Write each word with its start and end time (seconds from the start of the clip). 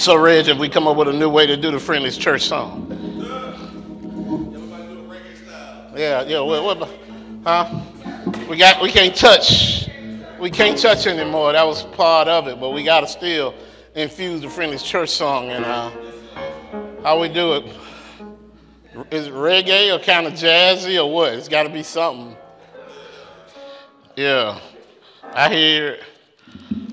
So, 0.00 0.16
Reg, 0.16 0.48
if 0.48 0.56
we 0.56 0.70
come 0.70 0.88
up 0.88 0.96
with 0.96 1.08
a 1.08 1.12
new 1.12 1.28
way 1.28 1.46
to 1.46 1.58
do 1.58 1.70
the 1.70 1.78
Friendly's 1.78 2.16
church 2.16 2.44
song. 2.46 2.86
Yeah, 5.94 6.22
yeah. 6.22 6.40
What, 6.40 6.64
what, 6.78 6.88
huh? 7.44 7.82
We 8.48 8.56
got. 8.56 8.80
We 8.80 8.90
can't 8.90 9.14
touch. 9.14 9.90
We 10.40 10.50
can't 10.50 10.78
touch 10.78 11.06
anymore. 11.06 11.52
That 11.52 11.64
was 11.64 11.82
part 11.82 12.28
of 12.28 12.48
it, 12.48 12.58
but 12.58 12.70
we 12.70 12.82
got 12.82 13.00
to 13.00 13.06
still 13.06 13.54
infuse 13.94 14.40
the 14.40 14.48
Friendly's 14.48 14.82
church 14.82 15.10
song. 15.10 15.50
And 15.50 15.66
uh, 15.66 15.90
how 17.02 17.20
we 17.20 17.28
do 17.28 17.56
it? 17.56 17.64
Is 19.10 19.26
it 19.26 19.34
reggae 19.34 19.94
or 19.94 20.02
kind 20.02 20.26
of 20.26 20.32
jazzy 20.32 20.98
or 20.98 21.12
what? 21.12 21.34
It's 21.34 21.46
got 21.46 21.64
to 21.64 21.68
be 21.68 21.82
something. 21.82 22.34
Yeah, 24.16 24.58
I 25.34 25.54
hear. 25.54 25.98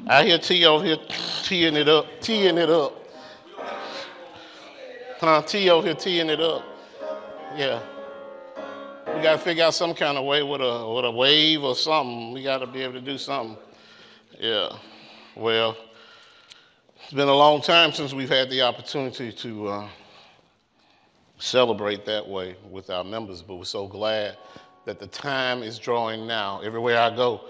I 0.10 0.24
hear 0.24 0.38
T 0.38 0.66
over 0.66 0.86
here 0.86 0.98
teeing 1.44 1.76
it 1.76 1.90
up, 1.90 2.06
teeing 2.22 2.58
it 2.58 2.70
up. 2.70 2.94
Huh? 5.20 5.42
T 5.42 5.70
over 5.70 5.86
here 5.86 5.96
teeing 5.96 6.30
it 6.30 6.40
up. 6.40 6.64
Yeah. 7.58 7.82
We 9.08 9.22
got 9.22 9.34
to 9.34 9.38
figure 9.38 9.66
out 9.66 9.74
some 9.74 9.94
kind 9.94 10.18
of 10.18 10.24
way 10.26 10.44
with 10.44 10.62
a 10.62 10.94
with 10.94 11.04
a 11.04 11.12
wave 11.12 11.62
or 11.62 11.76
something. 11.76 12.32
We 12.32 12.42
got 12.42 12.60
to 12.60 12.68
be 12.68 12.84
able 12.84 12.94
to 12.94 13.02
do 13.02 13.18
something. 13.18 13.58
Yeah. 14.40 14.70
Well, 15.36 15.76
it's 17.04 17.14
been 17.14 17.28
a 17.28 17.36
long 17.36 17.62
time 17.62 17.92
since 17.92 18.14
we've 18.14 18.30
had 18.30 18.50
the 18.50 18.62
opportunity 18.62 19.34
to 19.34 19.68
uh, 19.68 19.90
celebrate 21.38 22.06
that 22.06 22.26
way 22.26 22.56
with 22.70 22.90
our 22.90 23.04
members, 23.04 23.42
but 23.42 23.56
we're 23.56 23.66
so 23.66 23.88
glad 23.88 24.38
that 24.86 25.00
the 25.00 25.08
time 25.08 25.64
is 25.64 25.78
drawing 25.78 26.26
now. 26.26 26.62
Everywhere 26.62 26.98
I 26.98 27.14
go, 27.14 27.42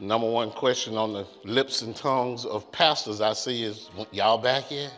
number 0.00 0.28
one 0.28 0.50
question 0.50 0.96
on 0.96 1.12
the 1.12 1.26
lips 1.44 1.82
and 1.82 1.94
tongues 1.94 2.44
of 2.44 2.70
pastors 2.72 3.20
I 3.20 3.32
see 3.32 3.62
is, 3.62 3.90
y'all 4.10 4.38
back 4.38 4.70
yet? 4.70 4.92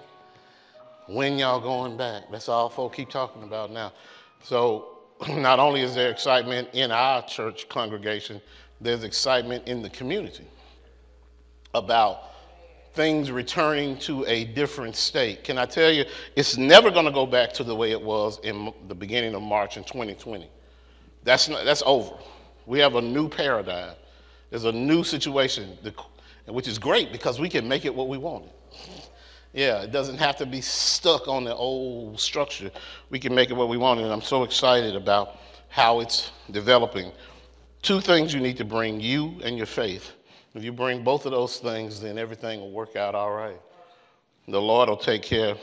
When 1.06 1.38
y'all 1.38 1.60
going 1.60 1.96
back? 1.96 2.24
That's 2.30 2.48
all 2.48 2.68
folks 2.68 2.96
keep 2.96 3.10
talking 3.10 3.42
about 3.42 3.70
now. 3.70 3.92
So 4.42 4.98
not 5.28 5.58
only 5.58 5.82
is 5.82 5.94
there 5.94 6.10
excitement 6.10 6.68
in 6.72 6.90
our 6.90 7.22
church 7.22 7.68
congregation, 7.68 8.40
there's 8.80 9.04
excitement 9.04 9.66
in 9.68 9.82
the 9.82 9.90
community 9.90 10.46
about 11.74 12.22
things 12.94 13.30
returning 13.30 13.98
to 13.98 14.24
a 14.26 14.44
different 14.44 14.96
state. 14.96 15.44
Can 15.44 15.58
I 15.58 15.66
tell 15.66 15.92
you, 15.92 16.04
it's 16.34 16.56
never 16.56 16.90
going 16.90 17.04
to 17.04 17.12
go 17.12 17.26
back 17.26 17.52
to 17.54 17.64
the 17.64 17.74
way 17.74 17.92
it 17.92 18.00
was 18.00 18.40
in 18.42 18.72
the 18.88 18.94
beginning 18.94 19.34
of 19.34 19.42
March 19.42 19.76
in 19.76 19.84
2020. 19.84 20.48
That's, 21.22 21.48
not, 21.48 21.64
that's 21.64 21.82
over. 21.84 22.14
We 22.64 22.78
have 22.80 22.94
a 22.94 23.02
new 23.02 23.28
paradigm. 23.28 23.94
There's 24.50 24.64
a 24.64 24.72
new 24.72 25.04
situation, 25.04 25.76
which 26.46 26.68
is 26.68 26.78
great 26.78 27.12
because 27.12 27.40
we 27.40 27.48
can 27.48 27.68
make 27.68 27.84
it 27.84 27.94
what 27.94 28.08
we 28.08 28.18
want 28.18 28.44
it. 28.44 29.10
Yeah, 29.52 29.82
it 29.82 29.90
doesn't 29.90 30.18
have 30.18 30.36
to 30.36 30.46
be 30.46 30.60
stuck 30.60 31.28
on 31.28 31.44
the 31.44 31.54
old 31.54 32.20
structure. 32.20 32.70
We 33.10 33.18
can 33.18 33.34
make 33.34 33.50
it 33.50 33.54
what 33.54 33.68
we 33.68 33.78
want, 33.78 34.00
and 34.00 34.12
I'm 34.12 34.22
so 34.22 34.44
excited 34.44 34.94
about 34.94 35.38
how 35.68 36.00
it's 36.00 36.30
developing. 36.50 37.10
Two 37.82 38.00
things 38.00 38.34
you 38.34 38.40
need 38.40 38.56
to 38.58 38.64
bring 38.64 39.00
you 39.00 39.40
and 39.42 39.56
your 39.56 39.66
faith. 39.66 40.12
If 40.54 40.62
you 40.62 40.72
bring 40.72 41.04
both 41.04 41.26
of 41.26 41.32
those 41.32 41.58
things, 41.58 42.00
then 42.00 42.18
everything 42.18 42.60
will 42.60 42.70
work 42.70 42.96
out 42.96 43.14
all 43.14 43.32
right. 43.32 43.60
The 44.48 44.60
Lord 44.60 44.88
will 44.88 44.96
take 44.96 45.22
care 45.22 45.54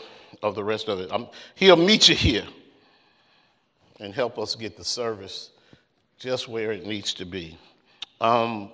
of 0.42 0.56
the 0.56 0.64
rest 0.64 0.88
of 0.88 1.00
it. 1.00 1.10
I'm, 1.12 1.28
he'll 1.56 1.76
meet 1.76 2.10
you 2.10 2.16
here 2.16 2.46
and 4.00 4.14
help 4.14 4.38
us 4.38 4.56
get 4.56 4.76
the 4.76 4.84
service 4.84 5.52
just 6.18 6.48
where 6.48 6.72
it 6.72 6.86
needs 6.86 7.14
to 7.16 7.26
be. 7.26 7.58
Um, 8.22 8.72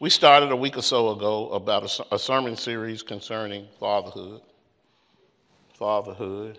we 0.00 0.10
started 0.10 0.52
a 0.52 0.56
week 0.56 0.76
or 0.76 0.82
so 0.82 1.10
ago 1.10 1.48
about 1.50 1.82
a, 1.82 2.14
a 2.14 2.18
sermon 2.18 2.56
series 2.56 3.02
concerning 3.02 3.66
fatherhood. 3.80 4.40
Fatherhood. 5.74 6.58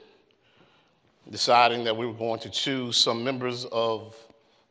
Deciding 1.29 1.83
that 1.85 1.95
we 1.95 2.05
were 2.05 2.13
going 2.13 2.39
to 2.41 2.49
choose 2.49 2.97
some 2.97 3.23
members 3.23 3.65
of 3.71 4.15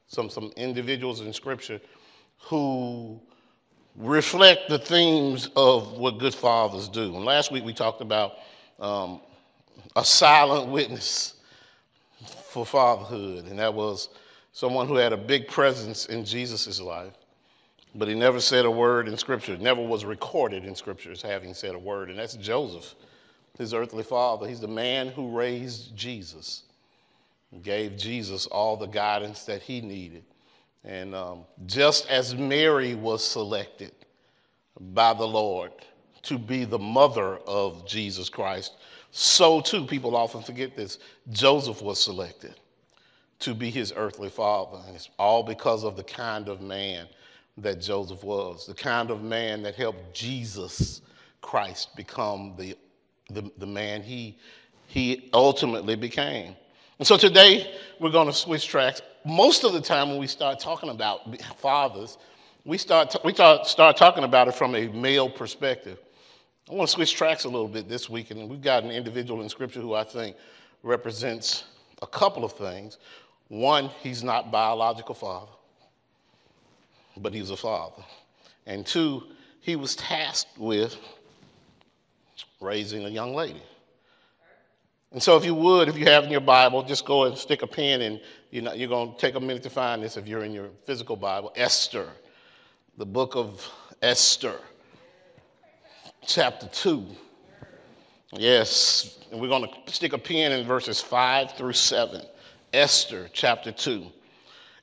some, 0.08 0.28
some 0.28 0.52
individuals 0.56 1.20
in 1.20 1.32
Scripture 1.32 1.80
who 2.40 3.20
reflect 3.96 4.68
the 4.68 4.78
themes 4.78 5.48
of 5.56 5.92
what 5.92 6.18
good 6.18 6.34
fathers 6.34 6.88
do. 6.88 7.16
And 7.16 7.24
last 7.24 7.50
week 7.52 7.64
we 7.64 7.72
talked 7.72 8.00
about 8.00 8.34
um, 8.80 9.20
a 9.96 10.04
silent 10.04 10.70
witness 10.70 11.34
for 12.44 12.66
fatherhood, 12.66 13.46
and 13.46 13.58
that 13.58 13.72
was 13.72 14.08
someone 14.52 14.88
who 14.88 14.96
had 14.96 15.12
a 15.12 15.16
big 15.16 15.48
presence 15.48 16.06
in 16.06 16.24
Jesus' 16.24 16.80
life 16.80 17.12
but 17.94 18.08
he 18.08 18.14
never 18.14 18.40
said 18.40 18.64
a 18.64 18.70
word 18.70 19.08
in 19.08 19.16
Scripture, 19.16 19.56
never 19.56 19.82
was 19.82 20.04
recorded 20.04 20.64
in 20.64 20.74
Scripture 20.74 21.12
as 21.12 21.22
having 21.22 21.54
said 21.54 21.74
a 21.74 21.78
word, 21.78 22.10
and 22.10 22.18
that's 22.18 22.34
Joseph, 22.34 22.94
his 23.56 23.74
earthly 23.74 24.02
father. 24.02 24.46
He's 24.46 24.60
the 24.60 24.68
man 24.68 25.08
who 25.08 25.36
raised 25.36 25.96
Jesus, 25.96 26.64
gave 27.62 27.96
Jesus 27.96 28.46
all 28.46 28.76
the 28.76 28.86
guidance 28.86 29.44
that 29.44 29.62
he 29.62 29.80
needed. 29.80 30.24
And 30.84 31.14
um, 31.14 31.40
just 31.66 32.08
as 32.08 32.34
Mary 32.34 32.94
was 32.94 33.24
selected 33.24 33.92
by 34.92 35.12
the 35.12 35.26
Lord 35.26 35.72
to 36.22 36.38
be 36.38 36.64
the 36.64 36.78
mother 36.78 37.38
of 37.46 37.86
Jesus 37.86 38.28
Christ, 38.28 38.74
so 39.10 39.60
too, 39.60 39.84
people 39.84 40.14
often 40.14 40.42
forget 40.42 40.76
this, 40.76 40.98
Joseph 41.30 41.82
was 41.82 41.98
selected 42.00 42.54
to 43.40 43.54
be 43.54 43.70
his 43.70 43.92
earthly 43.96 44.28
father. 44.28 44.78
And 44.86 44.94
it's 44.94 45.10
all 45.18 45.42
because 45.42 45.84
of 45.84 45.96
the 45.96 46.04
kind 46.04 46.48
of 46.48 46.60
man 46.60 47.06
that 47.62 47.80
Joseph 47.80 48.22
was, 48.22 48.66
the 48.66 48.74
kind 48.74 49.10
of 49.10 49.22
man 49.22 49.62
that 49.62 49.74
helped 49.74 50.14
Jesus 50.14 51.00
Christ 51.40 51.94
become 51.96 52.54
the, 52.56 52.76
the, 53.30 53.50
the 53.58 53.66
man 53.66 54.02
he, 54.02 54.38
he 54.86 55.28
ultimately 55.32 55.96
became. 55.96 56.54
And 56.98 57.06
so 57.06 57.16
today 57.16 57.74
we're 58.00 58.10
going 58.10 58.26
to 58.26 58.32
switch 58.32 58.66
tracks. 58.66 59.02
Most 59.24 59.64
of 59.64 59.72
the 59.72 59.80
time 59.80 60.10
when 60.10 60.18
we 60.18 60.26
start 60.26 60.60
talking 60.60 60.90
about 60.90 61.20
fathers, 61.58 62.18
we 62.64 62.78
start, 62.78 63.14
we 63.24 63.32
start, 63.32 63.66
start 63.66 63.96
talking 63.96 64.24
about 64.24 64.48
it 64.48 64.54
from 64.54 64.74
a 64.74 64.88
male 64.88 65.28
perspective. 65.28 65.98
I 66.70 66.74
want 66.74 66.88
to 66.88 66.92
switch 66.92 67.14
tracks 67.14 67.44
a 67.44 67.48
little 67.48 67.68
bit 67.68 67.88
this 67.88 68.10
week, 68.10 68.30
and 68.30 68.48
we've 68.48 68.60
got 68.60 68.84
an 68.84 68.90
individual 68.90 69.42
in 69.42 69.48
Scripture 69.48 69.80
who 69.80 69.94
I 69.94 70.04
think 70.04 70.36
represents 70.82 71.64
a 72.02 72.06
couple 72.06 72.44
of 72.44 72.52
things. 72.52 72.98
One, 73.48 73.90
he's 74.02 74.22
not 74.22 74.52
biological 74.52 75.14
father 75.14 75.52
but 77.18 77.34
he's 77.34 77.50
a 77.50 77.56
father. 77.56 78.02
And 78.66 78.86
two, 78.86 79.24
he 79.60 79.76
was 79.76 79.96
tasked 79.96 80.58
with 80.58 80.96
raising 82.60 83.04
a 83.04 83.08
young 83.08 83.34
lady. 83.34 83.62
And 85.10 85.22
so, 85.22 85.36
if 85.38 85.44
you 85.44 85.54
would, 85.54 85.88
if 85.88 85.96
you 85.96 86.04
have 86.04 86.24
in 86.24 86.30
your 86.30 86.42
Bible, 86.42 86.82
just 86.82 87.06
go 87.06 87.24
and 87.24 87.36
stick 87.36 87.62
a 87.62 87.66
pen 87.66 88.02
in. 88.02 88.20
You 88.50 88.62
know, 88.62 88.74
you're 88.74 88.88
going 88.88 89.14
to 89.14 89.18
take 89.18 89.36
a 89.36 89.40
minute 89.40 89.62
to 89.62 89.70
find 89.70 90.02
this 90.02 90.18
if 90.18 90.26
you're 90.26 90.44
in 90.44 90.52
your 90.52 90.68
physical 90.84 91.16
Bible. 91.16 91.52
Esther, 91.56 92.08
the 92.98 93.06
book 93.06 93.34
of 93.34 93.66
Esther, 94.02 94.60
chapter 96.26 96.66
2. 96.66 97.06
Yes, 98.32 99.18
and 99.32 99.40
we're 99.40 99.48
going 99.48 99.66
to 99.66 99.92
stick 99.92 100.12
a 100.12 100.18
pen 100.18 100.52
in 100.52 100.66
verses 100.66 101.00
5 101.00 101.52
through 101.52 101.72
7. 101.72 102.22
Esther, 102.74 103.30
chapter 103.32 103.72
2. 103.72 104.12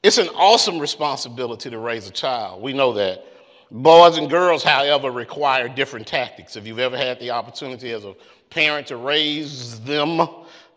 It's 0.06 0.20
an 0.20 0.30
awesome 0.36 0.78
responsibility 0.78 1.72
to 1.72 1.80
raise 1.80 2.08
a 2.08 2.12
child. 2.12 2.62
We 2.62 2.74
know 2.74 2.94
that. 2.94 3.26
Boys 3.72 4.20
and 4.20 4.30
girls, 4.30 4.64
however, 4.64 5.10
require 5.10 5.68
different 5.68 6.06
tactics. 6.06 6.56
If 6.56 6.68
you've 6.68 6.78
ever 6.78 6.96
had 6.96 7.20
the 7.20 7.32
opportunity 7.32 7.90
as 7.90 8.06
a 8.06 8.14
parent 8.52 8.86
to 8.90 8.98
raise 8.98 9.80
them, 9.80 10.22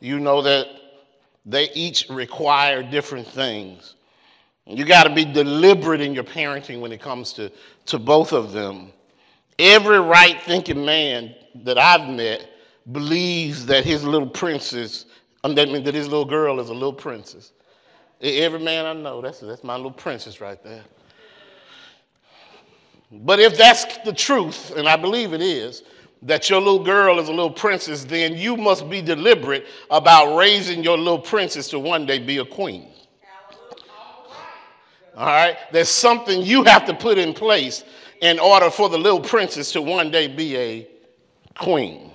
you 0.00 0.18
know 0.18 0.40
that 0.40 0.68
they 1.44 1.70
each 1.74 2.08
require 2.08 2.82
different 2.82 3.26
things. 3.26 3.96
You 4.64 4.86
got 4.86 5.04
to 5.04 5.14
be 5.14 5.26
deliberate 5.26 6.00
in 6.00 6.14
your 6.14 6.24
parenting 6.24 6.80
when 6.80 6.90
it 6.90 7.02
comes 7.02 7.34
to, 7.34 7.52
to 7.84 7.98
both 7.98 8.32
of 8.32 8.52
them. 8.52 8.94
Every 9.58 10.00
right 10.00 10.40
thinking 10.40 10.86
man 10.86 11.34
that 11.64 11.76
I've 11.76 12.08
met 12.08 12.48
believes 12.92 13.66
that 13.66 13.84
his 13.84 14.04
little 14.04 14.30
princess, 14.30 15.04
I 15.44 15.48
mean, 15.48 15.84
that 15.84 15.94
his 15.94 16.08
little 16.08 16.24
girl 16.24 16.60
is 16.60 16.70
a 16.70 16.72
little 16.72 16.94
princess. 16.94 17.52
Every 18.20 18.58
man 18.58 18.84
I 18.84 18.92
know, 18.94 19.20
that's, 19.20 19.40
that's 19.40 19.62
my 19.62 19.76
little 19.76 19.92
princess 19.92 20.40
right 20.40 20.62
there. 20.62 20.84
But 23.10 23.40
if 23.40 23.56
that's 23.56 23.98
the 23.98 24.12
truth, 24.12 24.72
and 24.76 24.88
I 24.88 24.96
believe 24.96 25.32
it 25.32 25.40
is, 25.40 25.82
that 26.22 26.50
your 26.50 26.60
little 26.60 26.82
girl 26.82 27.20
is 27.20 27.28
a 27.28 27.32
little 27.32 27.50
princess, 27.50 28.04
then 28.04 28.36
you 28.36 28.56
must 28.56 28.90
be 28.90 29.00
deliberate 29.00 29.66
about 29.90 30.36
raising 30.36 30.82
your 30.82 30.98
little 30.98 31.20
princess 31.20 31.68
to 31.68 31.78
one 31.78 32.06
day 32.06 32.18
be 32.18 32.38
a 32.38 32.44
queen. 32.44 32.88
All 35.16 35.26
right? 35.26 35.56
There's 35.72 35.88
something 35.88 36.42
you 36.42 36.64
have 36.64 36.84
to 36.86 36.94
put 36.94 37.18
in 37.18 37.32
place 37.32 37.84
in 38.20 38.38
order 38.40 38.68
for 38.68 38.88
the 38.88 38.98
little 38.98 39.20
princess 39.20 39.72
to 39.72 39.82
one 39.82 40.10
day 40.10 40.26
be 40.26 40.56
a 40.56 40.88
queen. 41.56 42.10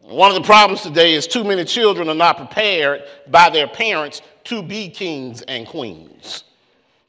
One 0.00 0.30
of 0.30 0.36
the 0.36 0.46
problems 0.46 0.82
today 0.82 1.14
is 1.14 1.26
too 1.26 1.42
many 1.42 1.64
children 1.64 2.08
are 2.08 2.14
not 2.14 2.36
prepared 2.36 3.02
by 3.28 3.50
their 3.50 3.66
parents 3.66 4.22
to 4.46 4.62
be 4.62 4.88
kings 4.88 5.42
and 5.42 5.66
queens. 5.66 6.44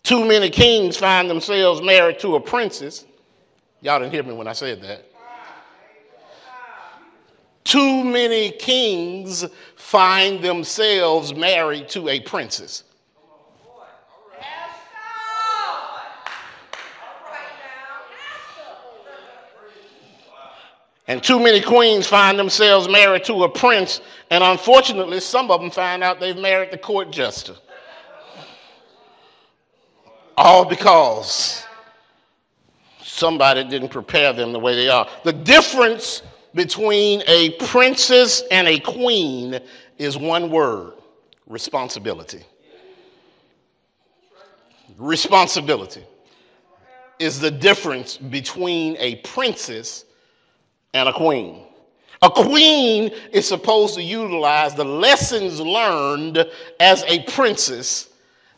Too 0.03 0.25
many 0.25 0.49
kings 0.49 0.97
find 0.97 1.29
themselves 1.29 1.81
married 1.81 2.19
to 2.19 2.35
a 2.35 2.39
princess. 2.39 3.05
Y'all 3.81 3.99
didn't 3.99 4.13
hear 4.13 4.23
me 4.23 4.33
when 4.33 4.47
I 4.47 4.53
said 4.53 4.81
that. 4.81 5.05
Too 7.63 8.03
many 8.03 8.51
kings 8.51 9.45
find 9.75 10.41
themselves 10.41 11.35
married 11.35 11.89
to 11.89 12.07
a 12.09 12.19
princess. 12.21 12.83
And 21.07 21.23
too 21.23 21.39
many 21.39 21.61
queens 21.61 22.05
find 22.05 22.37
themselves 22.37 22.89
married 22.89 23.23
to 23.25 23.43
a 23.43 23.49
prince, 23.49 24.01
and 24.29 24.43
unfortunately, 24.43 25.21
some 25.21 25.49
of 25.49 25.61
them 25.61 25.71
find 25.71 26.03
out 26.03 26.19
they've 26.19 26.37
married 26.37 26.71
the 26.71 26.77
court 26.77 27.11
jester. 27.11 27.55
All 30.35 30.65
because 30.65 31.65
somebody 33.01 33.63
didn't 33.63 33.89
prepare 33.89 34.33
them 34.33 34.51
the 34.51 34.59
way 34.59 34.75
they 34.75 34.89
are. 34.89 35.07
The 35.23 35.33
difference 35.33 36.21
between 36.53 37.23
a 37.27 37.51
princess 37.51 38.43
and 38.51 38.67
a 38.67 38.79
queen 38.79 39.59
is 39.97 40.17
one 40.17 40.51
word 40.51 40.93
responsibility. 41.47 42.43
Responsibility 44.97 46.03
is 47.19 47.39
the 47.39 47.51
difference 47.51 48.17
between 48.17 48.97
a 48.99 49.15
princess 49.17 50.05
and 50.93 51.09
a 51.09 51.13
queen. 51.13 51.63
A 52.21 52.29
queen 52.29 53.11
is 53.31 53.47
supposed 53.47 53.95
to 53.95 54.01
utilize 54.01 54.73
the 54.73 54.83
lessons 54.83 55.59
learned 55.59 56.49
as 56.79 57.03
a 57.03 57.23
princess 57.23 58.09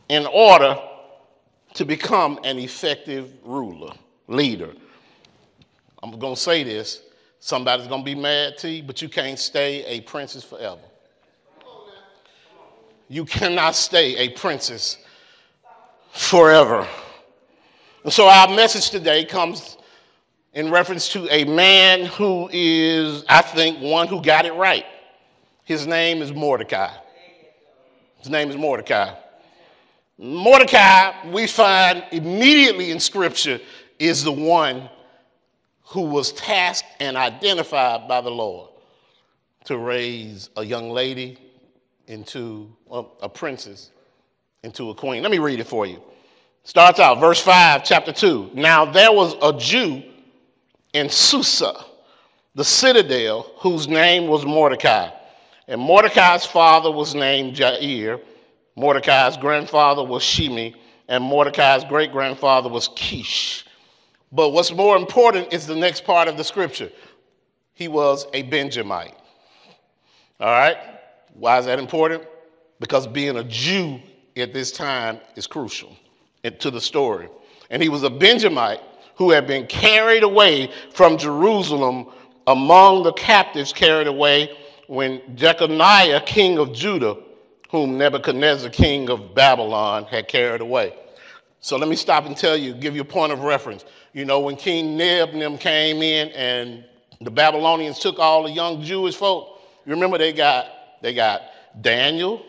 in 0.08 0.26
order 0.28 0.80
to 1.74 1.86
become 1.86 2.40
an 2.44 2.58
effective 2.58 3.34
ruler, 3.44 3.94
leader. 4.28 4.74
I'm 6.02 6.18
going 6.18 6.36
to 6.36 6.40
say 6.40 6.64
this. 6.64 7.02
Somebody's 7.42 7.88
going 7.88 8.02
to 8.02 8.06
be 8.06 8.16
mad 8.16 8.58
to 8.60 8.70
you, 8.70 8.84
but 8.84 9.02
you 9.02 9.10
can't 9.10 9.38
stay 9.38 9.86
a 9.86 10.02
princess 10.02 10.44
forever. 10.44 10.82
You 13.08 13.26
cannot 13.26 13.76
stay 13.76 14.16
a 14.18 14.30
princess 14.30 14.98
forever. 16.12 16.88
And 18.04 18.14
so 18.14 18.28
our 18.28 18.48
message 18.48 18.90
today 18.90 19.26
comes 19.26 19.78
in 20.54 20.72
reference 20.72 21.10
to 21.10 21.28
a 21.30 21.46
man 21.46 22.06
who 22.06 22.50
is, 22.52 23.24
I 23.30 23.42
think, 23.42 23.80
one 23.80 24.08
who 24.08 24.22
got 24.22 24.46
it 24.46 24.54
right. 24.54 24.86
His 25.64 25.86
name 25.86 26.22
is 26.22 26.34
Mordecai. 26.34 26.92
His 28.18 28.30
name 28.30 28.50
is 28.50 28.58
Mordecai. 28.58 29.16
Mordecai, 30.18 31.30
we 31.32 31.48
find 31.48 32.04
immediately 32.12 32.92
in 32.92 33.00
Scripture, 33.00 33.60
is 34.00 34.24
the 34.24 34.32
one 34.32 34.90
who 35.84 36.02
was 36.02 36.32
tasked 36.34 36.88
and 37.00 37.16
identified 37.16 38.08
by 38.08 38.22
the 38.22 38.30
Lord 38.30 38.70
to 39.66 39.78
raise 39.78 40.50
a 40.58 40.64
young 40.64 40.90
lady 40.90 41.38
into 42.08 42.76
a 42.92 43.30
princess 43.30 43.92
into 44.64 44.90
a 44.90 44.96
queen. 44.96 45.22
Let 45.22 45.32
me 45.32 45.40
read 45.40 45.60
it 45.60 45.68
for 45.68 45.86
you. 45.86 46.02
Starts 46.64 47.00
out, 47.00 47.20
verse 47.20 47.40
5, 47.40 47.84
chapter 47.84 48.12
2. 48.12 48.52
Now 48.54 48.86
there 48.86 49.12
was 49.12 49.36
a 49.42 49.58
Jew 49.58 50.04
in 50.94 51.10
Susa, 51.10 51.86
the 52.56 52.64
citadel, 52.64 53.52
whose 53.58 53.88
name 53.88 54.28
was 54.28 54.46
Mordecai. 54.46 55.10
And 55.68 55.80
Mordecai's 55.80 56.46
father 56.46 56.92
was 56.92 57.14
named 57.14 57.56
Jair. 57.56 58.22
Mordecai's 58.76 59.38
grandfather 59.38 60.04
was 60.04 60.24
Shimi, 60.24 60.74
and 61.08 61.24
Mordecai's 61.24 61.84
great 61.84 62.12
grandfather 62.12 62.70
was 62.70 62.90
Kish. 62.96 63.66
But 64.32 64.50
what's 64.50 64.72
more 64.72 64.96
important 64.96 65.54
is 65.54 65.68
the 65.68 65.76
next 65.76 66.04
part 66.06 66.28
of 66.28 66.38
the 66.38 66.44
scripture. 66.44 66.92
He 67.74 67.88
was 67.88 68.26
a 68.34 68.44
Benjamite. 68.44 69.16
All 70.40 70.52
right? 70.52 70.78
Why 71.34 71.60
is 71.60 71.66
that 71.66 71.80
important? 71.80 72.24
Because 72.80 73.08
being 73.08 73.38
a 73.38 73.44
Jew 73.44 74.00
at 74.38 74.54
this 74.54 74.72
time 74.72 75.20
is 75.36 75.48
crucial 75.48 75.96
to 76.60 76.72
the 76.72 76.82
story. 76.82 77.28
And 77.70 77.82
he 77.82 77.90
was 77.90 78.04
a 78.04 78.10
Benjamite 78.10 78.82
who 79.20 79.32
had 79.32 79.46
been 79.46 79.68
carried 79.68 80.24
away 80.24 80.72
from 80.94 81.18
Jerusalem 81.18 82.08
among 82.48 83.04
the 83.04 83.12
captives 83.12 83.74
carried 83.74 84.08
away 84.08 84.50
when 84.88 85.22
Jeconiah, 85.36 86.22
king 86.22 86.58
of 86.58 86.72
Judah, 86.72 87.18
whom 87.70 87.98
Nebuchadnezzar, 87.98 88.70
king 88.70 89.10
of 89.10 89.36
Babylon, 89.36 90.06
had 90.06 90.30
carried 90.30 90.62
away. 90.62 90.96
So 91.60 91.76
let 91.76 91.90
me 91.90 91.98
stop 91.98 92.28
and 92.28 92.38
tell 92.38 92.56
you, 92.56 92.74
give 92.74 92.96
you 92.96 93.02
a 93.02 93.06
point 93.06 93.34
of 93.34 93.42
reference. 93.42 93.84
You 94.14 94.24
know, 94.24 94.40
when 94.40 94.56
King 94.56 94.96
Neb 94.96 95.32
and 95.34 95.42
them 95.42 95.58
came 95.58 96.02
in 96.02 96.30
and 96.30 96.86
the 97.20 97.30
Babylonians 97.30 98.00
took 98.00 98.20
all 98.20 98.44
the 98.44 98.52
young 98.52 98.82
Jewish 98.82 99.18
folk, 99.18 99.60
you 99.86 99.94
remember 99.94 100.18
they 100.18 100.32
got 100.32 100.68
they 101.02 101.14
got 101.14 101.42
Daniel, 101.82 102.42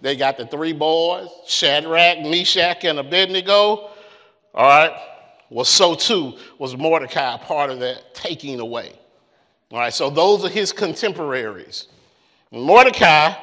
they 0.00 0.16
got 0.16 0.38
the 0.38 0.46
three 0.46 0.72
boys, 0.72 1.28
Shadrach, 1.46 2.20
Meshach, 2.22 2.82
and 2.84 2.98
Abednego. 2.98 3.90
All 4.54 4.66
right. 4.66 5.11
Well, 5.52 5.66
so 5.66 5.94
too 5.94 6.38
was 6.58 6.78
Mordecai 6.78 7.36
part 7.36 7.68
of 7.68 7.78
that 7.80 8.14
taking 8.14 8.58
away. 8.58 8.98
All 9.70 9.80
right, 9.80 9.92
so 9.92 10.08
those 10.08 10.46
are 10.46 10.48
his 10.48 10.72
contemporaries. 10.72 11.88
Mordecai, 12.50 13.34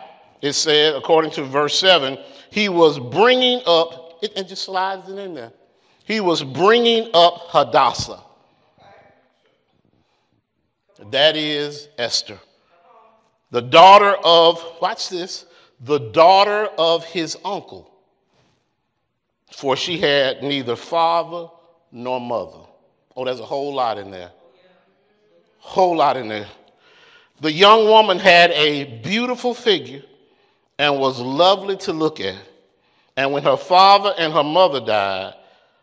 it 0.42 0.54
said, 0.54 0.96
according 0.96 1.30
to 1.32 1.44
verse 1.44 1.78
7, 1.80 2.18
he 2.50 2.68
was 2.68 2.98
bringing 2.98 3.62
up, 3.68 4.18
it, 4.24 4.48
just 4.48 4.64
slides 4.64 5.08
it 5.08 5.20
in 5.20 5.36
there. 5.36 5.52
He 6.04 6.20
was 6.20 6.44
bringing 6.44 7.12
up 7.14 7.42
Hadassah. 7.50 8.24
That 11.12 11.38
is 11.38 11.90
Esther, 12.00 12.40
the 13.52 13.62
daughter 13.62 14.16
of, 14.24 14.64
watch 14.82 15.10
this, 15.10 15.46
the 15.82 16.00
daughter 16.00 16.70
of 16.76 17.06
his 17.06 17.38
uncle. 17.46 17.92
For 19.52 19.76
she 19.76 20.00
had 20.00 20.42
neither 20.42 20.76
father 20.76 21.50
nor 21.92 22.20
mother. 22.20 22.60
Oh, 23.16 23.26
there's 23.26 23.40
a 23.40 23.46
whole 23.46 23.74
lot 23.74 23.98
in 23.98 24.12
there. 24.12 24.32
Whole 25.60 25.98
lot 25.98 26.18
in 26.18 26.28
there. 26.28 26.48
The 27.42 27.52
young 27.52 27.86
woman 27.86 28.20
had 28.20 28.52
a 28.52 29.00
beautiful 29.02 29.54
figure 29.54 30.04
and 30.78 31.00
was 31.00 31.20
lovely 31.20 31.78
to 31.78 31.94
look 31.94 32.20
at. 32.20 32.38
And 33.18 33.34
when 33.34 33.44
her 33.44 33.58
father 33.58 34.14
and 34.18 34.32
her 34.34 34.44
mother 34.44 34.80
died, 34.80 35.36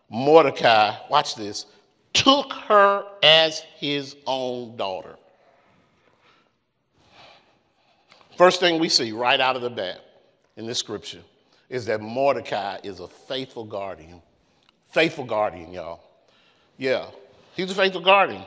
Mordecai, 0.08 0.94
watch 1.10 1.34
this, 1.34 1.66
took 2.12 2.52
her 2.52 3.04
as 3.22 3.60
his 3.76 4.16
own 4.26 4.76
daughter. 4.76 5.16
First 8.36 8.60
thing 8.60 8.78
we 8.78 8.88
see 8.88 9.12
right 9.12 9.40
out 9.40 9.56
of 9.56 9.62
the 9.62 9.70
bat 9.70 10.00
in 10.56 10.66
this 10.66 10.78
scripture 10.78 11.22
is 11.68 11.86
that 11.86 12.00
Mordecai 12.00 12.78
is 12.82 13.00
a 13.00 13.08
faithful 13.08 13.64
guardian 13.64 14.22
Faithful 14.96 15.24
guardian, 15.26 15.74
y'all. 15.74 16.00
Yeah, 16.78 17.08
he 17.54 17.60
was 17.60 17.70
a 17.70 17.74
faithful 17.74 18.00
guardian. 18.00 18.42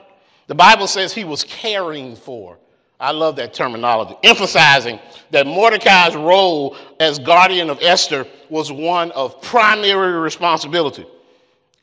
The 0.48 0.56
Bible 0.56 0.88
says 0.88 1.13
he 1.13 1.24
was 1.24 1.44
caring 1.44 2.15
for. 2.15 2.58
I 3.00 3.12
love 3.12 3.36
that 3.36 3.53
terminology, 3.53 4.15
emphasizing 4.24 5.00
that 5.29 5.46
Mordecai's 5.46 6.15
role 6.15 6.75
as 7.00 7.20
guardian 7.20 7.70
of 7.70 7.77
Esther 7.84 8.25
was 8.50 8.72
one 8.72 9.12
of 9.12 9.39
primary 9.44 10.20
responsibility. 10.20 11.06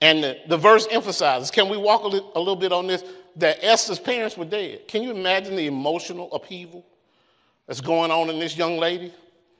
And 0.00 0.24
the, 0.24 0.38
the 0.48 0.56
verse 0.56 0.88
emphasizes, 0.90 1.52
can 1.52 1.68
we 1.68 1.76
walk 1.76 2.02
a, 2.02 2.08
li- 2.08 2.30
a 2.34 2.40
little 2.40 2.56
bit 2.56 2.72
on 2.72 2.88
this? 2.88 3.04
That 3.36 3.64
Esther's 3.64 4.00
parents 4.00 4.36
were 4.36 4.46
dead. 4.46 4.88
Can 4.88 5.04
you 5.04 5.12
imagine 5.12 5.54
the 5.54 5.68
emotional 5.68 6.28
upheaval 6.32 6.84
that's 7.68 7.80
going 7.80 8.10
on 8.10 8.30
in 8.30 8.40
this 8.40 8.56
young 8.56 8.78
lady? 8.78 9.14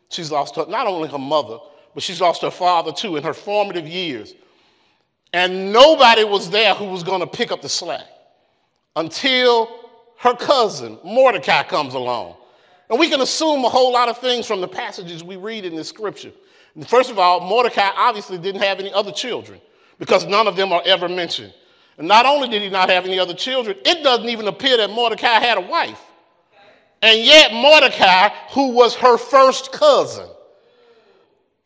She's 0.09 0.33
lost 0.33 0.57
her, 0.57 0.67
not 0.67 0.89
only 0.89 1.09
her 1.09 1.17
mother, 1.17 1.59
but 1.95 2.03
she's 2.03 2.21
lost 2.21 2.43
her 2.43 2.51
father 2.51 2.91
too 2.91 3.17
in 3.17 3.23
her 3.23 3.35
formative 3.35 3.87
years. 3.87 4.35
And 5.37 5.71
nobody 5.71 6.25
was 6.25 6.49
there 6.49 6.73
who 6.73 6.87
was 6.87 7.03
going 7.03 7.21
to 7.21 7.27
pick 7.27 7.53
up 7.53 7.61
the 7.61 7.69
slack 7.69 8.07
until 8.97 9.69
her 10.21 10.35
cousin, 10.35 10.99
Mordecai, 11.05 11.63
comes 11.65 11.93
along. 11.93 12.37
And 12.89 12.99
we 12.99 13.11
can 13.11 13.21
assume 13.21 13.63
a 13.63 13.69
whole 13.69 13.93
lot 13.93 14.09
of 14.09 14.17
things 14.17 14.47
from 14.47 14.63
the 14.63 14.67
passages 14.67 15.23
we 15.23 15.37
read 15.37 15.67
in 15.67 15.77
this 15.77 15.91
scripture. 15.91 16.33
First 16.87 17.11
of 17.11 17.19
all, 17.19 17.41
Mordecai 17.41 17.91
obviously 17.99 18.39
didn't 18.39 18.63
have 18.63 18.81
any 18.81 18.91
other 18.95 19.13
children 19.13 19.61
because 19.99 20.25
none 20.25 20.47
of 20.49 20.57
them 20.57 20.73
are 20.73 20.81
ever 20.87 21.07
mentioned. 21.07 21.53
And 21.99 22.09
not 22.09 22.25
only 22.25 22.49
did 22.49 22.63
he 22.63 22.71
not 22.71 22.89
have 22.89 23.05
any 23.05 23.19
other 23.19 23.35
children, 23.35 23.77
it 23.85 24.03
doesn't 24.03 24.31
even 24.31 24.49
appear 24.49 24.79
that 24.79 24.89
Mordecai 24.89 25.39
had 25.39 25.59
a 25.59 25.69
wife. 25.69 26.01
And 27.03 27.21
yet, 27.23 27.53
Mordecai, 27.53 28.31
who 28.53 28.71
was 28.71 28.95
her 28.95 29.19
first 29.19 29.71
cousin, 29.71 30.31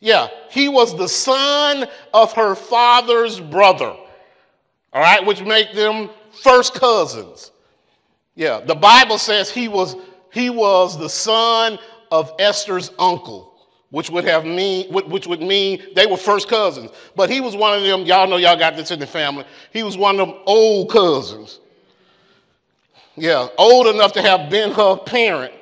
yeah, 0.00 0.28
he 0.48 0.68
was 0.68 0.96
the 0.96 1.08
son 1.08 1.86
of 2.14 2.32
her 2.32 2.54
father's 2.54 3.38
brother. 3.38 3.94
All 4.92 5.02
right, 5.02 5.24
which 5.24 5.42
make 5.42 5.72
them 5.72 6.08
first 6.42 6.74
cousins. 6.74 7.52
Yeah, 8.34 8.60
the 8.60 8.74
Bible 8.74 9.18
says 9.18 9.50
he 9.50 9.68
was 9.68 9.94
he 10.32 10.48
was 10.48 10.98
the 10.98 11.08
son 11.08 11.78
of 12.10 12.32
Esther's 12.38 12.90
uncle, 12.98 13.68
which 13.90 14.08
would 14.10 14.24
have 14.24 14.46
mean 14.46 14.90
which 14.90 15.26
would 15.26 15.42
mean 15.42 15.82
they 15.94 16.06
were 16.06 16.16
first 16.16 16.48
cousins. 16.48 16.90
But 17.14 17.28
he 17.28 17.42
was 17.42 17.54
one 17.54 17.76
of 17.76 17.84
them. 17.84 18.04
Y'all 18.06 18.26
know 18.26 18.38
y'all 18.38 18.58
got 18.58 18.76
this 18.76 18.90
in 18.90 18.98
the 18.98 19.06
family. 19.06 19.44
He 19.70 19.82
was 19.82 19.98
one 19.98 20.18
of 20.18 20.28
them 20.28 20.38
old 20.46 20.90
cousins. 20.90 21.60
Yeah, 23.16 23.48
old 23.58 23.86
enough 23.88 24.12
to 24.14 24.22
have 24.22 24.48
been 24.48 24.72
her 24.72 24.96
parent 24.96 25.52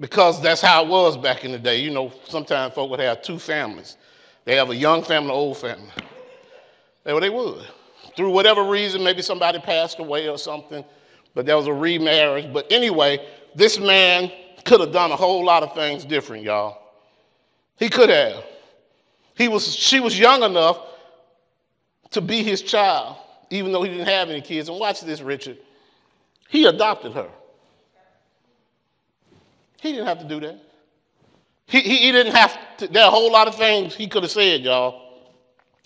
because 0.00 0.40
that's 0.40 0.62
how 0.62 0.82
it 0.82 0.88
was 0.88 1.16
back 1.16 1.44
in 1.44 1.52
the 1.52 1.58
day. 1.58 1.78
You 1.78 1.90
know, 1.90 2.12
sometimes 2.24 2.74
folk 2.74 2.90
would 2.90 3.00
have 3.00 3.22
two 3.22 3.38
families. 3.38 3.98
They 4.46 4.56
have 4.56 4.70
a 4.70 4.76
young 4.76 5.02
family, 5.02 5.28
an 5.28 5.36
old 5.36 5.58
family. 5.58 5.90
Well, 7.04 7.20
they 7.20 7.30
would. 7.30 7.66
Through 8.16 8.30
whatever 8.30 8.64
reason, 8.64 9.04
maybe 9.04 9.22
somebody 9.22 9.58
passed 9.58 9.98
away 9.98 10.28
or 10.28 10.38
something, 10.38 10.84
but 11.34 11.46
there 11.46 11.56
was 11.56 11.66
a 11.66 11.72
remarriage. 11.72 12.52
But 12.52 12.66
anyway, 12.72 13.26
this 13.54 13.78
man 13.78 14.32
could 14.64 14.80
have 14.80 14.92
done 14.92 15.12
a 15.12 15.16
whole 15.16 15.44
lot 15.44 15.62
of 15.62 15.74
things 15.74 16.04
different, 16.04 16.44
y'all. 16.44 16.78
He 17.76 17.88
could 17.88 18.08
have. 18.08 18.42
He 19.36 19.48
was, 19.48 19.74
she 19.74 20.00
was 20.00 20.18
young 20.18 20.42
enough 20.42 20.80
to 22.10 22.20
be 22.20 22.42
his 22.42 22.62
child, 22.62 23.16
even 23.50 23.70
though 23.70 23.82
he 23.82 23.90
didn't 23.90 24.08
have 24.08 24.28
any 24.30 24.40
kids. 24.40 24.68
And 24.68 24.78
watch 24.78 25.02
this, 25.02 25.20
Richard. 25.20 25.58
He 26.48 26.64
adopted 26.64 27.12
her. 27.12 27.28
He 29.80 29.92
didn't 29.92 30.06
have 30.06 30.20
to 30.20 30.28
do 30.28 30.40
that. 30.40 30.58
He, 31.66 31.80
he, 31.80 31.96
he 31.98 32.12
didn't 32.12 32.34
have 32.34 32.58
to, 32.78 32.88
there 32.88 33.04
are 33.04 33.08
a 33.08 33.10
whole 33.10 33.30
lot 33.30 33.48
of 33.48 33.54
things 33.54 33.94
he 33.94 34.08
could 34.08 34.22
have 34.22 34.32
said, 34.32 34.62
y'all. 34.62 35.10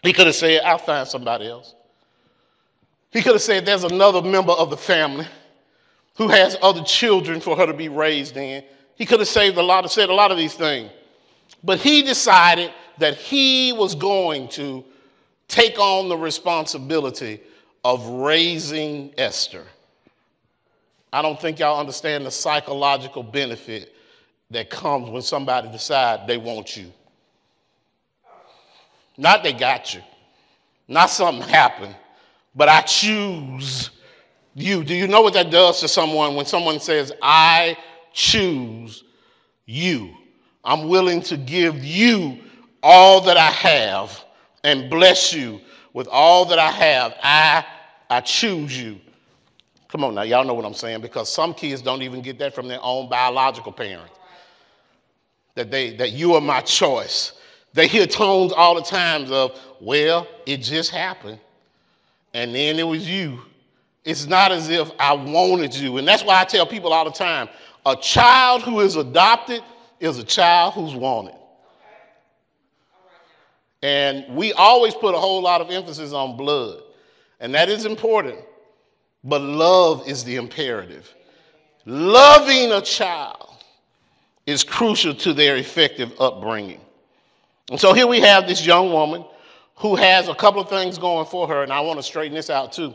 He 0.02 0.12
could 0.12 0.26
have 0.26 0.34
said, 0.34 0.62
I'll 0.64 0.78
find 0.78 1.06
somebody 1.06 1.48
else. 1.48 1.74
He 3.10 3.22
could 3.22 3.32
have 3.32 3.42
said, 3.42 3.64
There's 3.64 3.84
another 3.84 4.20
member 4.20 4.52
of 4.52 4.70
the 4.70 4.76
family 4.76 5.26
who 6.16 6.28
has 6.28 6.56
other 6.60 6.82
children 6.82 7.40
for 7.40 7.56
her 7.56 7.66
to 7.66 7.72
be 7.72 7.88
raised 7.88 8.36
in. 8.36 8.64
He 8.96 9.06
could 9.06 9.20
have 9.20 9.28
saved 9.28 9.56
a 9.56 9.62
lot 9.62 9.84
of, 9.84 9.92
said 9.92 10.10
a 10.10 10.14
lot 10.14 10.30
of 10.30 10.36
these 10.36 10.54
things. 10.54 10.90
But 11.62 11.78
he 11.78 12.02
decided 12.02 12.72
that 12.98 13.16
he 13.16 13.72
was 13.72 13.94
going 13.94 14.48
to 14.48 14.84
take 15.48 15.78
on 15.78 16.08
the 16.08 16.16
responsibility 16.16 17.40
of 17.84 18.06
raising 18.06 19.12
Esther. 19.18 19.64
I 21.14 21.22
don't 21.22 21.40
think 21.40 21.60
y'all 21.60 21.78
understand 21.78 22.26
the 22.26 22.30
psychological 22.32 23.22
benefit 23.22 23.94
that 24.50 24.68
comes 24.68 25.08
when 25.08 25.22
somebody 25.22 25.68
decides 25.68 26.26
they 26.26 26.38
want 26.38 26.76
you. 26.76 26.92
Not 29.16 29.44
they 29.44 29.52
got 29.52 29.94
you, 29.94 30.02
not 30.88 31.10
something 31.10 31.48
happened, 31.48 31.94
but 32.56 32.68
I 32.68 32.80
choose 32.80 33.90
you. 34.54 34.82
Do 34.82 34.92
you 34.92 35.06
know 35.06 35.22
what 35.22 35.34
that 35.34 35.52
does 35.52 35.78
to 35.82 35.88
someone 35.88 36.34
when 36.34 36.46
someone 36.46 36.80
says, 36.80 37.12
I 37.22 37.76
choose 38.12 39.04
you? 39.66 40.16
I'm 40.64 40.88
willing 40.88 41.20
to 41.22 41.36
give 41.36 41.84
you 41.84 42.40
all 42.82 43.20
that 43.20 43.36
I 43.36 43.52
have 43.52 44.24
and 44.64 44.90
bless 44.90 45.32
you 45.32 45.60
with 45.92 46.08
all 46.08 46.44
that 46.46 46.58
I 46.58 46.72
have. 46.72 47.14
I, 47.22 47.64
I 48.10 48.20
choose 48.20 48.76
you. 48.76 48.98
Come 49.94 50.02
on 50.02 50.16
now, 50.16 50.22
y'all 50.22 50.44
know 50.44 50.54
what 50.54 50.64
I'm 50.64 50.74
saying 50.74 51.02
because 51.02 51.32
some 51.32 51.54
kids 51.54 51.80
don't 51.80 52.02
even 52.02 52.20
get 52.20 52.36
that 52.40 52.52
from 52.52 52.66
their 52.66 52.80
own 52.82 53.08
biological 53.08 53.70
parents. 53.70 54.12
That 55.54 55.70
they 55.70 55.94
that 55.98 56.10
you 56.10 56.34
are 56.34 56.40
my 56.40 56.62
choice. 56.62 57.34
They 57.74 57.86
hear 57.86 58.04
tones 58.04 58.52
all 58.52 58.74
the 58.74 58.82
times 58.82 59.30
of, 59.30 59.56
well, 59.80 60.26
it 60.46 60.56
just 60.56 60.90
happened. 60.90 61.38
And 62.32 62.52
then 62.52 62.80
it 62.80 62.82
was 62.82 63.08
you. 63.08 63.42
It's 64.04 64.26
not 64.26 64.50
as 64.50 64.68
if 64.68 64.90
I 64.98 65.12
wanted 65.12 65.72
you. 65.72 65.98
And 65.98 66.08
that's 66.08 66.24
why 66.24 66.40
I 66.40 66.44
tell 66.44 66.66
people 66.66 66.92
all 66.92 67.04
the 67.04 67.12
time, 67.12 67.48
a 67.86 67.94
child 67.94 68.62
who 68.62 68.80
is 68.80 68.96
adopted 68.96 69.62
is 70.00 70.18
a 70.18 70.24
child 70.24 70.74
who's 70.74 70.96
wanted. 70.96 71.36
And 73.80 74.34
we 74.34 74.52
always 74.54 74.92
put 74.96 75.14
a 75.14 75.18
whole 75.18 75.40
lot 75.40 75.60
of 75.60 75.70
emphasis 75.70 76.12
on 76.12 76.36
blood. 76.36 76.82
And 77.38 77.54
that 77.54 77.68
is 77.68 77.86
important. 77.86 78.40
But 79.24 79.40
love 79.40 80.06
is 80.06 80.22
the 80.22 80.36
imperative. 80.36 81.12
Loving 81.86 82.72
a 82.72 82.80
child 82.80 83.64
is 84.46 84.62
crucial 84.62 85.14
to 85.14 85.32
their 85.32 85.56
effective 85.56 86.12
upbringing. 86.20 86.80
And 87.70 87.80
so 87.80 87.94
here 87.94 88.06
we 88.06 88.20
have 88.20 88.46
this 88.46 88.64
young 88.64 88.92
woman 88.92 89.24
who 89.76 89.96
has 89.96 90.28
a 90.28 90.34
couple 90.34 90.60
of 90.60 90.68
things 90.68 90.98
going 90.98 91.26
for 91.26 91.48
her, 91.48 91.62
and 91.62 91.72
I 91.72 91.80
want 91.80 91.98
to 91.98 92.02
straighten 92.02 92.34
this 92.34 92.50
out 92.50 92.72
too. 92.72 92.94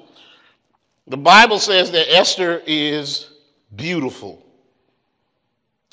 The 1.07 1.17
Bible 1.17 1.57
says 1.57 1.91
that 1.91 2.13
Esther 2.13 2.62
is 2.67 3.31
beautiful. 3.75 4.45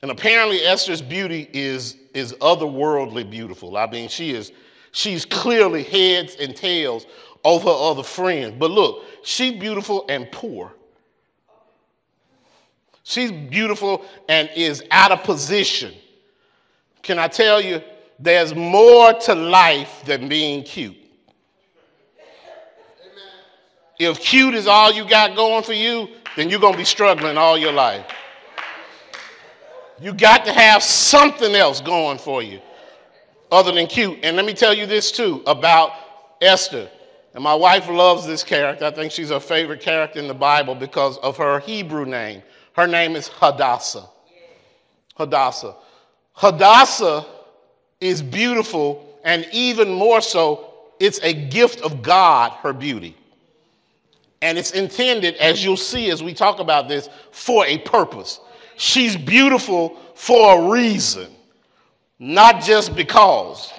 And 0.02 0.10
apparently 0.10 0.58
Esther's 0.60 1.00
beauty 1.00 1.48
is, 1.54 1.96
is 2.12 2.34
otherworldly 2.34 3.28
beautiful. 3.28 3.78
I 3.78 3.86
mean, 3.86 4.10
she 4.10 4.32
is 4.32 4.52
she's 4.92 5.24
clearly 5.24 5.82
heads 5.82 6.36
and 6.36 6.54
tails 6.54 7.06
of 7.46 7.62
her 7.62 7.70
other 7.70 8.02
friends. 8.02 8.56
But 8.58 8.70
look, 8.70 9.04
she's 9.22 9.58
beautiful 9.58 10.04
and 10.08 10.30
poor. 10.32 10.72
She's 13.04 13.30
beautiful 13.30 14.04
and 14.28 14.50
is 14.56 14.82
out 14.90 15.12
of 15.12 15.22
position. 15.22 15.94
Can 17.02 17.20
I 17.20 17.28
tell 17.28 17.60
you, 17.60 17.80
there's 18.18 18.54
more 18.54 19.12
to 19.12 19.34
life 19.34 20.02
than 20.04 20.28
being 20.28 20.64
cute. 20.64 20.96
If 23.98 24.18
cute 24.20 24.54
is 24.54 24.66
all 24.66 24.92
you 24.92 25.08
got 25.08 25.36
going 25.36 25.62
for 25.62 25.72
you, 25.72 26.08
then 26.34 26.50
you're 26.50 26.60
going 26.60 26.74
to 26.74 26.78
be 26.78 26.84
struggling 26.84 27.38
all 27.38 27.56
your 27.56 27.72
life. 27.72 28.04
You 30.00 30.12
got 30.12 30.44
to 30.46 30.52
have 30.52 30.82
something 30.82 31.54
else 31.54 31.80
going 31.80 32.18
for 32.18 32.42
you 32.42 32.60
other 33.52 33.70
than 33.72 33.86
cute. 33.86 34.18
And 34.24 34.36
let 34.36 34.44
me 34.44 34.52
tell 34.52 34.74
you 34.74 34.84
this 34.84 35.12
too 35.12 35.42
about 35.46 35.92
Esther. 36.42 36.90
And 37.36 37.42
my 37.42 37.54
wife 37.54 37.86
loves 37.90 38.26
this 38.26 38.42
character. 38.42 38.86
I 38.86 38.90
think 38.90 39.12
she's 39.12 39.28
her 39.28 39.38
favorite 39.38 39.82
character 39.82 40.18
in 40.18 40.26
the 40.26 40.32
Bible 40.32 40.74
because 40.74 41.18
of 41.18 41.36
her 41.36 41.58
Hebrew 41.58 42.06
name. 42.06 42.42
Her 42.72 42.86
name 42.86 43.14
is 43.14 43.28
Hadassah. 43.28 44.08
Hadassah. 45.16 45.76
Hadassah 46.32 47.26
is 48.00 48.22
beautiful, 48.22 49.20
and 49.22 49.46
even 49.52 49.92
more 49.92 50.22
so, 50.22 50.72
it's 50.98 51.20
a 51.22 51.34
gift 51.34 51.82
of 51.82 52.00
God, 52.00 52.52
her 52.62 52.72
beauty. 52.72 53.14
And 54.40 54.56
it's 54.56 54.70
intended, 54.70 55.36
as 55.36 55.62
you'll 55.62 55.76
see 55.76 56.10
as 56.10 56.22
we 56.22 56.32
talk 56.32 56.58
about 56.58 56.88
this, 56.88 57.10
for 57.32 57.66
a 57.66 57.76
purpose. 57.76 58.40
She's 58.78 59.14
beautiful 59.14 59.98
for 60.14 60.58
a 60.58 60.70
reason, 60.70 61.30
not 62.18 62.62
just 62.62 62.96
because. 62.96 63.74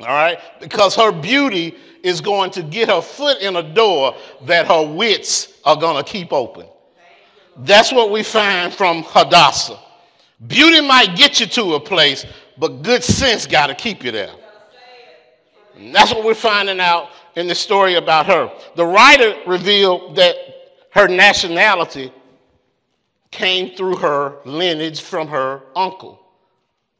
All 0.00 0.06
right? 0.06 0.38
Because 0.60 0.94
her 0.96 1.12
beauty 1.12 1.76
is 2.02 2.20
going 2.20 2.50
to 2.52 2.62
get 2.62 2.88
her 2.88 3.02
foot 3.02 3.40
in 3.42 3.56
a 3.56 3.62
door 3.62 4.16
that 4.46 4.66
her 4.66 4.86
wits 4.86 5.60
are 5.64 5.76
going 5.76 6.02
to 6.02 6.10
keep 6.10 6.32
open. 6.32 6.66
That's 7.58 7.92
what 7.92 8.10
we 8.10 8.22
find 8.22 8.72
from 8.72 9.02
Hadassah. 9.06 9.78
Beauty 10.46 10.80
might 10.80 11.16
get 11.16 11.40
you 11.40 11.46
to 11.46 11.74
a 11.74 11.80
place, 11.80 12.24
but 12.56 12.82
good 12.82 13.04
sense 13.04 13.46
got 13.46 13.66
to 13.66 13.74
keep 13.74 14.02
you 14.02 14.10
there. 14.10 14.34
And 15.76 15.94
that's 15.94 16.12
what 16.12 16.24
we're 16.24 16.34
finding 16.34 16.80
out 16.80 17.10
in 17.36 17.46
the 17.46 17.54
story 17.54 17.96
about 17.96 18.26
her. 18.26 18.50
The 18.76 18.86
writer 18.86 19.36
revealed 19.46 20.16
that 20.16 20.34
her 20.92 21.06
nationality 21.08 22.12
came 23.30 23.76
through 23.76 23.96
her 23.96 24.36
lineage 24.44 25.02
from 25.02 25.28
her 25.28 25.62
uncle. 25.76 26.20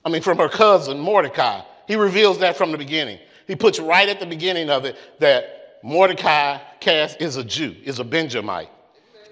I 0.05 0.11
mean, 0.11 0.23
from 0.23 0.39
her 0.39 0.49
cousin 0.49 0.99
Mordecai. 0.99 1.63
He 1.91 1.97
reveals 1.97 2.39
that 2.39 2.57
from 2.57 2.71
the 2.71 2.79
beginning. 2.79 3.19
He 3.49 3.57
puts 3.57 3.81
right 3.81 4.09
at 4.09 4.21
the 4.21 4.27
beginning 4.27 4.71
of 4.71 4.85
it 4.85 4.97
that 5.19 5.81
Mordecai 5.83 6.61
is 6.87 7.37
a 7.37 7.43
Jew, 7.43 7.75
is 7.83 7.99
a 7.99 8.05
Benjamite, 8.05 8.69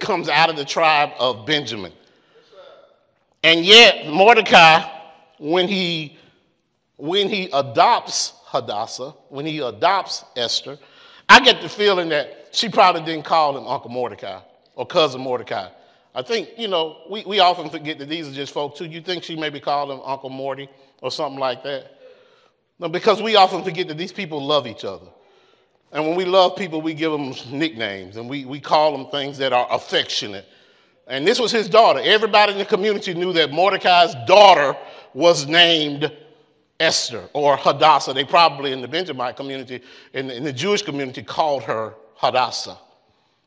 comes 0.01 0.29
out 0.29 0.51
of 0.51 0.57
the 0.57 0.65
tribe 0.65 1.11
of 1.21 1.47
Benjamin. 1.47 1.93
And 3.45 3.65
yet, 3.65 4.09
Mordecai, 4.09 4.91
when 5.39 5.69
he 5.69 6.19
when 6.97 7.29
he 7.29 7.49
adopts 7.53 8.33
Hadassah, 8.47 9.15
when 9.29 9.47
he 9.47 9.61
adopts 9.61 10.25
Esther, 10.35 10.81
I 11.29 11.39
get 11.39 11.63
the 11.63 11.69
feeling 11.69 12.09
that 12.09 12.49
she 12.51 12.69
probably 12.69 13.03
didn't 13.03 13.25
call 13.25 13.57
him 13.57 13.69
Uncle 13.69 13.91
Mordecai 13.91 14.41
or 14.75 14.85
Cousin 14.85 15.21
Mordecai. 15.21 15.69
I 16.13 16.23
think, 16.23 16.49
you 16.59 16.67
know, 16.67 17.03
we, 17.09 17.25
we 17.25 17.39
often 17.39 17.71
forget 17.71 18.01
that 18.01 18.09
these 18.09 18.27
are 18.27 18.33
just 18.33 18.53
folks 18.53 18.81
too. 18.81 18.87
You 18.87 19.01
think 19.01 19.23
she 19.23 19.37
maybe 19.37 19.61
called 19.61 19.93
him 19.93 20.01
Uncle 20.05 20.31
Morty 20.31 20.69
or 21.01 21.13
something 21.13 21.39
like 21.39 21.63
that? 21.63 21.98
No, 22.79 22.89
because 22.89 23.21
we 23.21 23.37
often 23.37 23.65
forget 23.65 23.89
that 23.89 23.99
these 23.99 24.13
people 24.13 24.45
love 24.45 24.67
each 24.67 24.85
other. 24.85 25.07
And 25.91 26.07
when 26.07 26.17
we 26.17 26.25
love 26.25 26.57
people, 26.57 26.81
we 26.81 26.95
give 26.95 27.13
them 27.13 27.35
nicknames 27.51 28.17
and 28.17 28.29
we, 28.29 28.45
we 28.45 28.61
call 28.61 28.97
them 28.97 29.11
things 29.11 29.39
that 29.39 29.53
are 29.53 29.67
affectionate. 29.71 30.47
And 31.07 31.27
this 31.27 31.41
was 31.41 31.51
his 31.51 31.69
daughter. 31.69 32.01
Everybody 32.03 32.53
in 32.53 32.59
the 32.59 32.65
community 32.65 33.15
knew 33.15 33.33
that 33.33 33.51
Mordecai's 33.51 34.15
daughter 34.27 34.77
was 35.15 35.47
named 35.47 36.13
Esther 36.79 37.29
or 37.33 37.57
Hadassah. 37.57 38.13
They 38.13 38.25
probably 38.25 38.73
in 38.73 38.83
the 38.83 38.89
Benjamite 38.89 39.37
community, 39.37 39.81
in 40.13 40.29
the, 40.29 40.37
in 40.37 40.45
the 40.45 40.53
Jewish 40.53 40.83
community, 40.83 41.23
called 41.23 41.63
her 41.65 41.95
Hadassah. 42.17 42.79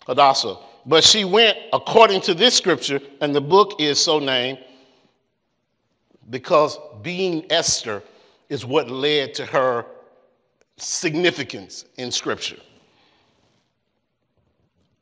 Hadassah. 0.05 0.57
But 0.85 1.03
she 1.03 1.23
went 1.23 1.57
according 1.71 2.21
to 2.21 2.33
this 2.33 2.55
scripture, 2.55 2.99
and 3.21 3.35
the 3.35 3.41
book 3.41 3.79
is 3.79 3.99
so 3.99 4.17
named 4.17 4.59
because 6.29 6.79
being 7.03 7.45
Esther 7.51 8.01
is 8.51 8.65
what 8.65 8.91
led 8.91 9.33
to 9.33 9.45
her 9.45 9.85
significance 10.75 11.85
in 11.95 12.11
Scripture. 12.11 12.57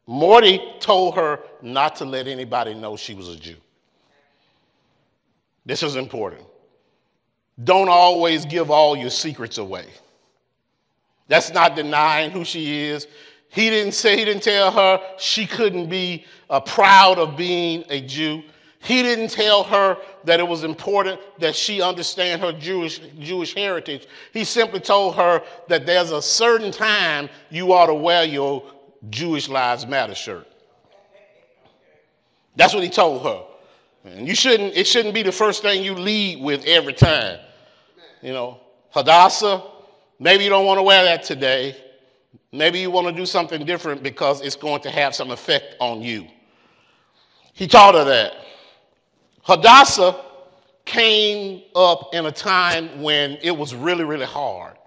Morty 0.05 0.61
told 0.79 1.15
her 1.15 1.39
not 1.63 1.95
to 1.95 2.05
let 2.05 2.27
anybody 2.27 2.75
know 2.75 2.95
she 2.95 3.15
was 3.15 3.27
a 3.27 3.35
Jew. 3.35 3.55
This 5.65 5.81
is 5.81 5.95
important. 5.95 6.43
Don't 7.63 7.89
always 7.89 8.45
give 8.45 8.69
all 8.69 8.95
your 8.95 9.09
secrets 9.09 9.57
away. 9.57 9.87
That's 11.27 11.51
not 11.51 11.75
denying 11.75 12.29
who 12.29 12.45
she 12.45 12.85
is. 12.85 13.07
He 13.49 13.71
didn't 13.71 13.93
say, 13.93 14.15
he 14.15 14.25
didn't 14.25 14.43
tell 14.43 14.69
her 14.69 15.01
she 15.17 15.47
couldn't 15.47 15.89
be 15.89 16.25
uh, 16.51 16.59
proud 16.59 17.17
of 17.17 17.35
being 17.35 17.83
a 17.89 17.99
Jew. 17.99 18.43
He 18.81 19.03
didn't 19.03 19.29
tell 19.29 19.63
her 19.63 19.97
that 20.23 20.39
it 20.39 20.47
was 20.47 20.63
important 20.63 21.19
that 21.39 21.55
she 21.55 21.81
understand 21.81 22.41
her 22.41 22.53
Jewish, 22.53 22.99
Jewish 23.19 23.53
heritage. 23.53 24.07
He 24.33 24.45
simply 24.45 24.79
told 24.79 25.15
her 25.15 25.43
that 25.67 25.85
there's 25.85 26.11
a 26.11 26.21
certain 26.21 26.71
time 26.71 27.29
you 27.49 27.73
ought 27.73 27.87
to 27.87 27.93
wear 27.93 28.23
your 28.23 28.63
Jewish 29.09 29.49
Lives 29.49 29.85
Matter 29.85 30.15
shirt. 30.15 30.47
That's 32.55 32.73
what 32.73 32.83
he 32.83 32.89
told 32.89 33.23
her. 33.23 33.43
And 34.05 34.27
you 34.27 34.33
shouldn't, 34.33 34.75
it 34.75 34.87
shouldn't 34.87 35.13
be 35.13 35.23
the 35.23 35.31
first 35.31 35.61
thing 35.61 35.83
you 35.83 35.93
lead 35.93 36.41
with 36.41 36.65
every 36.65 36.93
time. 36.93 37.39
You 38.21 38.31
know, 38.31 38.61
Hadassah, 38.91 39.61
maybe 40.19 40.45
you 40.45 40.49
don't 40.49 40.65
want 40.65 40.77
to 40.77 40.83
wear 40.83 41.03
that 41.03 41.23
today. 41.23 41.75
Maybe 42.51 42.79
you 42.79 42.91
want 42.91 43.07
to 43.07 43.13
do 43.13 43.25
something 43.25 43.65
different 43.65 44.03
because 44.03 44.41
it's 44.41 44.55
going 44.55 44.81
to 44.81 44.89
have 44.89 45.13
some 45.13 45.31
effect 45.31 45.75
on 45.79 46.01
you. 46.01 46.27
He 47.53 47.67
taught 47.67 47.93
her 47.93 48.05
that. 48.05 48.33
Hadassah 49.49 50.15
came 50.85 51.63
up 51.75 52.13
in 52.13 52.27
a 52.27 52.31
time 52.31 53.01
when 53.01 53.39
it 53.41 53.49
was 53.49 53.73
really, 53.73 54.03
really 54.03 54.27
hard 54.27 54.77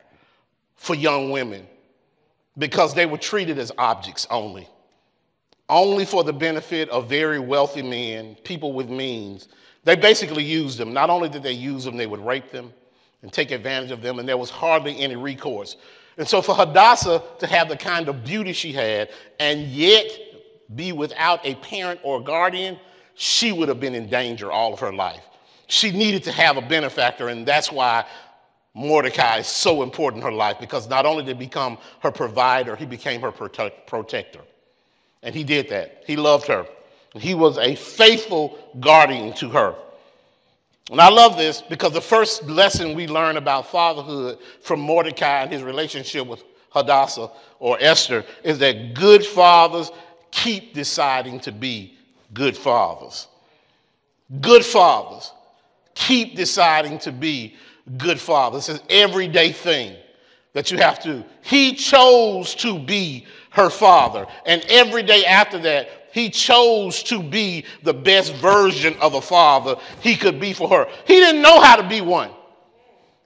for 0.76 0.94
young 0.94 1.32
women 1.32 1.66
because 2.58 2.94
they 2.94 3.04
were 3.04 3.18
treated 3.18 3.58
as 3.58 3.72
objects 3.76 4.24
only, 4.30 4.68
only 5.68 6.04
for 6.04 6.22
the 6.22 6.32
benefit 6.32 6.88
of 6.90 7.08
very 7.08 7.40
wealthy 7.40 7.82
men, 7.82 8.36
people 8.44 8.72
with 8.72 8.88
means. 8.88 9.48
They 9.82 9.96
basically 9.96 10.44
used 10.44 10.78
them. 10.78 10.92
Not 10.92 11.10
only 11.10 11.28
did 11.28 11.42
they 11.42 11.50
use 11.50 11.82
them, 11.82 11.96
they 11.96 12.06
would 12.06 12.24
rape 12.24 12.52
them 12.52 12.72
and 13.22 13.32
take 13.32 13.50
advantage 13.50 13.90
of 13.90 14.00
them, 14.00 14.20
and 14.20 14.28
there 14.28 14.38
was 14.38 14.50
hardly 14.50 14.96
any 15.00 15.16
recourse. 15.16 15.76
And 16.18 16.28
so, 16.28 16.40
for 16.40 16.54
Hadassah 16.54 17.20
to 17.40 17.46
have 17.48 17.68
the 17.68 17.76
kind 17.76 18.08
of 18.08 18.24
beauty 18.24 18.52
she 18.52 18.72
had 18.72 19.08
and 19.40 19.62
yet 19.62 20.06
be 20.76 20.92
without 20.92 21.44
a 21.44 21.56
parent 21.56 21.98
or 22.04 22.22
guardian, 22.22 22.78
she 23.14 23.52
would 23.52 23.68
have 23.68 23.80
been 23.80 23.94
in 23.94 24.08
danger 24.08 24.50
all 24.50 24.72
of 24.72 24.80
her 24.80 24.92
life. 24.92 25.22
She 25.66 25.90
needed 25.90 26.22
to 26.24 26.32
have 26.32 26.56
a 26.56 26.62
benefactor, 26.62 27.28
and 27.28 27.46
that's 27.46 27.72
why 27.72 28.04
Mordecai 28.74 29.38
is 29.38 29.46
so 29.46 29.82
important 29.82 30.22
in 30.22 30.30
her 30.30 30.36
life 30.36 30.58
because 30.58 30.88
not 30.88 31.04
only 31.04 31.24
did 31.24 31.36
he 31.36 31.46
become 31.46 31.78
her 32.00 32.10
provider, 32.10 32.74
he 32.74 32.86
became 32.86 33.20
her 33.20 33.32
prote- 33.32 33.86
protector. 33.86 34.40
And 35.22 35.34
he 35.34 35.44
did 35.44 35.68
that. 35.68 36.02
He 36.06 36.16
loved 36.16 36.46
her. 36.46 36.66
He 37.14 37.34
was 37.34 37.58
a 37.58 37.74
faithful 37.74 38.58
guardian 38.80 39.34
to 39.34 39.50
her. 39.50 39.74
And 40.90 41.00
I 41.00 41.08
love 41.10 41.36
this 41.36 41.62
because 41.62 41.92
the 41.92 42.00
first 42.00 42.44
lesson 42.44 42.94
we 42.94 43.06
learn 43.06 43.36
about 43.36 43.70
fatherhood 43.70 44.38
from 44.62 44.80
Mordecai 44.80 45.42
and 45.42 45.52
his 45.52 45.62
relationship 45.62 46.26
with 46.26 46.42
Hadassah 46.70 47.30
or 47.60 47.76
Esther 47.80 48.24
is 48.42 48.58
that 48.58 48.94
good 48.94 49.24
fathers 49.24 49.90
keep 50.30 50.74
deciding 50.74 51.38
to 51.40 51.52
be 51.52 51.98
good 52.32 52.56
fathers. 52.56 53.28
Good 54.40 54.64
fathers 54.64 55.32
keep 55.94 56.36
deciding 56.36 56.98
to 57.00 57.12
be 57.12 57.54
good 57.98 58.20
fathers. 58.20 58.68
It's 58.68 58.80
an 58.80 58.86
everyday 58.90 59.52
thing 59.52 59.96
that 60.52 60.70
you 60.70 60.78
have 60.78 61.02
to. 61.02 61.24
He 61.42 61.74
chose 61.74 62.54
to 62.56 62.78
be 62.78 63.26
her 63.50 63.70
father. 63.70 64.26
And 64.46 64.64
every 64.68 65.02
day 65.02 65.24
after 65.24 65.58
that, 65.60 65.88
he 66.12 66.28
chose 66.28 67.02
to 67.04 67.22
be 67.22 67.64
the 67.82 67.94
best 67.94 68.34
version 68.34 68.94
of 69.00 69.14
a 69.14 69.20
father 69.20 69.76
he 70.00 70.14
could 70.14 70.38
be 70.38 70.52
for 70.52 70.68
her. 70.68 70.86
He 71.06 71.14
didn't 71.14 71.42
know 71.42 71.60
how 71.60 71.76
to 71.76 71.88
be 71.88 72.00
one. 72.00 72.30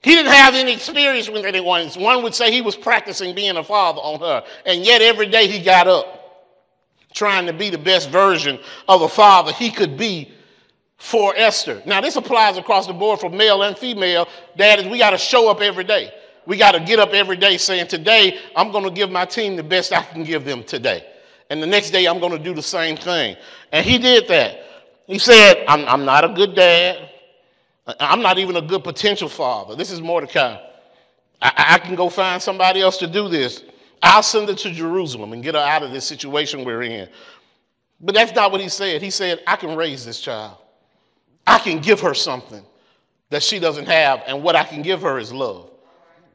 He 0.03 0.14
didn't 0.14 0.33
have 0.33 0.55
any 0.55 0.73
experience 0.73 1.29
with 1.29 1.45
anyone. 1.45 1.88
One 1.88 2.23
would 2.23 2.35
say 2.35 2.53
he 2.53 2.61
was 2.61 2.77
practicing 2.77 3.35
being 3.35 3.57
a 3.57 3.64
father 3.64 3.99
on 4.01 4.21
her. 4.21 4.45
And 4.64 4.85
yet 4.85 5.03
every 5.03 5.27
day 5.27 5.49
he 5.49 5.61
got 5.61 5.88
up 5.88 6.15
trying 7.16 7.46
to 7.46 7.52
be 7.52 7.70
the 7.70 7.79
best 7.79 8.11
version 8.11 8.59
of 8.87 9.00
a 9.00 9.09
father 9.09 9.50
he 9.52 9.70
could 9.70 9.96
be 9.96 10.31
for 10.98 11.35
Esther. 11.35 11.83
Now, 11.87 12.00
this 12.00 12.16
applies 12.16 12.59
across 12.59 12.87
the 12.87 12.92
board 12.92 13.20
for 13.20 13.31
male 13.31 13.62
and 13.62 13.76
female. 13.76 14.29
Daddies, 14.57 14.87
we 14.87 14.98
got 14.98 15.11
to 15.11 15.18
show 15.18 15.50
up 15.50 15.61
every 15.61 15.85
day. 15.85 16.12
We 16.46 16.59
got 16.59 16.72
to 16.72 16.81
get 16.81 16.98
up 16.98 17.11
every 17.11 17.37
day 17.37 17.57
saying, 17.57 17.88
Today, 17.88 18.38
I'm 18.55 18.70
going 18.70 18.85
to 18.85 18.90
give 18.90 19.11
my 19.11 19.24
team 19.24 19.57
the 19.57 19.62
best 19.62 19.92
I 19.92 20.02
can 20.02 20.24
give 20.24 20.44
them 20.44 20.62
today. 20.62 21.05
And 21.48 21.62
the 21.62 21.66
next 21.66 21.90
day, 21.90 22.07
I'm 22.07 22.20
going 22.20 22.33
to 22.33 22.38
do 22.38 22.55
the 22.55 22.62
same 22.62 22.96
thing. 22.96 23.37
And 23.72 23.85
he 23.85 23.98
did 23.98 24.29
that. 24.29 24.61
He 25.07 25.18
said, 25.18 25.64
I'm, 25.68 25.87
I'm 25.87 26.05
not 26.05 26.24
a 26.24 26.29
good 26.29 26.55
dad. 26.55 27.11
I'm 27.98 28.20
not 28.20 28.38
even 28.38 28.57
a 28.57 28.62
good 28.62 28.85
potential 28.85 29.29
father. 29.29 29.74
This 29.74 29.90
is 29.90 30.00
Mordecai. 30.00 30.59
I, 31.40 31.52
I 31.74 31.79
can 31.79 31.94
go 31.94 32.11
find 32.11 32.42
somebody 32.42 32.81
else 32.81 32.98
to 32.98 33.07
do 33.07 33.29
this. 33.29 33.62
I'll 34.02 34.22
send 34.22 34.48
her 34.48 34.54
to 34.54 34.70
Jerusalem 34.70 35.32
and 35.32 35.42
get 35.42 35.54
her 35.54 35.61
out 35.61 35.82
of 35.82 35.90
this 35.92 36.04
situation 36.04 36.64
we're 36.64 36.82
in. 36.82 37.09
But 38.00 38.14
that's 38.14 38.35
not 38.35 38.52
what 38.52 38.61
he 38.61 38.68
said. 38.68 39.02
He 39.02 39.11
said, 39.11 39.42
I 39.46 39.56
can 39.56 39.76
raise 39.76 40.04
this 40.04 40.20
child. 40.20 40.59
I 41.46 41.59
can 41.59 41.80
give 41.80 42.00
her 42.00 42.14
something 42.14 42.64
that 43.30 43.42
she 43.42 43.59
doesn't 43.59 43.87
have, 43.87 44.22
and 44.26 44.42
what 44.42 44.54
I 44.54 44.64
can 44.64 44.82
give 44.82 45.02
her 45.02 45.18
is 45.18 45.32
love. 45.32 45.70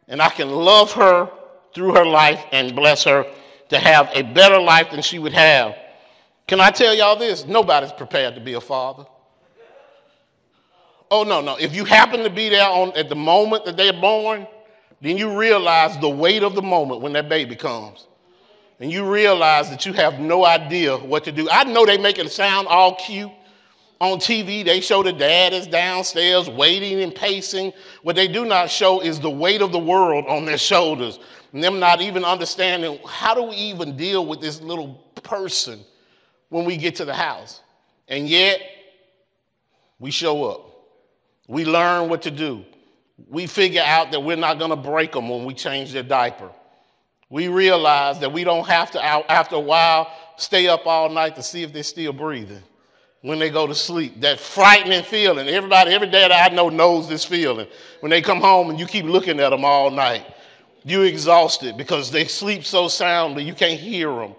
And 0.07 0.21
I 0.21 0.29
can 0.29 0.49
love 0.49 0.91
her 0.93 1.29
through 1.73 1.93
her 1.93 2.05
life 2.05 2.43
and 2.51 2.75
bless 2.75 3.03
her 3.03 3.25
to 3.69 3.79
have 3.79 4.09
a 4.13 4.23
better 4.23 4.59
life 4.59 4.91
than 4.91 5.01
she 5.01 5.19
would 5.19 5.33
have. 5.33 5.75
Can 6.47 6.59
I 6.59 6.69
tell 6.69 6.93
y'all 6.93 7.15
this? 7.15 7.45
Nobody's 7.45 7.93
prepared 7.93 8.35
to 8.35 8.41
be 8.41 8.53
a 8.53 8.61
father. 8.61 9.05
Oh, 11.09 11.23
no, 11.23 11.41
no. 11.41 11.55
If 11.57 11.73
you 11.75 11.85
happen 11.85 12.23
to 12.23 12.29
be 12.29 12.49
there 12.49 12.67
on, 12.67 12.91
at 12.97 13.09
the 13.09 13.15
moment 13.15 13.65
that 13.65 13.77
they're 13.77 13.93
born, 13.93 14.47
then 15.01 15.17
you 15.17 15.37
realize 15.37 15.97
the 15.99 16.09
weight 16.09 16.43
of 16.43 16.53
the 16.53 16.61
moment 16.61 17.01
when 17.01 17.13
that 17.13 17.27
baby 17.27 17.55
comes. 17.55 18.07
And 18.79 18.91
you 18.91 19.11
realize 19.11 19.69
that 19.69 19.85
you 19.85 19.93
have 19.93 20.19
no 20.19 20.45
idea 20.45 20.97
what 20.97 21.23
to 21.25 21.31
do. 21.31 21.49
I 21.49 21.63
know 21.63 21.85
they 21.85 21.97
make 21.97 22.17
it 22.17 22.31
sound 22.31 22.67
all 22.67 22.95
cute. 22.95 23.31
On 23.99 24.17
TV, 24.17 24.65
they 24.65 24.81
show 24.81 25.03
the 25.03 25.13
dad 25.13 25.53
is 25.53 25.67
downstairs 25.67 26.49
waiting 26.49 27.01
and 27.01 27.13
pacing. 27.13 27.73
What 28.01 28.15
they 28.15 28.27
do 28.27 28.45
not 28.45 28.71
show 28.71 28.99
is 28.99 29.19
the 29.19 29.29
weight 29.29 29.61
of 29.61 29.71
the 29.71 29.79
world 29.79 30.25
on 30.27 30.45
their 30.45 30.57
shoulders. 30.57 31.19
And 31.53 31.63
them 31.63 31.79
not 31.79 32.01
even 32.01 32.25
understanding 32.25 32.99
how 33.07 33.35
do 33.35 33.43
we 33.43 33.55
even 33.55 33.95
deal 33.95 34.25
with 34.25 34.41
this 34.41 34.61
little 34.61 34.95
person 35.21 35.81
when 36.49 36.65
we 36.65 36.77
get 36.77 36.95
to 36.95 37.05
the 37.05 37.13
house. 37.13 37.61
And 38.07 38.27
yet, 38.27 38.61
we 39.99 40.09
show 40.09 40.45
up. 40.45 40.65
We 41.47 41.65
learn 41.65 42.09
what 42.09 42.23
to 42.23 42.31
do 42.31 42.65
we 43.29 43.47
figure 43.47 43.83
out 43.83 44.11
that 44.11 44.19
we're 44.19 44.35
not 44.35 44.59
going 44.59 44.69
to 44.69 44.75
break 44.75 45.11
them 45.13 45.29
when 45.29 45.45
we 45.45 45.53
change 45.53 45.93
their 45.93 46.03
diaper. 46.03 46.49
We 47.29 47.47
realize 47.47 48.19
that 48.19 48.31
we 48.31 48.43
don't 48.43 48.67
have 48.67 48.91
to, 48.91 49.03
after 49.03 49.55
a 49.55 49.59
while, 49.59 50.11
stay 50.37 50.67
up 50.67 50.85
all 50.85 51.09
night 51.09 51.35
to 51.37 51.43
see 51.43 51.63
if 51.63 51.71
they're 51.71 51.83
still 51.83 52.13
breathing 52.13 52.63
when 53.21 53.39
they 53.39 53.49
go 53.49 53.67
to 53.67 53.75
sleep. 53.75 54.19
That 54.21 54.39
frightening 54.39 55.03
feeling. 55.03 55.47
Everybody, 55.47 55.93
every 55.93 56.09
dad 56.09 56.31
I 56.31 56.53
know 56.53 56.69
knows 56.69 57.07
this 57.07 57.23
feeling. 57.23 57.67
When 58.01 58.09
they 58.09 58.21
come 58.21 58.41
home 58.41 58.69
and 58.69 58.79
you 58.79 58.85
keep 58.85 59.05
looking 59.05 59.39
at 59.39 59.49
them 59.49 59.63
all 59.63 59.89
night, 59.91 60.25
you're 60.83 61.05
exhausted 61.05 61.77
because 61.77 62.11
they 62.11 62.25
sleep 62.25 62.65
so 62.65 62.87
soundly 62.87 63.43
you 63.43 63.53
can't 63.53 63.79
hear 63.79 64.13
them. 64.13 64.35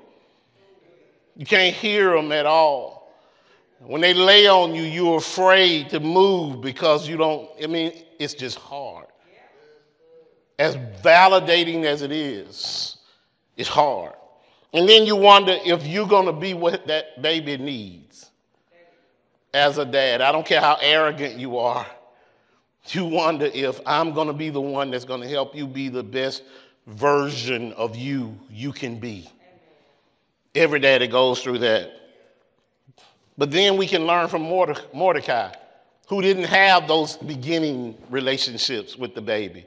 You 1.36 1.46
can't 1.46 1.74
hear 1.74 2.14
them 2.14 2.30
at 2.32 2.46
all. 2.46 3.10
When 3.80 4.00
they 4.00 4.14
lay 4.14 4.46
on 4.46 4.74
you, 4.74 4.82
you're 4.82 5.16
afraid 5.16 5.88
to 5.90 5.98
move 5.98 6.60
because 6.60 7.08
you 7.08 7.16
don't, 7.16 7.48
I 7.62 7.66
mean, 7.66 7.92
it's 8.22 8.34
just 8.34 8.58
hard. 8.58 9.06
As 10.58 10.76
validating 11.02 11.84
as 11.84 12.02
it 12.02 12.12
is, 12.12 12.98
it's 13.56 13.68
hard. 13.68 14.12
And 14.72 14.88
then 14.88 15.04
you 15.04 15.16
wonder 15.16 15.56
if 15.64 15.86
you're 15.86 16.06
going 16.06 16.26
to 16.26 16.32
be 16.32 16.54
what 16.54 16.86
that 16.86 17.20
baby 17.20 17.56
needs 17.56 18.30
as 19.52 19.78
a 19.78 19.84
dad. 19.84 20.20
I 20.20 20.30
don't 20.32 20.46
care 20.46 20.60
how 20.60 20.78
arrogant 20.80 21.38
you 21.38 21.58
are. 21.58 21.86
You 22.88 23.04
wonder 23.04 23.46
if 23.52 23.80
I'm 23.86 24.12
going 24.12 24.28
to 24.28 24.32
be 24.32 24.50
the 24.50 24.60
one 24.60 24.90
that's 24.90 25.04
going 25.04 25.20
to 25.20 25.28
help 25.28 25.54
you 25.54 25.66
be 25.66 25.88
the 25.88 26.02
best 26.02 26.42
version 26.86 27.72
of 27.74 27.96
you 27.96 28.38
you 28.50 28.72
can 28.72 28.98
be. 28.98 29.28
Every 30.54 30.80
daddy 30.80 31.06
goes 31.06 31.42
through 31.42 31.58
that. 31.58 31.90
But 33.38 33.50
then 33.50 33.76
we 33.76 33.86
can 33.86 34.06
learn 34.06 34.28
from 34.28 34.42
Mordecai 34.42 35.52
who 36.08 36.20
didn't 36.20 36.44
have 36.44 36.88
those 36.88 37.16
beginning 37.16 37.96
relationships 38.10 38.96
with 38.96 39.14
the 39.14 39.22
baby, 39.22 39.66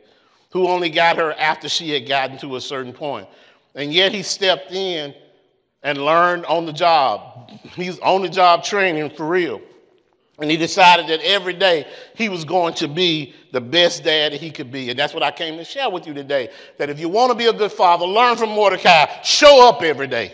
who 0.51 0.67
only 0.67 0.89
got 0.89 1.17
her 1.17 1.33
after 1.33 1.67
she 1.69 1.91
had 1.91 2.07
gotten 2.07 2.37
to 2.39 2.55
a 2.55 2.61
certain 2.61 2.93
point. 2.93 3.27
And 3.73 3.93
yet 3.93 4.13
he 4.13 4.23
stepped 4.23 4.71
in 4.71 5.13
and 5.83 5.97
learned 5.97 6.45
on 6.45 6.65
the 6.65 6.73
job. 6.73 7.51
He's 7.75 7.99
on 7.99 8.21
the 8.21 8.29
job 8.29 8.63
training 8.63 9.11
for 9.11 9.27
real. 9.27 9.61
And 10.39 10.51
he 10.51 10.57
decided 10.57 11.07
that 11.07 11.21
every 11.21 11.53
day 11.53 11.87
he 12.15 12.27
was 12.27 12.43
going 12.43 12.73
to 12.75 12.89
be 12.89 13.33
the 13.53 13.61
best 13.61 14.03
dad 14.03 14.33
that 14.33 14.41
he 14.41 14.51
could 14.51 14.69
be. 14.69 14.89
And 14.89 14.99
that's 14.99 15.13
what 15.13 15.23
I 15.23 15.31
came 15.31 15.57
to 15.57 15.63
share 15.63 15.89
with 15.89 16.05
you 16.07 16.13
today. 16.13 16.49
That 16.77 16.89
if 16.89 16.99
you 16.99 17.07
want 17.07 17.31
to 17.31 17.37
be 17.37 17.45
a 17.45 17.53
good 17.53 17.71
father, 17.71 18.05
learn 18.05 18.35
from 18.35 18.49
Mordecai. 18.49 19.21
Show 19.21 19.67
up 19.67 19.81
every 19.81 20.07
day. 20.07 20.33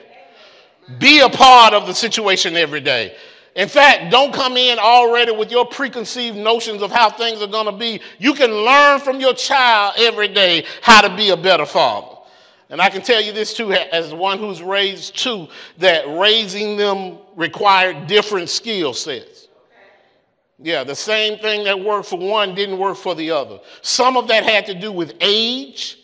Be 0.97 1.19
a 1.19 1.29
part 1.29 1.73
of 1.73 1.85
the 1.85 1.93
situation 1.93 2.55
every 2.55 2.81
day. 2.81 3.15
In 3.55 3.67
fact, 3.67 4.11
don't 4.11 4.33
come 4.33 4.55
in 4.55 4.79
already 4.79 5.33
with 5.33 5.51
your 5.51 5.65
preconceived 5.65 6.37
notions 6.37 6.81
of 6.81 6.91
how 6.91 7.09
things 7.09 7.41
are 7.41 7.47
going 7.47 7.65
to 7.65 7.71
be. 7.73 7.99
You 8.17 8.33
can 8.33 8.49
learn 8.49 8.99
from 9.01 9.19
your 9.19 9.33
child 9.33 9.95
every 9.97 10.29
day 10.29 10.65
how 10.81 11.01
to 11.01 11.13
be 11.15 11.29
a 11.29 11.37
better 11.37 11.65
father. 11.65 12.15
And 12.69 12.79
I 12.81 12.89
can 12.89 13.01
tell 13.01 13.21
you 13.21 13.33
this 13.33 13.53
too, 13.53 13.73
as 13.73 14.13
one 14.13 14.39
who's 14.39 14.61
raised 14.61 15.17
two, 15.17 15.49
that 15.79 16.05
raising 16.17 16.77
them 16.77 17.17
required 17.35 18.07
different 18.07 18.47
skill 18.47 18.93
sets. 18.93 19.49
Yeah, 20.57 20.85
the 20.85 20.95
same 20.95 21.37
thing 21.39 21.65
that 21.65 21.77
worked 21.77 22.07
for 22.07 22.19
one 22.19 22.55
didn't 22.55 22.77
work 22.77 22.95
for 22.95 23.15
the 23.15 23.31
other. 23.31 23.59
Some 23.81 24.15
of 24.15 24.29
that 24.29 24.43
had 24.45 24.65
to 24.67 24.73
do 24.73 24.91
with 24.91 25.15
age, 25.19 25.97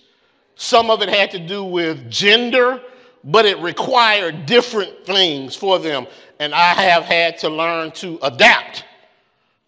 some 0.56 0.90
of 0.90 1.02
it 1.02 1.08
had 1.08 1.32
to 1.32 1.40
do 1.40 1.64
with 1.64 2.10
gender, 2.10 2.82
but 3.28 3.46
it 3.46 3.60
required 3.60 4.46
different 4.46 5.06
things 5.06 5.56
for 5.56 5.78
them. 5.78 6.08
And 6.40 6.56
I 6.56 6.74
have 6.74 7.04
had 7.04 7.38
to 7.40 7.50
learn 7.50 7.92
to 7.92 8.18
adapt 8.24 8.86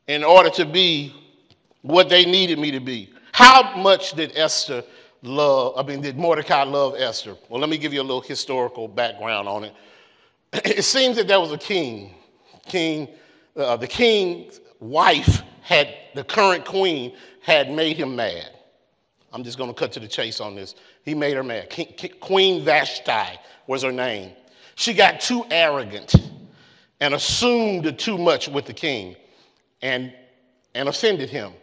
in 0.08 0.24
order 0.24 0.50
to 0.52 0.66
be 0.66 1.14
what 1.82 2.10
they 2.10 2.26
needed 2.26 2.58
me 2.58 2.72
to 2.72 2.80
be. 2.80 3.12
How 3.34 3.76
much 3.76 4.14
did 4.14 4.32
Esther 4.36 4.84
love, 5.22 5.74
I 5.78 5.84
mean, 5.84 6.02
did 6.02 6.18
Mordecai 6.18 6.64
love 6.64 6.96
Esther? 6.98 7.36
Well, 7.50 7.60
let 7.60 7.70
me 7.70 7.78
give 7.78 7.94
you 7.94 8.02
a 8.02 8.04
little 8.04 8.22
historical 8.22 8.88
background 8.88 9.48
on 9.48 9.66
it. 9.66 9.74
It 10.66 10.84
seems 10.84 11.18
that 11.18 11.28
there 11.28 11.40
was 11.40 11.52
a 11.52 11.58
king. 11.58 12.16
King, 12.66 13.10
uh, 13.58 13.76
the 13.76 13.88
king's 13.88 14.62
wife 14.80 15.42
had, 15.62 15.94
the 16.16 16.24
current 16.24 16.66
queen 16.66 17.14
had 17.42 17.70
made 17.70 17.98
him 17.98 18.16
mad. 18.16 18.52
I'm 19.32 19.44
just 19.44 19.58
going 19.58 19.70
to 19.70 19.78
cut 19.78 19.92
to 19.94 20.00
the 20.00 20.08
chase 20.08 20.40
on 20.40 20.56
this. 20.56 20.76
He 21.04 21.16
made 21.16 21.36
her 21.36 21.44
mad. 21.44 21.74
Queen 22.20 22.64
Vashti 22.64 23.40
was 23.68 23.84
her 23.84 23.92
name. 23.92 24.32
She 24.76 24.94
got 24.94 25.20
too 25.20 25.46
arrogant 25.50 26.16
and 27.00 27.14
assumed 27.14 27.98
too 27.98 28.18
much 28.18 28.48
with 28.48 28.66
the 28.66 28.74
king 28.74 29.16
and, 29.82 30.14
and 30.74 30.90
offended 30.90 31.30
him. 31.30 31.54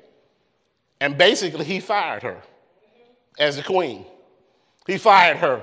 And 1.00 1.18
basically, 1.18 1.64
he 1.64 1.80
fired 1.80 2.22
her 2.22 2.42
as 3.38 3.56
the 3.56 3.62
queen. 3.62 4.06
He 4.86 4.98
fired 4.98 5.36
her. 5.38 5.62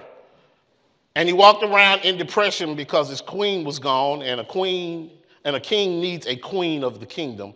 And 1.15 1.27
he 1.27 1.33
walked 1.33 1.63
around 1.63 2.01
in 2.01 2.17
depression 2.17 2.75
because 2.75 3.09
his 3.09 3.21
queen 3.21 3.63
was 3.63 3.79
gone, 3.79 4.21
and 4.23 4.41
a 4.41 4.45
queen 4.45 5.12
and 5.45 5.55
a 5.55 5.59
king 5.59 5.99
needs 6.01 6.25
a 6.25 6.36
queen 6.36 6.83
of 6.83 6.99
the 6.99 7.05
kingdom. 7.05 7.53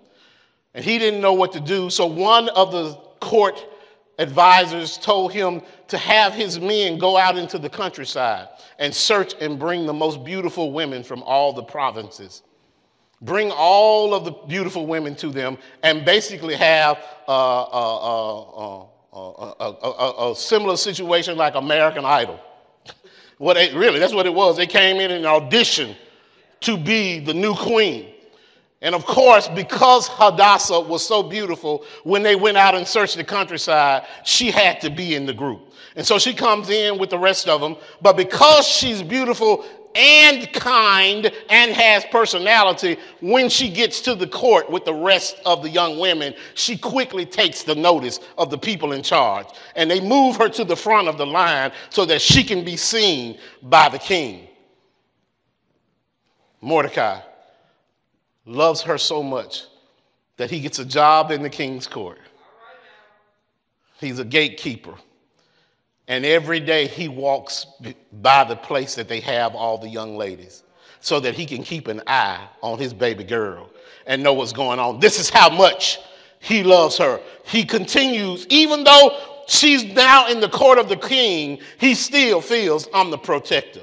And 0.74 0.86
he 0.86 1.00
didn't 1.00 1.22
know 1.22 1.34
what 1.34 1.54
to 1.54 1.60
do. 1.60 1.90
So 1.90 2.06
one 2.06 2.50
of 2.50 2.72
the 2.72 2.94
court 3.20 3.64
advisors 4.18 4.98
told 4.98 5.32
him 5.32 5.62
to 5.88 5.98
have 5.98 6.34
his 6.34 6.60
men 6.60 6.98
go 6.98 7.18
out 7.18 7.38
into 7.38 7.58
the 7.58 7.70
countryside 7.70 8.48
and 8.80 8.94
search 8.94 9.34
and 9.40 9.60
bring 9.60 9.86
the 9.86 9.94
most 9.94 10.24
beautiful 10.24 10.72
women 10.72 11.04
from 11.04 11.24
all 11.24 11.54
the 11.54 11.64
provinces. 11.64 12.42
Bring 13.22 13.52
all 13.52 14.14
of 14.14 14.26
the 14.26 14.32
beautiful 14.32 14.86
women 14.86 15.16
to 15.16 15.30
them 15.30 15.58
and 15.84 16.06
basically 16.06 16.56
have 16.56 16.98
a, 17.28 17.32
a, 17.32 18.88
a, 19.14 20.32
a 20.32 20.36
similar 20.36 20.78
situation 20.78 21.38
like 21.38 21.56
American 21.56 22.06
Idol. 22.06 22.40
What 23.38 23.54
they, 23.54 23.74
really, 23.74 24.00
that's 24.00 24.14
what 24.14 24.26
it 24.26 24.34
was. 24.34 24.58
They 24.58 24.68
came 24.68 24.98
in 24.98 25.12
and 25.12 25.26
auditioned 25.26 25.96
to 26.62 26.78
be 26.78 27.20
the 27.20 27.34
new 27.34 27.56
queen. 27.56 28.14
And 28.82 28.94
of 28.94 29.06
course, 29.06 29.48
because 29.48 30.08
Hadassah 30.08 30.82
was 30.82 31.06
so 31.06 31.24
beautiful, 31.24 31.84
when 32.04 32.22
they 32.22 32.36
went 32.36 32.58
out 32.58 32.76
and 32.76 32.88
searched 32.88 33.18
the 33.18 33.24
countryside, 33.24 34.06
she 34.24 34.52
had 34.52 34.80
to 34.82 34.92
be 34.92 35.16
in 35.16 35.26
the 35.26 35.34
group. 35.34 35.74
And 35.96 36.06
so 36.06 36.20
she 36.20 36.34
comes 36.34 36.70
in 36.70 37.00
with 37.00 37.10
the 37.10 37.18
rest 37.18 37.50
of 37.50 37.60
them. 37.60 37.76
But 38.04 38.16
because 38.16 38.68
she's 38.68 39.02
beautiful 39.02 39.66
and 39.96 40.54
kind 40.54 41.32
and 41.50 41.72
has 41.72 42.06
personality, 42.12 42.98
when 43.20 43.50
she 43.50 43.68
gets 43.68 44.00
to 44.02 44.14
the 44.14 44.28
court 44.28 44.70
with 44.70 44.86
the 44.86 44.94
rest 44.94 45.38
of 45.44 45.64
the 45.64 45.70
young 45.70 45.98
women, 45.98 46.36
she 46.54 46.78
quickly 46.78 47.26
takes 47.26 47.64
the 47.64 47.74
notice 47.74 48.20
of 48.38 48.52
the 48.52 48.60
people 48.60 48.92
in 48.92 49.02
charge. 49.02 49.48
And 49.76 49.90
they 49.90 50.00
move 50.00 50.36
her 50.36 50.50
to 50.50 50.64
the 50.64 50.76
front 50.76 51.08
of 51.08 51.18
the 51.18 51.26
line 51.26 51.72
so 51.90 52.06
that 52.06 52.22
she 52.22 52.44
can 52.44 52.64
be 52.64 52.78
seen 52.78 53.40
by 53.64 53.90
the 53.90 53.98
king. 53.98 54.48
Mordecai 56.62 57.22
loves 58.48 58.82
her 58.82 58.98
so 58.98 59.22
much 59.22 59.66
that 60.38 60.50
he 60.50 60.60
gets 60.60 60.80
a 60.80 60.86
job 60.86 61.32
in 61.32 61.44
the 61.44 61.50
king's 61.50 61.86
court. 61.86 62.20
He's 64.00 64.20
a 64.20 64.26
gatekeeper. 64.26 64.96
And 66.08 66.26
every 66.26 66.62
day 66.62 66.88
he 66.88 67.10
walks 67.10 67.68
by 68.14 68.46
the 68.46 68.56
place 68.56 68.96
that 68.96 69.10
they 69.10 69.20
have 69.20 69.56
all 69.56 69.78
the 69.78 69.90
young 69.90 70.16
ladies 70.16 70.64
so 71.02 71.20
that 71.20 71.36
he 71.36 71.46
can 71.46 71.64
keep 71.64 71.88
an 71.88 72.02
eye 72.08 72.48
on 72.62 72.80
his 72.80 72.94
baby 72.94 73.24
girl 73.24 73.70
and 74.06 74.24
know 74.24 74.34
what's 74.34 74.54
going 74.54 74.80
on. 74.80 75.00
This 75.00 75.20
is 75.20 75.30
how 75.30 75.50
much 75.50 76.00
he 76.40 76.64
loves 76.64 76.98
her. 76.98 77.20
He 77.46 77.66
continues, 77.66 78.48
even 78.50 78.86
though 78.86 79.44
she's 79.48 79.84
now 79.84 80.28
in 80.28 80.40
the 80.40 80.50
court 80.50 80.78
of 80.78 80.88
the 80.88 80.96
king, 80.96 81.60
he 81.78 81.94
still 81.94 82.40
feels 82.40 82.88
I'm 82.94 83.12
the 83.12 83.18
protector. 83.18 83.82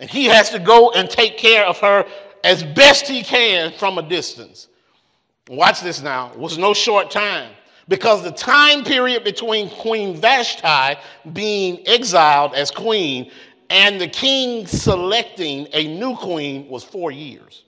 And 0.00 0.10
he 0.10 0.24
has 0.24 0.50
to 0.50 0.58
go 0.58 0.90
and 0.92 1.08
take 1.08 1.36
care 1.36 1.64
of 1.64 1.78
her 1.78 2.06
as 2.44 2.62
best 2.62 3.06
he 3.06 3.22
can 3.22 3.72
from 3.72 3.98
a 3.98 4.02
distance. 4.02 4.68
Watch 5.48 5.80
this 5.80 6.00
now. 6.00 6.30
It 6.32 6.38
was 6.38 6.58
no 6.58 6.74
short 6.74 7.10
time 7.10 7.50
because 7.88 8.22
the 8.22 8.30
time 8.30 8.84
period 8.84 9.24
between 9.24 9.68
Queen 9.68 10.16
Vashti 10.16 11.00
being 11.32 11.82
exiled 11.86 12.54
as 12.54 12.70
queen 12.70 13.30
and 13.68 14.00
the 14.00 14.08
king 14.08 14.66
selecting 14.66 15.68
a 15.72 15.96
new 15.98 16.16
queen 16.16 16.68
was 16.68 16.84
four 16.84 17.10
years. 17.10 17.64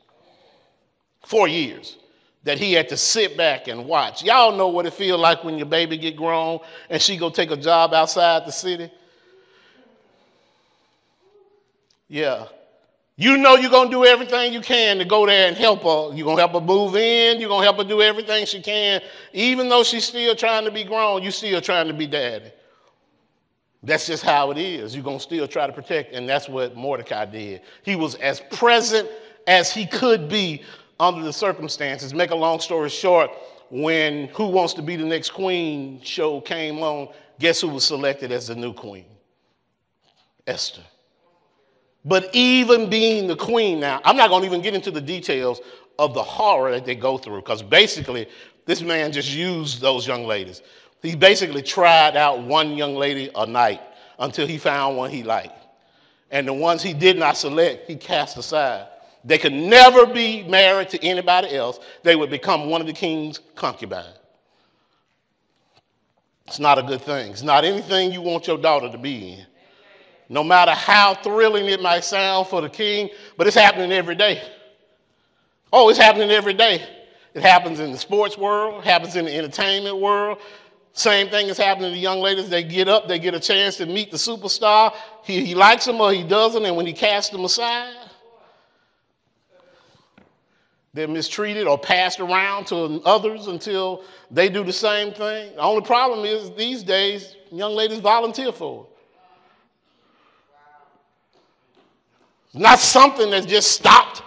Four 1.25 1.49
years 1.49 1.97
that 2.45 2.59
he 2.59 2.73
had 2.73 2.89
to 2.89 2.97
sit 2.97 3.37
back 3.37 3.69
and 3.69 3.87
watch. 3.87 4.25
Y'all 4.25 4.57
know 4.57 4.69
what 4.69 4.85
it 4.85 4.93
feels 4.93 5.21
like 5.21 5.45
when 5.45 5.57
your 5.57 5.67
baby 5.67 5.97
get 5.97 6.17
grown 6.17 6.59
and 6.91 7.01
she 7.01 7.17
go 7.17 7.31
take 7.31 7.53
a 7.53 7.57
job 7.57 7.95
outside 7.95 8.45
the 8.47 8.51
city. 8.51 8.91
Yeah, 12.09 12.47
you 13.17 13.37
know 13.37 13.57
you're 13.57 13.71
going 13.71 13.91
to 13.91 13.95
do 13.95 14.05
everything 14.05 14.53
you 14.53 14.61
can 14.61 14.99
to 14.99 15.05
go 15.05 15.27
there 15.27 15.49
and 15.49 15.57
help 15.57 15.83
her. 15.83 16.17
You're 16.17 16.25
going 16.25 16.39
to 16.39 16.43
help 16.43 16.53
her 16.53 16.61
move 16.61 16.97
in. 16.97 17.41
You're 17.41 17.49
going 17.49 17.61
to 17.61 17.65
help 17.65 17.77
her 17.77 17.85
do 17.85 18.01
everything 18.01 18.47
she 18.47 18.61
can. 18.61 19.03
Even 19.33 19.69
though 19.69 19.85
she's 19.85 20.05
still 20.05 20.35
trying 20.35 20.65
to 20.65 20.71
be 20.71 20.85
grown, 20.85 21.23
you're 21.23 21.33
still 21.33 21.61
trying 21.61 21.89
to 21.89 21.95
be 21.95 22.07
daddy. 22.07 22.51
That's 23.83 24.07
just 24.07 24.23
how 24.23 24.51
it 24.51 24.59
is. 24.59 24.95
You're 24.95 25.05
going 25.05 25.19
to 25.19 25.23
still 25.23 25.47
try 25.47 25.67
to 25.67 25.73
protect. 25.73 26.15
And 26.15 26.29
that's 26.29 26.49
what 26.49 26.77
Mordecai 26.77 27.27
did. 27.27 27.63
He 27.83 27.97
was 27.97 28.15
as 28.17 28.41
present 28.53 29.09
as 29.47 29.73
he 29.73 29.87
could 29.87 30.29
be 30.29 30.63
under 30.99 31.23
the 31.23 31.33
circumstances. 31.33 32.15
Make 32.15 32.31
a 32.31 32.37
long 32.37 32.61
story 32.61 32.89
short, 32.89 33.31
when 33.71 34.29
Who 34.29 34.47
Wants 34.49 34.75
to 34.75 34.83
Be 34.83 34.97
the 34.97 35.05
Next 35.05 35.31
Queen 35.31 36.01
show 36.03 36.41
came 36.41 36.79
on, 36.79 37.09
guess 37.41 37.61
who 37.61 37.69
was 37.69 37.85
selected 37.85 38.31
as 38.31 38.47
the 38.47 38.55
new 38.55 38.73
queen? 38.73 39.07
Esther. 40.47 40.83
But 42.05 42.31
even 42.33 42.91
being 42.91 43.29
the 43.29 43.37
queen 43.37 43.81
now, 43.81 44.01
I'm 44.05 44.17
not 44.17 44.29
going 44.29 44.43
to 44.43 44.47
even 44.47 44.61
get 44.61 44.75
into 44.75 44.91
the 44.91 45.01
details 45.01 45.61
of 45.99 46.15
the 46.15 46.23
horror 46.23 46.73
that 46.73 46.85
they 46.85 46.95
go 46.95 47.17
through 47.17 47.41
because 47.41 47.63
basically 47.63 48.29
this 48.67 48.83
man 48.83 49.13
just 49.13 49.33
used 49.33 49.81
those 49.81 50.07
young 50.07 50.27
ladies. 50.27 50.63
He 51.03 51.15
basically 51.15 51.63
tried 51.63 52.17
out 52.17 52.43
one 52.43 52.77
young 52.77 52.95
lady 52.95 53.31
a 53.35 53.47
night 53.47 53.81
until 54.19 54.47
he 54.47 54.59
found 54.59 54.97
one 54.97 55.11
he 55.11 55.23
liked. 55.23 55.59
And 56.31 56.49
the 56.49 56.53
ones 56.53 56.83
he 56.83 56.95
did 56.95 57.19
not 57.19 57.37
select, 57.37 57.89
he 57.89 57.97
cast 57.97 58.37
aside. 58.37 58.89
They 59.25 59.39
could 59.39 59.53
never 59.53 60.07
be 60.07 60.43
married 60.45 60.89
to 60.91 61.05
anybody 61.05 61.55
else. 61.55 61.79
They 62.03 62.17
would 62.17 62.31
become 62.31 62.69
one 62.69 62.81
of 62.81 62.87
the 62.87 62.93
king's 62.93 63.39
concubines. 63.55 64.19
It's 66.47 66.59
not 66.59 66.79
a 66.79 66.83
good 66.83 67.03
thing. 67.03 67.31
It's 67.31 67.43
not 67.43 67.65
anything 67.65 68.13
you 68.13 68.23
want 68.23 68.47
your 68.47 68.59
daughter 68.59 68.91
to 68.91 68.99
be 68.99 69.35
in 69.35 69.47
no 70.33 70.43
matter 70.43 70.71
how 70.71 71.13
thrilling 71.13 71.67
it 71.67 71.83
might 71.83 72.03
sound 72.03 72.47
for 72.47 72.63
the 72.63 72.69
king, 72.71 73.11
but 73.37 73.47
it's 73.47 73.55
happening 73.55 73.93
every 73.93 74.15
day. 74.15 74.43
Oh, 75.71 75.91
it's 75.91 75.99
happening 75.99 76.31
every 76.31 76.55
day. 76.55 76.83
It 77.35 77.43
happens 77.43 77.81
in 77.81 77.93
the 77.93 77.99
sports 77.99 78.39
world, 78.39 78.83
happens 78.83 79.15
in 79.15 79.27
the 79.27 79.37
entertainment 79.37 79.99
world. 79.99 80.39
Same 80.95 81.29
thing 81.29 81.49
is 81.49 81.59
happening 81.59 81.93
to 81.93 81.99
young 81.99 82.21
ladies. 82.21 82.49
They 82.49 82.63
get 82.63 82.89
up, 82.89 83.09
they 83.09 83.19
get 83.19 83.35
a 83.35 83.41
chance 83.41 83.77
to 83.77 83.85
meet 83.85 84.11
the 84.11 84.17
superstar. 84.17 84.95
He, 85.23 85.45
he 85.45 85.55
likes 85.55 85.85
them 85.85 86.01
or 86.01 86.15
he 86.15 86.23
doesn't, 86.23 86.65
and 86.65 86.77
when 86.77 86.87
he 86.87 86.95
casts 86.95 87.31
them 87.31 87.45
aside, 87.45 87.95
they're 90.95 91.09
mistreated 91.09 91.67
or 91.67 91.77
passed 91.77 92.21
around 92.21 92.69
to 92.69 93.03
others 93.05 93.49
until 93.49 94.03
they 94.31 94.49
do 94.49 94.65
the 94.65 94.73
same 94.73 95.13
thing. 95.13 95.55
The 95.57 95.61
only 95.61 95.83
problem 95.83 96.25
is 96.25 96.51
these 96.53 96.83
days, 96.83 97.37
young 97.51 97.75
ladies 97.75 98.01
volunteer 98.01 98.51
for 98.51 98.85
it. 98.85 98.92
Not 102.55 102.79
something 102.79 103.31
that 103.31 103.47
just 103.47 103.71
stopped 103.73 104.23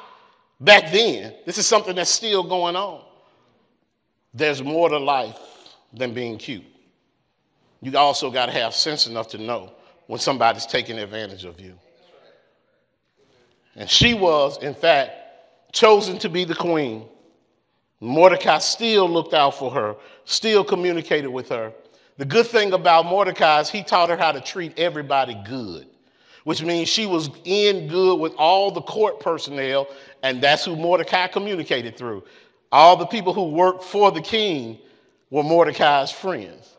back 0.60 0.92
then. 0.92 1.34
This 1.46 1.58
is 1.58 1.68
something 1.68 1.96
that's 1.96 2.10
still 2.10 2.44
going 2.44 2.76
on. 2.76 3.04
There's 4.34 4.64
more 4.64 4.90
to 4.90 4.98
life 4.98 5.38
than 5.94 6.14
being 6.14 6.38
cute. 6.38 6.66
You 7.82 7.98
also 7.98 8.32
got 8.32 8.48
to 8.48 8.52
have 8.52 8.74
sense 8.74 9.08
enough 9.08 9.28
to 9.30 9.38
know 9.38 9.74
when 10.08 10.20
somebody's 10.20 10.66
taking 10.66 10.98
advantage 10.98 11.46
of 11.46 11.60
you. 11.60 11.78
And 13.76 13.90
she 13.90 14.14
was, 14.14 14.58
in 14.64 14.74
fact, 14.74 15.12
chosen 15.72 16.18
to 16.20 16.30
be 16.30 16.46
the 16.46 16.56
queen. 16.56 17.08
Mordecai 18.00 18.60
still 18.60 19.10
looked 19.10 19.34
out 19.34 19.56
for 19.56 19.72
her, 19.72 19.96
still 20.26 20.64
communicated 20.64 21.28
with 21.28 21.50
her. 21.50 21.74
The 22.18 22.26
good 22.26 22.48
thing 22.48 22.74
about 22.74 23.06
Mordecai 23.06 23.60
is 23.60 23.70
he 23.70 23.84
taught 23.84 24.10
her 24.10 24.18
how 24.18 24.32
to 24.32 24.42
treat 24.42 24.78
everybody 24.80 25.36
good, 25.46 25.88
which 26.46 26.64
means 26.64 26.88
she 26.88 27.08
was 27.08 27.30
in 27.44 27.88
good 27.88 28.20
with 28.20 28.34
all 28.38 28.72
the 28.72 28.82
court 28.82 29.20
personnel, 29.20 29.88
and 30.24 30.42
that's 30.42 30.64
who 30.64 30.76
Mordecai 30.76 31.28
communicated 31.28 31.98
through. 31.98 32.24
All 32.72 32.96
the 32.96 33.08
people 33.08 33.34
who 33.34 33.50
worked 33.50 33.84
for 33.84 34.12
the 34.12 34.22
king 34.22 34.78
were 35.32 35.42
Mordecai's 35.44 36.12
friends. 36.12 36.78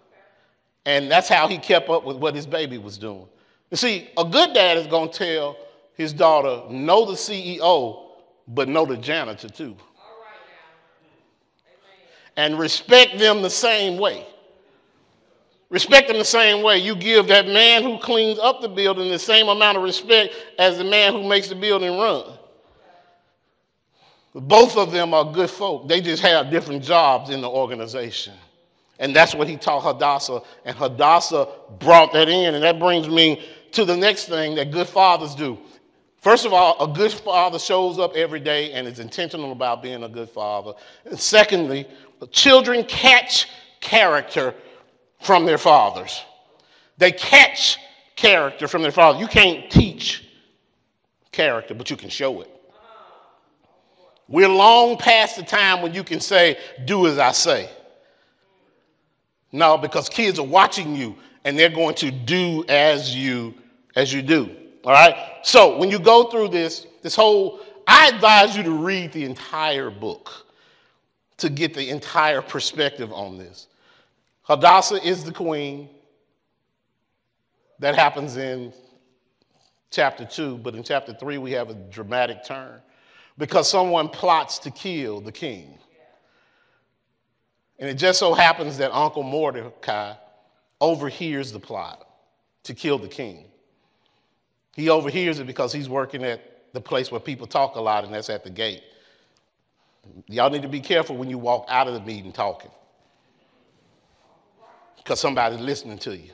And 0.85 1.11
that's 1.11 1.29
how 1.29 1.48
he 1.48 1.59
kept 1.59 1.90
up 1.90 2.05
with 2.05 2.16
what 2.16 2.37
his 2.37 2.46
baby 2.46 2.79
was 2.79 2.96
doing. 2.96 3.26
You 3.72 3.76
see, 3.76 4.09
a 4.16 4.24
good 4.24 4.55
dad 4.55 4.79
is 4.79 4.87
going 4.87 5.11
to 5.11 5.18
tell 5.18 5.57
his 5.94 6.12
daughter, 6.12 6.62
know 6.70 7.05
the 7.05 7.14
CEO, 7.14 8.05
but 8.46 8.68
know 8.68 8.87
the 8.87 8.96
janitor 8.96 9.48
too. 9.48 9.76
And 12.37 12.57
respect 12.57 13.18
them 13.18 13.42
the 13.42 13.50
same 13.50 13.98
way. 13.98 14.26
Respect 15.68 16.09
them 16.09 16.18
the 16.18 16.24
same 16.24 16.62
way. 16.62 16.79
You 16.79 16.94
give 16.94 17.26
that 17.29 17.46
man 17.46 17.83
who 17.83 17.98
cleans 17.98 18.38
up 18.38 18.61
the 18.61 18.68
building 18.68 19.11
the 19.11 19.18
same 19.18 19.48
amount 19.48 19.76
of 19.76 19.83
respect 19.83 20.35
as 20.59 20.79
the 20.79 20.85
man 20.85 21.12
who 21.12 21.29
makes 21.29 21.48
the 21.48 21.57
building 21.57 21.98
run. 21.98 22.24
Both 24.33 24.76
of 24.76 24.92
them 24.92 25.14
are 25.14 25.24
good 25.24 25.50
folk. 25.50 25.88
They 25.88 26.00
just 26.00 26.22
have 26.22 26.50
different 26.50 26.85
jobs 26.85 27.31
in 27.31 27.40
the 27.40 27.48
organization. 27.48 28.35
And 28.98 29.14
that's 29.14 29.35
what 29.35 29.48
he 29.48 29.57
taught 29.57 29.81
Hadassah. 29.83 30.42
And 30.64 30.76
Hadassah 30.76 31.48
brought 31.79 32.12
that 32.12 32.29
in. 32.29 32.55
And 32.55 32.62
that 32.62 32.79
brings 32.79 33.09
me 33.09 33.42
to 33.72 33.85
the 33.85 33.96
next 33.96 34.26
thing 34.26 34.55
that 34.55 34.70
good 34.70 34.87
fathers 34.87 35.35
do. 35.35 35.59
First 36.18 36.44
of 36.44 36.52
all, 36.52 36.76
a 36.83 36.92
good 36.92 37.12
father 37.12 37.59
shows 37.59 37.98
up 37.98 38.14
every 38.14 38.40
day 38.40 38.72
and 38.72 38.87
is 38.87 38.98
intentional 38.98 39.52
about 39.52 39.83
being 39.83 40.02
a 40.02 40.09
good 40.09 40.29
father. 40.29 40.72
And 41.05 41.18
secondly, 41.18 41.87
children 42.31 42.85
catch 42.85 43.48
character 43.81 44.55
from 45.27 45.45
their 45.45 45.59
fathers. 45.59 46.23
They 46.99 47.12
catch 47.12 47.79
character 48.15 48.69
from 48.69 48.83
their 48.83 48.93
father. 48.93 49.19
You 49.19 49.27
can't 49.27 49.71
teach 49.71 50.27
character, 51.33 51.75
but 51.75 51.91
you 51.91 51.97
can 51.97 52.09
show 52.09 52.41
it. 52.41 52.51
We're 54.29 54.49
long 54.49 54.97
past 54.97 55.37
the 55.37 55.43
time 55.43 55.83
when 55.83 55.95
you 55.95 56.03
can 56.03 56.21
say, 56.21 56.59
Do 56.87 57.07
as 57.07 57.19
I 57.19 57.33
say. 57.33 57.71
No, 59.53 59.79
because 59.79 60.09
kids 60.09 60.39
are 60.39 60.47
watching 60.47 60.97
you 60.97 61.17
and 61.45 61.59
they're 61.59 61.69
going 61.69 61.95
to 61.97 62.11
do 62.11 62.65
as 62.69 63.15
you 63.15 63.55
as 63.95 64.12
you 64.12 64.23
do. 64.23 64.55
All 64.85 64.93
right? 64.93 65.17
So 65.43 65.79
when 65.79 65.91
you 65.91 65.99
go 65.99 66.25
through 66.25 66.49
this, 66.49 66.87
this 67.03 67.15
whole, 67.15 67.61
I 67.87 68.09
advise 68.09 68.57
you 68.57 68.62
to 68.65 68.73
read 68.73 69.12
the 69.12 69.25
entire 69.25 69.91
book 69.91 70.47
to 71.39 71.49
get 71.49 71.75
the 71.75 71.91
entire 71.91 72.43
perspective 72.43 73.12
on 73.12 73.39
this. 73.39 73.69
Hadassah 74.47 75.05
is 75.05 75.25
the 75.25 75.33
queen. 75.33 75.89
That 77.81 77.97
happens 77.97 78.37
in 78.37 78.73
chapter 79.91 80.25
2, 80.25 80.59
but 80.59 80.75
in 80.75 80.83
chapter 80.83 81.13
3, 81.13 81.39
we 81.39 81.53
have 81.53 81.69
a 81.69 81.75
dramatic 81.75 82.45
turn 82.45 82.81
because 83.39 83.69
someone 83.69 84.09
plots 84.09 84.59
to 84.61 84.71
kill 84.71 85.21
the 85.21 85.33
king. 85.33 85.79
And 87.79 87.91
it 87.91 87.95
just 87.95 88.19
so 88.19 88.33
happens 88.33 88.79
that 88.79 88.95
Uncle 88.95 89.25
Mordecai 89.25 90.15
overhears 90.81 91.53
the 91.53 91.61
plot 91.61 92.09
to 92.63 92.73
kill 92.73 92.99
the 92.99 93.09
king. 93.09 93.45
He 94.75 94.89
overhears 94.89 95.41
it 95.41 95.47
because 95.47 95.73
he's 95.73 95.89
working 95.89 96.23
at 96.23 96.73
the 96.73 96.81
place 96.81 97.11
where 97.11 97.21
people 97.21 97.47
talk 97.47 97.75
a 97.75 97.81
lot, 97.81 98.05
and 98.05 98.15
that's 98.15 98.31
at 98.31 98.45
the 98.45 98.51
gate. 98.51 98.83
Y'all 100.29 100.51
need 100.51 100.63
to 100.63 100.69
be 100.69 100.81
careful 100.81 101.17
when 101.17 101.29
you 101.29 101.37
walk 101.37 101.67
out 101.69 101.89
of 101.89 101.95
the 101.95 102.01
meeting 102.01 102.33
talking 102.33 102.71
because 105.07 105.21
somebody's 105.21 105.61
listening 105.61 105.99
to 105.99 106.16
you. 106.16 106.33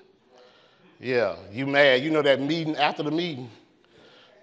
Yeah, 0.98 1.37
you 1.52 1.66
mad. 1.66 2.02
You 2.02 2.08
know 2.08 2.22
that 2.22 2.40
meeting 2.40 2.74
after 2.76 3.02
the 3.02 3.11
meeting? 3.11 3.50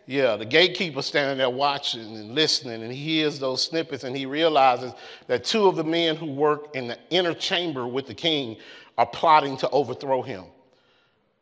Yeah, 0.06 0.36
the 0.36 0.46
gatekeeper 0.46 1.02
standing 1.02 1.40
there 1.40 1.50
watching 1.50 2.16
and 2.16 2.36
listening, 2.36 2.84
and 2.84 2.92
he 2.92 3.04
hears 3.22 3.40
those 3.40 3.64
snippets 3.64 4.04
and 4.04 4.16
he 4.16 4.28
realizes 4.28 4.94
that 5.26 5.46
two 5.46 5.66
of 5.66 5.76
the 5.76 5.84
men 5.84 6.16
who 6.16 6.28
work 6.28 6.76
in 6.76 6.88
the 6.88 7.00
inner 7.10 7.34
chamber 7.34 7.88
with 7.88 8.06
the 8.06 8.14
king 8.14 8.58
are 9.00 9.08
plotting 9.08 9.58
to 9.58 9.70
overthrow 9.72 10.22
him. 10.22 10.44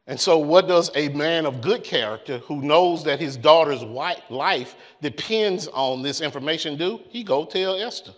And 0.05 0.17
so, 0.17 0.37
what 0.37 0.69
does 0.69 0.89
a 0.95 1.09
man 1.09 1.45
of 1.45 1.59
good 1.59 1.83
character 1.83 2.37
who 2.37 2.61
knows 2.61 3.03
that 3.03 3.19
his 3.19 3.35
daughter's 3.35 3.83
life 3.83 4.75
depends 5.01 5.67
on 5.67 6.03
this 6.03 6.21
information 6.21 6.77
do? 6.77 7.01
He 7.09 7.21
go 7.25 7.43
tell 7.43 7.75
Esther. 7.75 8.13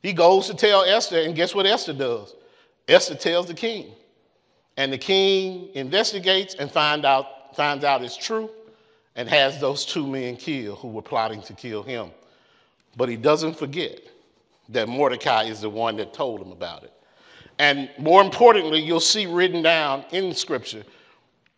He 0.00 0.12
goes 0.12 0.46
to 0.46 0.54
tell 0.54 0.84
Esther, 0.84 1.22
and 1.22 1.34
guess 1.34 1.56
what 1.56 1.66
Esther 1.66 1.92
does? 1.92 2.36
Esther 2.88 3.14
tells 3.14 3.46
the 3.46 3.54
king. 3.54 3.92
And 4.76 4.92
the 4.92 4.98
king 4.98 5.68
investigates 5.74 6.54
and 6.54 6.70
find 6.70 7.04
out, 7.04 7.54
finds 7.54 7.84
out 7.84 8.02
it's 8.02 8.16
true 8.16 8.50
and 9.16 9.28
has 9.28 9.60
those 9.60 9.84
two 9.84 10.06
men 10.06 10.36
killed 10.36 10.78
who 10.78 10.88
were 10.88 11.02
plotting 11.02 11.42
to 11.42 11.52
kill 11.52 11.82
him. 11.82 12.10
But 12.96 13.08
he 13.08 13.16
doesn't 13.16 13.56
forget 13.56 14.00
that 14.70 14.88
Mordecai 14.88 15.44
is 15.44 15.60
the 15.60 15.70
one 15.70 15.96
that 15.96 16.12
told 16.12 16.40
him 16.40 16.50
about 16.50 16.82
it. 16.82 16.92
And 17.58 17.88
more 17.98 18.20
importantly, 18.20 18.80
you'll 18.80 19.00
see 19.00 19.26
written 19.26 19.62
down 19.62 20.04
in 20.10 20.34
scripture 20.34 20.84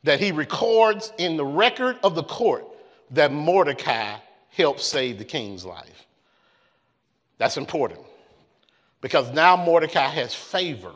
that 0.02 0.20
he 0.20 0.32
records 0.32 1.12
in 1.18 1.36
the 1.36 1.44
record 1.44 1.98
of 2.02 2.14
the 2.14 2.22
court 2.22 2.66
that 3.10 3.32
Mordecai 3.32 4.16
helped 4.50 4.80
save 4.80 5.18
the 5.18 5.24
king's 5.24 5.64
life. 5.64 6.06
That's 7.38 7.56
important 7.56 8.00
because 9.00 9.32
now 9.32 9.56
Mordecai 9.56 10.08
has 10.08 10.34
favor 10.34 10.92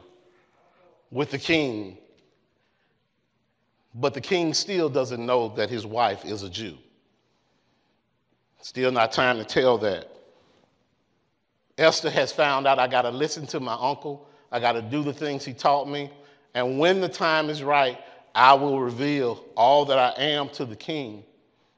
with 1.11 1.31
the 1.31 1.38
king 1.38 1.99
but 3.94 4.14
the 4.14 4.20
king 4.20 4.55
still 4.55 4.88
doesn't 4.88 5.25
know 5.25 5.49
that 5.57 5.68
his 5.68 5.85
wife 5.85 6.25
is 6.25 6.42
a 6.42 6.51
Jew. 6.51 6.77
Still 8.61 8.92
not 8.92 9.12
time 9.12 9.38
to 9.38 9.44
tell 9.44 9.79
that. 9.79 10.09
Esther 11.79 12.11
has 12.11 12.31
found 12.31 12.66
out 12.66 12.79
I 12.79 12.87
got 12.87 13.03
to 13.03 13.11
listen 13.11 13.46
to 13.49 13.61
my 13.61 13.77
uncle, 13.79 14.29
I 14.53 14.61
got 14.61 14.73
to 14.73 14.83
do 14.83 15.03
the 15.03 15.12
things 15.12 15.44
he 15.44 15.55
taught 15.55 15.88
me, 15.88 16.11
and 16.55 16.79
when 16.79 17.01
the 17.01 17.09
time 17.09 17.49
is 17.49 17.62
right, 17.62 17.99
I 18.35 18.55
will 18.55 18.81
reveal 18.81 19.44
all 19.57 19.85
that 19.87 19.99
I 19.99 20.23
am 20.23 20.49
to 20.51 20.64
the 20.64 20.77
king. 20.77 21.25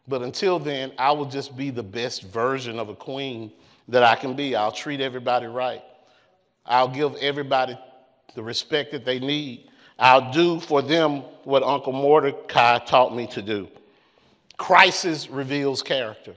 But 0.08 0.22
until 0.22 0.58
then, 0.58 0.92
I 0.98 1.12
will 1.12 1.26
just 1.26 1.56
be 1.56 1.70
the 1.70 1.82
best 1.82 2.24
version 2.24 2.78
of 2.78 2.88
a 2.88 2.94
queen 2.94 3.52
that 3.88 4.02
I 4.02 4.16
can 4.16 4.34
be. 4.34 4.56
I'll 4.56 4.72
treat 4.72 5.00
everybody 5.00 5.46
right. 5.46 5.82
I'll 6.66 6.88
give 6.88 7.14
everybody 7.16 7.78
the 8.34 8.42
respect 8.42 8.92
that 8.92 9.04
they 9.04 9.18
need. 9.18 9.68
I'll 9.98 10.32
do 10.32 10.60
for 10.60 10.82
them 10.82 11.22
what 11.44 11.62
Uncle 11.62 11.92
Mordecai 11.92 12.78
taught 12.78 13.14
me 13.14 13.26
to 13.28 13.42
do. 13.42 13.68
Crisis 14.56 15.28
reveals 15.28 15.82
character. 15.82 16.34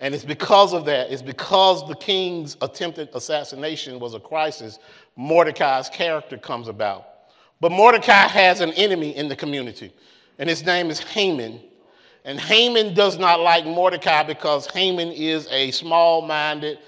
And 0.00 0.14
it's 0.14 0.24
because 0.24 0.72
of 0.72 0.84
that, 0.86 1.12
it's 1.12 1.22
because 1.22 1.86
the 1.86 1.94
king's 1.94 2.56
attempted 2.60 3.08
assassination 3.14 4.00
was 4.00 4.14
a 4.14 4.20
crisis, 4.20 4.78
Mordecai's 5.16 5.88
character 5.88 6.36
comes 6.36 6.68
about. 6.68 7.06
But 7.60 7.70
Mordecai 7.70 8.26
has 8.26 8.60
an 8.60 8.72
enemy 8.72 9.16
in 9.16 9.28
the 9.28 9.36
community, 9.36 9.92
and 10.38 10.50
his 10.50 10.64
name 10.64 10.90
is 10.90 10.98
Haman. 10.98 11.60
And 12.24 12.40
Haman 12.40 12.94
does 12.94 13.18
not 13.18 13.40
like 13.40 13.66
Mordecai 13.66 14.22
because 14.22 14.66
Haman 14.66 15.08
is 15.12 15.46
a 15.50 15.70
small 15.70 16.22
minded, 16.22 16.78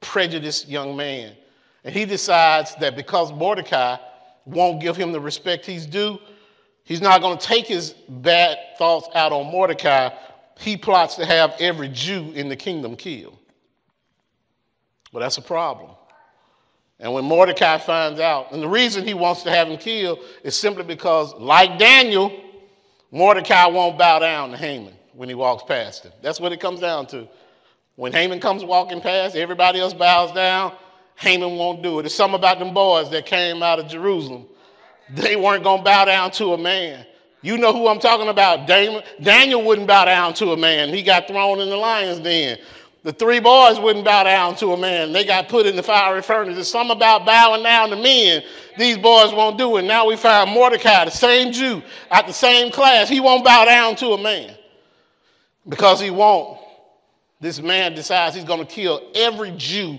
prejudiced 0.00 0.68
young 0.68 0.96
man. 0.96 1.34
And 1.84 1.94
he 1.94 2.04
decides 2.04 2.74
that 2.76 2.96
because 2.96 3.32
Mordecai 3.32 3.96
won't 4.44 4.80
give 4.80 4.96
him 4.96 5.12
the 5.12 5.20
respect 5.20 5.66
he's 5.66 5.86
due, 5.86 6.18
he's 6.84 7.00
not 7.00 7.20
going 7.20 7.38
to 7.38 7.44
take 7.44 7.66
his 7.66 7.90
bad 8.08 8.58
thoughts 8.78 9.08
out 9.14 9.32
on 9.32 9.50
Mordecai. 9.50 10.10
He 10.58 10.76
plots 10.76 11.16
to 11.16 11.26
have 11.26 11.54
every 11.58 11.88
Jew 11.88 12.32
in 12.34 12.48
the 12.48 12.56
kingdom 12.56 12.96
killed. 12.96 13.38
But 15.12 15.20
that's 15.20 15.38
a 15.38 15.42
problem. 15.42 15.90
And 16.98 17.12
when 17.12 17.24
Mordecai 17.24 17.78
finds 17.78 18.20
out, 18.20 18.52
and 18.52 18.62
the 18.62 18.68
reason 18.68 19.04
he 19.04 19.12
wants 19.12 19.42
to 19.42 19.50
have 19.50 19.66
him 19.66 19.76
killed 19.76 20.20
is 20.44 20.56
simply 20.56 20.84
because, 20.84 21.34
like 21.34 21.78
Daniel, 21.78 22.32
Mordecai 23.10 23.66
won't 23.66 23.98
bow 23.98 24.20
down 24.20 24.52
to 24.52 24.56
Haman 24.56 24.94
when 25.12 25.28
he 25.28 25.34
walks 25.34 25.64
past 25.64 26.04
him. 26.04 26.12
That's 26.22 26.40
what 26.40 26.52
it 26.52 26.60
comes 26.60 26.80
down 26.80 27.06
to. 27.08 27.28
When 27.96 28.12
Haman 28.12 28.40
comes 28.40 28.64
walking 28.64 29.00
past, 29.00 29.36
everybody 29.36 29.80
else 29.80 29.92
bows 29.92 30.32
down. 30.32 30.72
Haman 31.16 31.56
won't 31.56 31.82
do 31.82 31.98
it. 31.98 32.06
It's 32.06 32.14
something 32.14 32.38
about 32.38 32.58
them 32.58 32.74
boys 32.74 33.10
that 33.10 33.26
came 33.26 33.62
out 33.62 33.78
of 33.78 33.88
Jerusalem. 33.88 34.46
They 35.10 35.36
weren't 35.36 35.62
going 35.62 35.78
to 35.78 35.84
bow 35.84 36.04
down 36.04 36.30
to 36.32 36.54
a 36.54 36.58
man. 36.58 37.06
You 37.42 37.58
know 37.58 37.72
who 37.72 37.88
I'm 37.88 37.98
talking 37.98 38.28
about. 38.28 38.66
Daniel 38.66 39.64
wouldn't 39.64 39.88
bow 39.88 40.04
down 40.04 40.34
to 40.34 40.52
a 40.52 40.56
man. 40.56 40.88
He 40.90 41.02
got 41.02 41.26
thrown 41.26 41.60
in 41.60 41.68
the 41.68 41.76
lion's 41.76 42.20
den. 42.20 42.58
The 43.04 43.12
three 43.12 43.40
boys 43.40 43.80
wouldn't 43.80 44.04
bow 44.04 44.22
down 44.22 44.54
to 44.56 44.72
a 44.72 44.76
man. 44.76 45.12
They 45.12 45.24
got 45.24 45.48
put 45.48 45.66
in 45.66 45.74
the 45.74 45.82
fiery 45.82 46.22
furnace. 46.22 46.54
There's 46.54 46.68
something 46.68 46.96
about 46.96 47.26
bowing 47.26 47.64
down 47.64 47.90
to 47.90 47.96
men. 47.96 48.44
These 48.78 48.96
boys 48.98 49.32
won't 49.32 49.58
do 49.58 49.76
it. 49.76 49.82
Now 49.82 50.06
we 50.06 50.14
find 50.14 50.50
Mordecai, 50.50 51.04
the 51.04 51.10
same 51.10 51.52
Jew, 51.52 51.82
at 52.12 52.28
the 52.28 52.32
same 52.32 52.70
class. 52.70 53.08
He 53.08 53.18
won't 53.18 53.44
bow 53.44 53.64
down 53.64 53.96
to 53.96 54.10
a 54.10 54.22
man. 54.22 54.54
Because 55.68 56.00
he 56.00 56.10
won't, 56.10 56.60
this 57.40 57.60
man 57.60 57.94
decides 57.94 58.36
he's 58.36 58.44
going 58.44 58.64
to 58.64 58.72
kill 58.72 59.10
every 59.16 59.52
Jew 59.56 59.98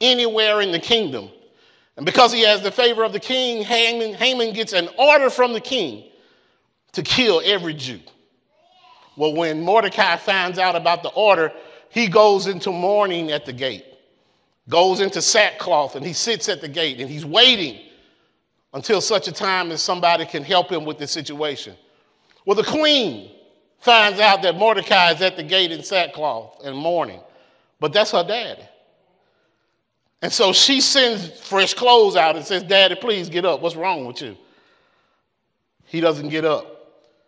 anywhere 0.00 0.60
in 0.60 0.72
the 0.72 0.78
kingdom. 0.78 1.30
And 1.96 2.06
because 2.06 2.32
he 2.32 2.42
has 2.42 2.62
the 2.62 2.70
favor 2.70 3.02
of 3.02 3.12
the 3.12 3.20
king, 3.20 3.62
Haman, 3.62 4.14
Haman 4.14 4.54
gets 4.54 4.72
an 4.72 4.88
order 4.98 5.30
from 5.30 5.52
the 5.52 5.60
king 5.60 6.04
to 6.92 7.02
kill 7.02 7.42
every 7.44 7.74
Jew. 7.74 8.00
Well, 9.16 9.34
when 9.34 9.62
Mordecai 9.62 10.16
finds 10.16 10.58
out 10.58 10.76
about 10.76 11.02
the 11.02 11.08
order, 11.10 11.52
he 11.90 12.06
goes 12.06 12.46
into 12.46 12.70
mourning 12.70 13.32
at 13.32 13.44
the 13.44 13.52
gate, 13.52 13.84
goes 14.68 15.00
into 15.00 15.20
sackcloth, 15.20 15.96
and 15.96 16.06
he 16.06 16.12
sits 16.12 16.48
at 16.48 16.60
the 16.60 16.68
gate 16.68 17.00
and 17.00 17.10
he's 17.10 17.24
waiting 17.24 17.80
until 18.74 19.00
such 19.00 19.26
a 19.26 19.32
time 19.32 19.72
as 19.72 19.82
somebody 19.82 20.24
can 20.24 20.44
help 20.44 20.70
him 20.70 20.84
with 20.84 20.98
the 20.98 21.06
situation. 21.06 21.74
Well, 22.44 22.54
the 22.54 22.62
queen 22.62 23.32
finds 23.80 24.20
out 24.20 24.42
that 24.42 24.54
Mordecai 24.54 25.12
is 25.12 25.20
at 25.20 25.36
the 25.36 25.42
gate 25.42 25.72
in 25.72 25.82
sackcloth 25.82 26.60
and 26.64 26.76
mourning, 26.76 27.20
but 27.80 27.92
that's 27.92 28.12
her 28.12 28.24
daddy. 28.24 28.62
And 30.20 30.32
so 30.32 30.52
she 30.52 30.80
sends 30.80 31.28
fresh 31.40 31.74
clothes 31.74 32.16
out 32.16 32.36
and 32.36 32.44
says, 32.44 32.64
Daddy, 32.64 32.96
please 32.96 33.28
get 33.28 33.44
up. 33.44 33.60
What's 33.60 33.76
wrong 33.76 34.04
with 34.04 34.20
you? 34.20 34.36
He 35.84 36.00
doesn't 36.00 36.28
get 36.28 36.44
up. 36.44 36.74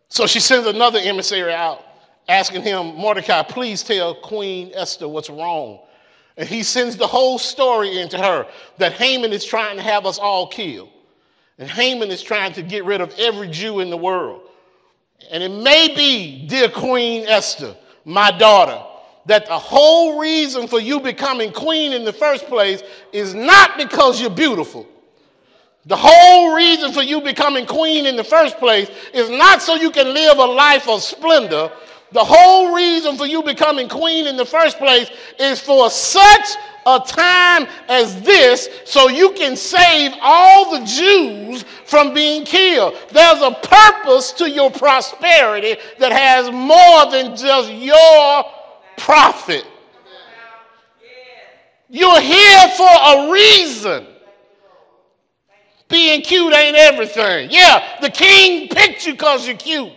So 0.09 0.27
she 0.27 0.41
sends 0.41 0.67
another 0.67 0.99
emissary 1.01 1.53
out 1.53 1.85
asking 2.29 2.63
him, 2.63 2.95
Mordecai, 2.97 3.43
please 3.43 3.83
tell 3.83 4.15
Queen 4.15 4.73
Esther 4.75 5.09
what's 5.09 5.31
wrong. 5.31 5.81
And 6.37 6.49
he 6.49 6.63
sends 6.63 6.97
the 6.97 7.07
whole 7.07 7.39
story 7.39 8.01
into 8.01 8.19
her 8.19 8.47
that 8.79 8.93
Haman 8.93 9.33
is 9.33 9.45
trying 9.45 9.77
to 9.77 9.83
have 9.83 10.07
us 10.07 10.19
all 10.19 10.49
killed. 10.49 10.91
And 11.59 11.69
Haman 11.69 12.11
is 12.11 12.23
trying 12.23 12.53
to 12.55 12.63
get 12.63 12.85
rid 12.85 13.01
of 13.01 13.13
every 13.19 13.49
Jew 13.49 13.81
in 13.81 13.91
the 13.91 13.97
world. 13.97 14.43
And 15.31 15.43
it 15.43 15.51
may 15.51 15.95
be, 15.95 16.47
dear 16.47 16.69
Queen 16.69 17.27
Esther, 17.27 17.77
my 18.05 18.31
daughter, 18.31 18.83
that 19.27 19.47
the 19.47 19.59
whole 19.59 20.19
reason 20.19 20.67
for 20.67 20.81
you 20.81 21.01
becoming 21.01 21.53
queen 21.53 21.93
in 21.93 22.05
the 22.05 22.13
first 22.13 22.47
place 22.47 22.83
is 23.13 23.35
not 23.35 23.77
because 23.77 24.21
you're 24.21 24.31
beautiful. 24.31 24.89
The 25.87 25.97
whole 25.97 26.55
reason 26.55 26.93
for 26.93 27.03
you 27.03 27.21
becoming 27.21 27.67
queen 27.67 28.07
in 28.07 28.17
the 28.17 28.25
first 28.25 28.59
place 28.59 28.91
is 29.15 29.31
not 29.31 29.63
so 29.63 29.77
you 29.77 29.91
can 29.91 30.13
live 30.13 30.39
a 30.39 30.45
life 30.45 30.89
of 30.89 31.03
splendor. 31.03 31.71
The 32.13 32.25
whole 32.25 32.75
reason 32.75 33.17
for 33.17 33.27
you 33.27 33.43
becoming 33.43 33.89
queen 33.89 34.27
in 34.27 34.37
the 34.37 34.45
first 34.45 34.79
place 34.79 35.11
is 35.39 35.61
for 35.61 35.89
such 35.91 36.57
a 36.87 37.01
time 37.07 37.67
as 37.89 38.21
this 38.23 38.69
so 38.85 39.09
you 39.09 39.33
can 39.33 39.57
save 39.57 40.13
all 40.21 40.79
the 40.79 40.85
Jews 40.85 41.65
from 41.85 42.13
being 42.13 42.45
killed. 42.45 42.97
There's 43.11 43.41
a 43.43 43.53
purpose 43.53 44.33
to 44.33 44.51
your 44.51 44.71
prosperity 44.71 45.77
that 45.99 46.13
has 46.13 46.51
more 46.51 47.11
than 47.11 47.37
just 47.37 47.73
your 47.73 48.45
profit. 49.01 49.67
You're 51.89 52.21
here 52.21 52.69
for 52.77 52.87
a 52.87 53.33
reason. 53.33 54.07
Being 55.89 56.23
cute 56.23 56.55
ain't 56.55 56.77
everything. 56.77 57.49
Yeah, 57.51 57.99
the 58.01 58.11
king 58.11 58.69
picked 58.69 59.07
you 59.07 59.15
because 59.15 59.47
you're 59.47 59.57
cute. 59.57 59.91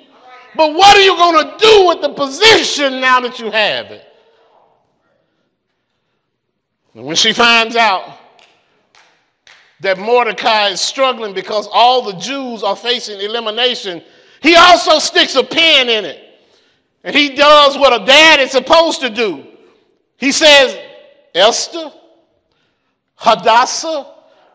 But 0.56 0.74
what 0.74 0.98
are 0.98 1.02
you 1.02 1.16
going 1.16 1.46
to 1.46 1.58
do 1.58 1.88
with 1.88 2.02
the 2.02 2.10
position 2.10 3.00
now 3.00 3.20
that 3.20 3.40
you 3.40 3.52
have 3.52 3.92
it? 3.92 4.06
And 6.96 7.06
when 7.06 7.16
she 7.16 7.32
finds 7.34 7.76
out 7.76 8.18
that 9.82 10.00
Mordecai 10.00 10.70
is 10.70 10.82
struggling 10.82 11.34
because 11.34 11.68
all 11.72 12.02
the 12.04 12.14
Jews 12.20 12.64
are 12.64 12.76
facing 12.76 13.20
elimination, 13.20 14.02
he 14.42 14.56
also 14.56 14.98
sticks 15.00 15.36
a 15.36 15.44
pin 15.44 15.90
in 15.90 16.06
it. 16.06 16.33
And 17.04 17.16
he 17.16 17.36
does 17.36 17.78
what 17.78 18.02
a 18.02 18.06
dad 18.06 18.40
is 18.40 18.52
supposed 18.52 19.02
to 19.02 19.10
do. 19.10 19.46
He 20.18 20.32
says, 20.32 20.78
Esther, 21.36 21.92
Hadassah, 23.16 24.08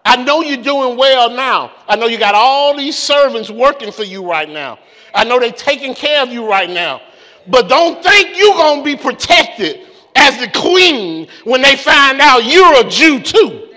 I 0.05 0.17
know 0.23 0.41
you're 0.41 0.63
doing 0.63 0.97
well 0.97 1.31
now. 1.31 1.73
I 1.87 1.97
know 1.97 2.07
you 2.07 2.19
got 2.19 2.35
all 2.35 2.75
these 2.75 2.97
servants 2.97 3.51
working 3.51 3.93
for 3.93 4.05
you 4.05 4.29
right 4.29 4.49
now. 4.49 4.79
I 5.15 5.25
know 5.25 5.39
they're 5.39 5.53
taking 5.53 5.95
care 5.95 6.23
of 6.23 6.31
you 6.31 6.49
right 6.49 6.71
now. 6.71 7.03
But 7.47 7.69
don't 7.69 8.03
think 8.03 8.39
you're 8.39 8.55
going 8.55 8.81
to 8.81 8.85
be 8.85 8.97
protected 8.97 9.87
as 10.15 10.39
the 10.39 10.49
queen 10.59 11.29
when 11.45 11.61
they 11.61 11.77
find 11.77 12.21
out 12.21 12.45
you're 12.45 12.87
a 12.87 12.89
Jew 12.89 13.21
too. 13.21 13.69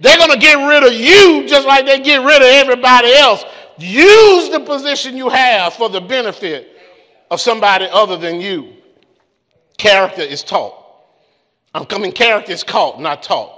They're 0.00 0.18
going 0.18 0.30
to 0.30 0.38
get 0.38 0.54
rid 0.54 0.82
of 0.82 0.92
you 0.92 1.46
just 1.48 1.66
like 1.66 1.86
they 1.86 2.00
get 2.00 2.18
rid 2.18 2.36
of 2.36 2.48
everybody 2.48 3.12
else. 3.14 3.44
Use 3.78 4.50
the 4.50 4.60
position 4.60 5.16
you 5.16 5.28
have 5.28 5.74
for 5.74 5.88
the 5.88 6.00
benefit 6.00 6.69
of 7.30 7.40
somebody 7.40 7.86
other 7.90 8.16
than 8.16 8.40
you. 8.40 8.72
Character 9.78 10.22
is 10.22 10.42
taught. 10.42 10.76
I'm 11.74 11.86
coming, 11.86 12.12
character 12.12 12.52
is 12.52 12.64
caught, 12.64 13.00
not 13.00 13.22
taught. 13.22 13.56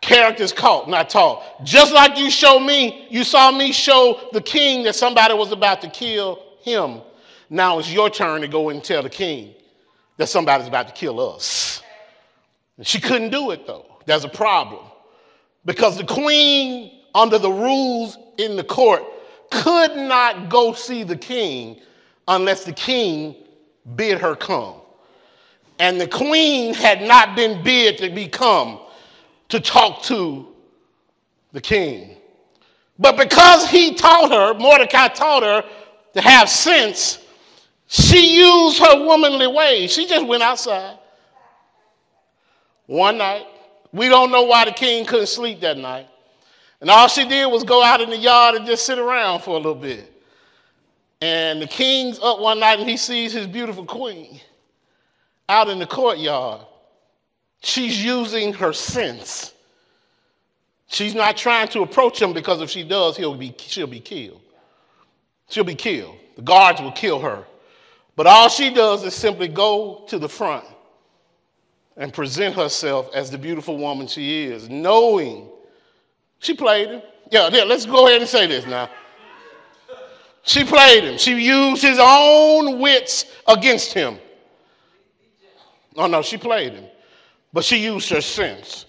Character 0.00 0.42
is 0.42 0.52
caught, 0.52 0.88
not 0.88 1.08
taught. 1.08 1.64
Just 1.64 1.92
like 1.92 2.18
you 2.18 2.30
show 2.30 2.60
me, 2.60 3.06
you 3.10 3.24
saw 3.24 3.50
me 3.50 3.72
show 3.72 4.28
the 4.32 4.40
king 4.40 4.84
that 4.84 4.94
somebody 4.94 5.34
was 5.34 5.50
about 5.50 5.80
to 5.80 5.88
kill 5.88 6.42
him. 6.60 7.00
Now 7.50 7.78
it's 7.78 7.90
your 7.90 8.10
turn 8.10 8.42
to 8.42 8.48
go 8.48 8.68
and 8.68 8.84
tell 8.84 9.02
the 9.02 9.10
king 9.10 9.54
that 10.16 10.28
somebody's 10.28 10.68
about 10.68 10.88
to 10.88 10.94
kill 10.94 11.20
us. 11.34 11.82
And 12.76 12.86
she 12.86 13.00
couldn't 13.00 13.30
do 13.30 13.50
it 13.50 13.66
though. 13.66 13.86
There's 14.06 14.24
a 14.24 14.28
problem. 14.28 14.84
Because 15.64 15.96
the 15.96 16.04
queen, 16.04 17.00
under 17.14 17.38
the 17.38 17.50
rules 17.50 18.18
in 18.36 18.56
the 18.56 18.64
court, 18.64 19.02
could 19.50 19.96
not 19.96 20.50
go 20.50 20.74
see 20.74 21.04
the 21.04 21.16
king 21.16 21.80
unless 22.28 22.64
the 22.64 22.72
king 22.72 23.36
bid 23.96 24.18
her 24.18 24.34
come. 24.34 24.76
And 25.78 26.00
the 26.00 26.06
queen 26.06 26.74
had 26.74 27.02
not 27.02 27.36
been 27.36 27.62
bid 27.62 27.98
to 27.98 28.10
become 28.10 28.80
to 29.48 29.60
talk 29.60 30.02
to 30.04 30.48
the 31.52 31.60
king. 31.60 32.16
But 32.98 33.16
because 33.16 33.68
he 33.68 33.94
taught 33.94 34.30
her, 34.30 34.54
Mordecai 34.58 35.08
taught 35.08 35.42
her 35.42 35.64
to 36.14 36.20
have 36.20 36.48
sense, 36.48 37.18
she 37.86 38.38
used 38.38 38.78
her 38.78 39.04
womanly 39.04 39.48
ways. 39.48 39.92
She 39.92 40.06
just 40.06 40.26
went 40.26 40.42
outside. 40.42 40.98
One 42.86 43.18
night, 43.18 43.46
we 43.92 44.08
don't 44.08 44.30
know 44.30 44.42
why 44.42 44.64
the 44.64 44.72
king 44.72 45.06
couldn't 45.06 45.26
sleep 45.26 45.60
that 45.60 45.78
night. 45.78 46.08
And 46.80 46.90
all 46.90 47.08
she 47.08 47.26
did 47.26 47.46
was 47.46 47.64
go 47.64 47.82
out 47.82 48.00
in 48.00 48.10
the 48.10 48.16
yard 48.16 48.56
and 48.56 48.66
just 48.66 48.84
sit 48.84 48.98
around 48.98 49.42
for 49.42 49.50
a 49.50 49.56
little 49.56 49.74
bit. 49.74 50.13
And 51.24 51.62
the 51.62 51.66
king's 51.66 52.18
up 52.18 52.38
one 52.38 52.60
night 52.60 52.80
and 52.80 52.86
he 52.86 52.98
sees 52.98 53.32
his 53.32 53.46
beautiful 53.46 53.86
queen 53.86 54.42
out 55.48 55.70
in 55.70 55.78
the 55.78 55.86
courtyard. 55.86 56.60
She's 57.62 58.04
using 58.04 58.52
her 58.52 58.74
sense. 58.74 59.54
She's 60.86 61.14
not 61.14 61.38
trying 61.38 61.68
to 61.68 61.80
approach 61.80 62.20
him 62.20 62.34
because 62.34 62.60
if 62.60 62.68
she 62.68 62.84
does, 62.84 63.16
he'll 63.16 63.34
be, 63.34 63.54
she'll 63.56 63.86
be 63.86 64.00
killed. 64.00 64.42
She'll 65.48 65.64
be 65.64 65.74
killed. 65.74 66.14
The 66.36 66.42
guards 66.42 66.82
will 66.82 66.92
kill 66.92 67.20
her. 67.20 67.46
But 68.16 68.26
all 68.26 68.50
she 68.50 68.68
does 68.68 69.02
is 69.02 69.14
simply 69.14 69.48
go 69.48 70.04
to 70.08 70.18
the 70.18 70.28
front 70.28 70.66
and 71.96 72.12
present 72.12 72.54
herself 72.54 73.08
as 73.14 73.30
the 73.30 73.38
beautiful 73.38 73.78
woman 73.78 74.08
she 74.08 74.44
is, 74.44 74.68
knowing 74.68 75.48
she 76.40 76.52
played 76.52 76.90
him. 76.90 77.02
Yeah, 77.30 77.48
yeah, 77.50 77.64
let's 77.64 77.86
go 77.86 78.08
ahead 78.08 78.20
and 78.20 78.28
say 78.28 78.46
this 78.46 78.66
now. 78.66 78.90
She 80.44 80.62
played 80.62 81.04
him. 81.04 81.18
She 81.18 81.40
used 81.40 81.82
his 81.82 81.98
own 82.00 82.78
wits 82.78 83.24
against 83.48 83.92
him. 83.92 84.18
Oh, 85.96 86.06
no, 86.06 86.22
she 86.22 86.36
played 86.36 86.74
him. 86.74 86.84
But 87.52 87.64
she 87.64 87.76
used 87.76 88.10
her 88.10 88.20
sense. 88.20 88.84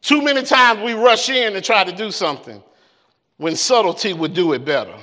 Too 0.00 0.22
many 0.22 0.42
times 0.42 0.80
we 0.80 0.94
rush 0.94 1.28
in 1.28 1.54
and 1.54 1.64
try 1.64 1.84
to 1.84 1.92
do 1.92 2.10
something 2.10 2.62
when 3.36 3.54
subtlety 3.54 4.12
would 4.12 4.34
do 4.34 4.52
it 4.52 4.64
better. 4.64 4.94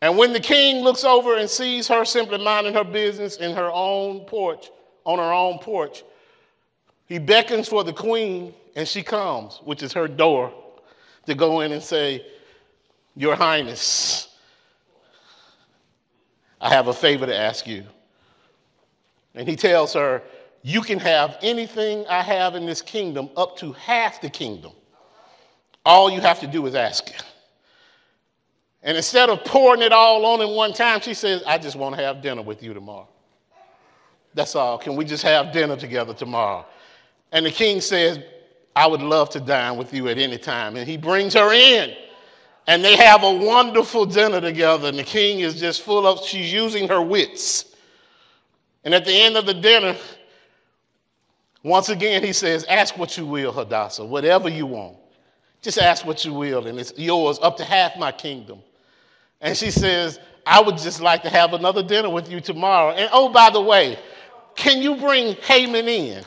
And 0.00 0.16
when 0.16 0.32
the 0.32 0.40
king 0.40 0.82
looks 0.82 1.04
over 1.04 1.36
and 1.36 1.50
sees 1.50 1.88
her 1.88 2.04
simply 2.04 2.42
minding 2.42 2.72
her 2.74 2.84
business 2.84 3.36
in 3.36 3.54
her 3.54 3.70
own 3.70 4.20
porch, 4.20 4.70
on 5.04 5.18
her 5.18 5.32
own 5.32 5.58
porch, 5.58 6.04
he 7.06 7.18
beckons 7.18 7.68
for 7.68 7.84
the 7.84 7.92
queen 7.92 8.54
and 8.76 8.86
she 8.86 9.02
comes, 9.02 9.60
which 9.64 9.82
is 9.82 9.92
her 9.92 10.06
door, 10.06 10.52
to 11.26 11.34
go 11.34 11.60
in 11.60 11.72
and 11.72 11.82
say, 11.82 12.24
Your 13.18 13.34
Highness, 13.34 14.28
I 16.60 16.68
have 16.68 16.86
a 16.86 16.94
favor 16.94 17.26
to 17.26 17.36
ask 17.36 17.66
you. 17.66 17.82
And 19.34 19.48
he 19.48 19.56
tells 19.56 19.92
her, 19.94 20.22
You 20.62 20.82
can 20.82 21.00
have 21.00 21.36
anything 21.42 22.06
I 22.08 22.22
have 22.22 22.54
in 22.54 22.64
this 22.64 22.80
kingdom, 22.80 23.28
up 23.36 23.56
to 23.58 23.72
half 23.72 24.20
the 24.20 24.30
kingdom. 24.30 24.70
All 25.84 26.08
you 26.08 26.20
have 26.20 26.38
to 26.38 26.46
do 26.46 26.64
is 26.66 26.76
ask. 26.76 27.10
And 28.84 28.96
instead 28.96 29.30
of 29.30 29.44
pouring 29.44 29.82
it 29.82 29.90
all 29.90 30.24
on 30.24 30.40
in 30.40 30.54
one 30.54 30.72
time, 30.72 31.00
she 31.00 31.12
says, 31.12 31.42
I 31.44 31.58
just 31.58 31.74
want 31.74 31.96
to 31.96 32.02
have 32.02 32.22
dinner 32.22 32.42
with 32.42 32.62
you 32.62 32.72
tomorrow. 32.72 33.08
That's 34.32 34.54
all. 34.54 34.78
Can 34.78 34.94
we 34.94 35.04
just 35.04 35.24
have 35.24 35.52
dinner 35.52 35.76
together 35.76 36.14
tomorrow? 36.14 36.64
And 37.32 37.44
the 37.44 37.50
king 37.50 37.80
says, 37.80 38.20
I 38.76 38.86
would 38.86 39.02
love 39.02 39.28
to 39.30 39.40
dine 39.40 39.76
with 39.76 39.92
you 39.92 40.06
at 40.06 40.18
any 40.18 40.38
time. 40.38 40.76
And 40.76 40.88
he 40.88 40.96
brings 40.96 41.34
her 41.34 41.52
in. 41.52 41.96
And 42.68 42.84
they 42.84 42.96
have 42.96 43.24
a 43.24 43.32
wonderful 43.32 44.04
dinner 44.04 44.42
together, 44.42 44.88
and 44.88 44.98
the 44.98 45.02
king 45.02 45.40
is 45.40 45.58
just 45.58 45.80
full 45.80 46.06
of, 46.06 46.22
she's 46.22 46.52
using 46.52 46.86
her 46.88 47.00
wits. 47.00 47.74
And 48.84 48.92
at 48.94 49.06
the 49.06 49.22
end 49.22 49.38
of 49.38 49.46
the 49.46 49.54
dinner, 49.54 49.96
once 51.62 51.88
again, 51.88 52.22
he 52.22 52.34
says, 52.34 52.66
Ask 52.68 52.98
what 52.98 53.16
you 53.16 53.24
will, 53.24 53.52
Hadassah, 53.52 54.04
whatever 54.04 54.50
you 54.50 54.66
want. 54.66 54.98
Just 55.62 55.78
ask 55.78 56.04
what 56.04 56.26
you 56.26 56.34
will, 56.34 56.66
and 56.66 56.78
it's 56.78 56.92
yours, 56.98 57.38
up 57.40 57.56
to 57.56 57.64
half 57.64 57.96
my 57.96 58.12
kingdom. 58.12 58.60
And 59.40 59.56
she 59.56 59.70
says, 59.70 60.20
I 60.44 60.60
would 60.60 60.76
just 60.76 61.00
like 61.00 61.22
to 61.22 61.30
have 61.30 61.54
another 61.54 61.82
dinner 61.82 62.10
with 62.10 62.30
you 62.30 62.38
tomorrow. 62.38 62.92
And 62.92 63.08
oh, 63.14 63.30
by 63.30 63.48
the 63.48 63.62
way, 63.62 63.98
can 64.56 64.82
you 64.82 64.94
bring 64.96 65.36
Haman 65.36 65.88
in 65.88 66.22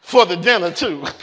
for 0.00 0.24
the 0.24 0.36
dinner 0.36 0.70
too? 0.70 1.04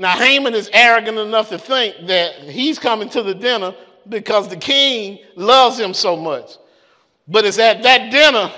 now, 0.00 0.16
Haman 0.16 0.54
is 0.54 0.70
arrogant 0.72 1.18
enough 1.18 1.50
to 1.50 1.58
think 1.58 2.06
that 2.06 2.36
he's 2.36 2.78
coming 2.78 3.10
to 3.10 3.22
the 3.22 3.34
dinner 3.34 3.74
because 4.08 4.48
the 4.48 4.56
king 4.56 5.18
loves 5.36 5.78
him 5.78 5.92
so 5.92 6.16
much. 6.16 6.52
But 7.28 7.44
it's 7.44 7.58
at 7.58 7.82
that 7.82 8.10
dinner 8.10 8.50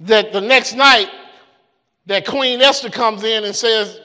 that 0.00 0.32
the 0.32 0.40
next 0.40 0.72
night 0.74 1.10
that 2.06 2.26
Queen 2.26 2.62
Esther 2.62 2.88
comes 2.88 3.24
in 3.24 3.44
and 3.44 3.54
says, 3.54 4.00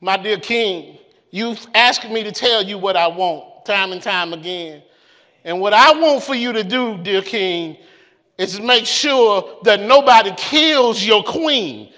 My 0.00 0.16
dear 0.16 0.38
king, 0.38 0.96
you've 1.32 1.66
asked 1.74 2.08
me 2.08 2.24
to 2.24 2.32
tell 2.32 2.64
you 2.64 2.78
what 2.78 2.96
I 2.96 3.06
want 3.06 3.66
time 3.66 3.92
and 3.92 4.02
time 4.02 4.32
again. 4.32 4.82
And 5.44 5.60
what 5.60 5.74
I 5.74 5.92
want 6.00 6.24
for 6.24 6.34
you 6.34 6.54
to 6.54 6.64
do, 6.64 6.96
dear 7.02 7.20
king, 7.20 7.76
is 8.38 8.58
make 8.58 8.86
sure 8.86 9.58
that 9.64 9.82
nobody 9.82 10.32
kills 10.38 11.04
your 11.04 11.22
queen, 11.24 11.92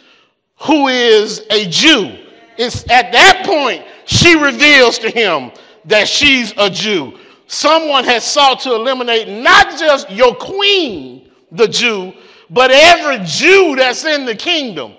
who 0.57 0.89
is 0.89 1.47
a 1.51 1.69
Jew. 1.69 2.27
It's 2.61 2.83
at 2.91 3.11
that 3.13 3.45
point 3.47 3.87
she 4.05 4.37
reveals 4.37 4.99
to 4.99 5.09
him 5.09 5.51
that 5.87 6.07
she's 6.07 6.53
a 6.59 6.69
Jew. 6.69 7.19
Someone 7.47 8.05
has 8.05 8.23
sought 8.23 8.61
to 8.61 8.75
eliminate 8.75 9.29
not 9.29 9.79
just 9.79 10.11
your 10.11 10.35
queen, 10.35 11.31
the 11.51 11.67
Jew, 11.67 12.13
but 12.51 12.71
every 12.71 13.25
Jew 13.25 13.77
that's 13.77 14.05
in 14.05 14.27
the 14.27 14.35
kingdom. 14.35 14.93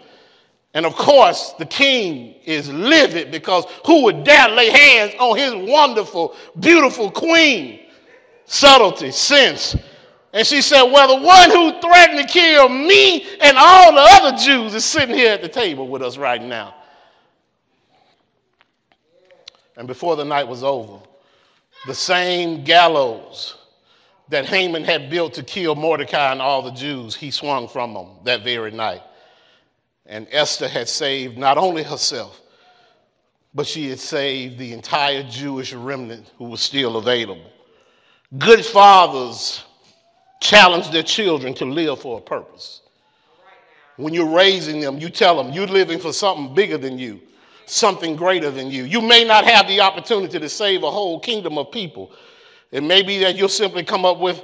And 0.73 0.87
of 0.87 0.95
course, 0.95 1.53
the 1.59 1.67
king 1.67 2.33
is 2.45 2.67
livid 2.67 3.29
because 3.29 3.65
who 3.85 4.05
would 4.05 4.23
dare 4.23 4.49
lay 4.49 4.71
hands 4.71 5.13
on 5.19 5.37
his 5.37 5.53
wonderful, 5.53 6.35
beautiful 6.59 7.11
queen? 7.11 7.81
Subtlety, 8.45 9.11
sense. 9.11 9.75
And 10.33 10.47
she 10.47 10.63
said, 10.63 10.81
Well, 10.81 11.19
the 11.19 11.23
one 11.23 11.51
who 11.51 11.79
threatened 11.79 12.27
to 12.27 12.33
kill 12.33 12.69
me 12.69 13.23
and 13.39 13.55
all 13.55 13.93
the 13.93 14.01
other 14.01 14.35
Jews 14.35 14.73
is 14.73 14.83
sitting 14.83 15.13
here 15.13 15.33
at 15.33 15.43
the 15.43 15.47
table 15.47 15.87
with 15.87 16.01
us 16.01 16.17
right 16.17 16.41
now. 16.41 16.73
And 19.77 19.87
before 19.87 20.15
the 20.15 20.25
night 20.25 20.47
was 20.47 20.63
over, 20.63 20.99
the 21.87 21.95
same 21.95 22.63
gallows 22.63 23.57
that 24.29 24.45
Haman 24.45 24.83
had 24.83 25.09
built 25.09 25.33
to 25.33 25.43
kill 25.43 25.75
Mordecai 25.75 26.31
and 26.31 26.41
all 26.41 26.61
the 26.61 26.71
Jews, 26.71 27.15
he 27.15 27.31
swung 27.31 27.67
from 27.67 27.93
them 27.93 28.07
that 28.23 28.43
very 28.43 28.71
night. 28.71 29.01
And 30.05 30.27
Esther 30.31 30.67
had 30.67 30.87
saved 30.87 31.37
not 31.37 31.57
only 31.57 31.83
herself, 31.83 32.41
but 33.53 33.67
she 33.67 33.89
had 33.89 33.99
saved 33.99 34.57
the 34.57 34.73
entire 34.73 35.23
Jewish 35.23 35.73
remnant 35.73 36.31
who 36.37 36.45
was 36.45 36.61
still 36.61 36.97
available. 36.97 37.49
Good 38.37 38.65
fathers 38.65 39.63
challenge 40.39 40.89
their 40.89 41.03
children 41.03 41.53
to 41.55 41.65
live 41.65 42.01
for 42.01 42.17
a 42.17 42.21
purpose. 42.21 42.81
When 43.97 44.13
you're 44.13 44.33
raising 44.33 44.79
them, 44.79 44.97
you 44.97 45.09
tell 45.09 45.41
them 45.41 45.53
you're 45.53 45.67
living 45.67 45.99
for 45.99 46.13
something 46.13 46.55
bigger 46.55 46.77
than 46.77 46.97
you, 46.97 47.21
something 47.71 48.15
greater 48.15 48.51
than 48.51 48.69
you. 48.69 48.83
You 48.83 49.01
may 49.01 49.23
not 49.23 49.45
have 49.45 49.67
the 49.67 49.79
opportunity 49.79 50.37
to 50.37 50.49
save 50.49 50.83
a 50.83 50.91
whole 50.91 51.19
kingdom 51.19 51.57
of 51.57 51.71
people. 51.71 52.11
It 52.69 52.83
may 52.83 53.01
be 53.01 53.19
that 53.19 53.37
you'll 53.37 53.49
simply 53.49 53.83
come 53.83 54.05
up 54.05 54.19
with 54.19 54.43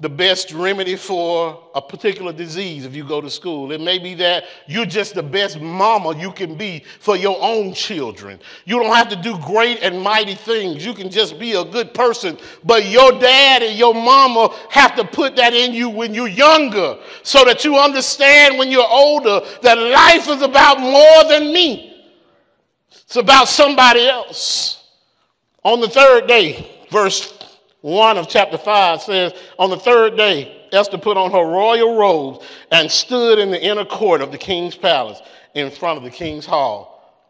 the 0.00 0.08
best 0.08 0.52
remedy 0.52 0.96
for 0.96 1.70
a 1.76 1.80
particular 1.80 2.32
disease 2.32 2.84
if 2.84 2.96
you 2.96 3.04
go 3.04 3.20
to 3.20 3.30
school. 3.30 3.70
It 3.70 3.80
may 3.80 3.98
be 3.98 4.14
that 4.14 4.44
you're 4.66 4.86
just 4.86 5.14
the 5.14 5.22
best 5.22 5.60
mama 5.60 6.18
you 6.18 6.32
can 6.32 6.56
be 6.56 6.82
for 6.98 7.14
your 7.14 7.36
own 7.40 7.72
children. 7.72 8.40
You 8.64 8.80
don't 8.80 8.96
have 8.96 9.08
to 9.10 9.16
do 9.16 9.38
great 9.38 9.80
and 9.82 10.00
mighty 10.00 10.34
things. 10.34 10.84
You 10.84 10.92
can 10.92 11.08
just 11.08 11.38
be 11.38 11.52
a 11.52 11.64
good 11.64 11.94
person. 11.94 12.36
But 12.64 12.86
your 12.86 13.12
dad 13.12 13.62
and 13.62 13.78
your 13.78 13.94
mama 13.94 14.48
have 14.70 14.96
to 14.96 15.04
put 15.04 15.36
that 15.36 15.54
in 15.54 15.72
you 15.72 15.88
when 15.88 16.14
you're 16.14 16.26
younger 16.26 16.98
so 17.22 17.44
that 17.44 17.64
you 17.64 17.76
understand 17.78 18.58
when 18.58 18.70
you're 18.70 18.88
older 18.88 19.40
that 19.62 19.78
life 19.78 20.28
is 20.28 20.42
about 20.42 20.80
more 20.80 21.24
than 21.28 21.52
me. 21.52 21.91
It's 23.12 23.18
about 23.18 23.46
somebody 23.46 24.08
else. 24.08 24.88
On 25.64 25.82
the 25.82 25.88
third 25.90 26.26
day, 26.26 26.86
verse 26.90 27.38
1 27.82 28.16
of 28.16 28.26
chapter 28.26 28.56
5 28.56 29.02
says, 29.02 29.34
On 29.58 29.68
the 29.68 29.76
third 29.76 30.16
day, 30.16 30.66
Esther 30.72 30.96
put 30.96 31.18
on 31.18 31.30
her 31.30 31.44
royal 31.44 31.98
robes 31.98 32.46
and 32.70 32.90
stood 32.90 33.38
in 33.38 33.50
the 33.50 33.62
inner 33.62 33.84
court 33.84 34.22
of 34.22 34.32
the 34.32 34.38
king's 34.38 34.74
palace 34.74 35.20
in 35.52 35.70
front 35.70 35.98
of 35.98 36.04
the 36.04 36.10
king's 36.10 36.46
hall. 36.46 37.20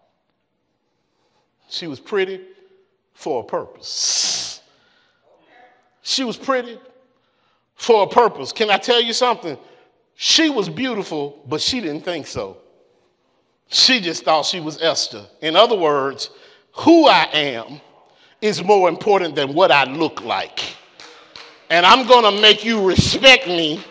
She 1.68 1.88
was 1.88 1.98
pretty 1.98 2.42
for 3.14 3.42
a 3.42 3.44
purpose. 3.44 4.60
She 6.02 6.22
was 6.22 6.36
pretty 6.36 6.78
for 7.74 8.04
a 8.04 8.06
purpose. 8.06 8.52
Can 8.52 8.70
I 8.70 8.78
tell 8.78 9.02
you 9.02 9.12
something? 9.12 9.58
She 10.14 10.48
was 10.48 10.68
beautiful, 10.68 11.42
but 11.48 11.60
she 11.60 11.80
didn't 11.80 12.04
think 12.04 12.28
so. 12.28 12.61
She 13.72 14.00
just 14.00 14.24
thought 14.24 14.44
she 14.44 14.60
was 14.60 14.80
Esther. 14.82 15.24
In 15.40 15.56
other 15.56 15.76
words, 15.76 16.28
who 16.72 17.06
I 17.06 17.26
am 17.32 17.80
is 18.42 18.62
more 18.62 18.88
important 18.88 19.34
than 19.34 19.54
what 19.54 19.72
I 19.72 19.84
look 19.84 20.22
like. 20.22 20.60
And 21.70 21.86
I'm 21.86 22.06
going 22.06 22.34
to 22.34 22.40
make 22.42 22.66
you 22.66 22.86
respect 22.86 23.46
me 23.46 23.82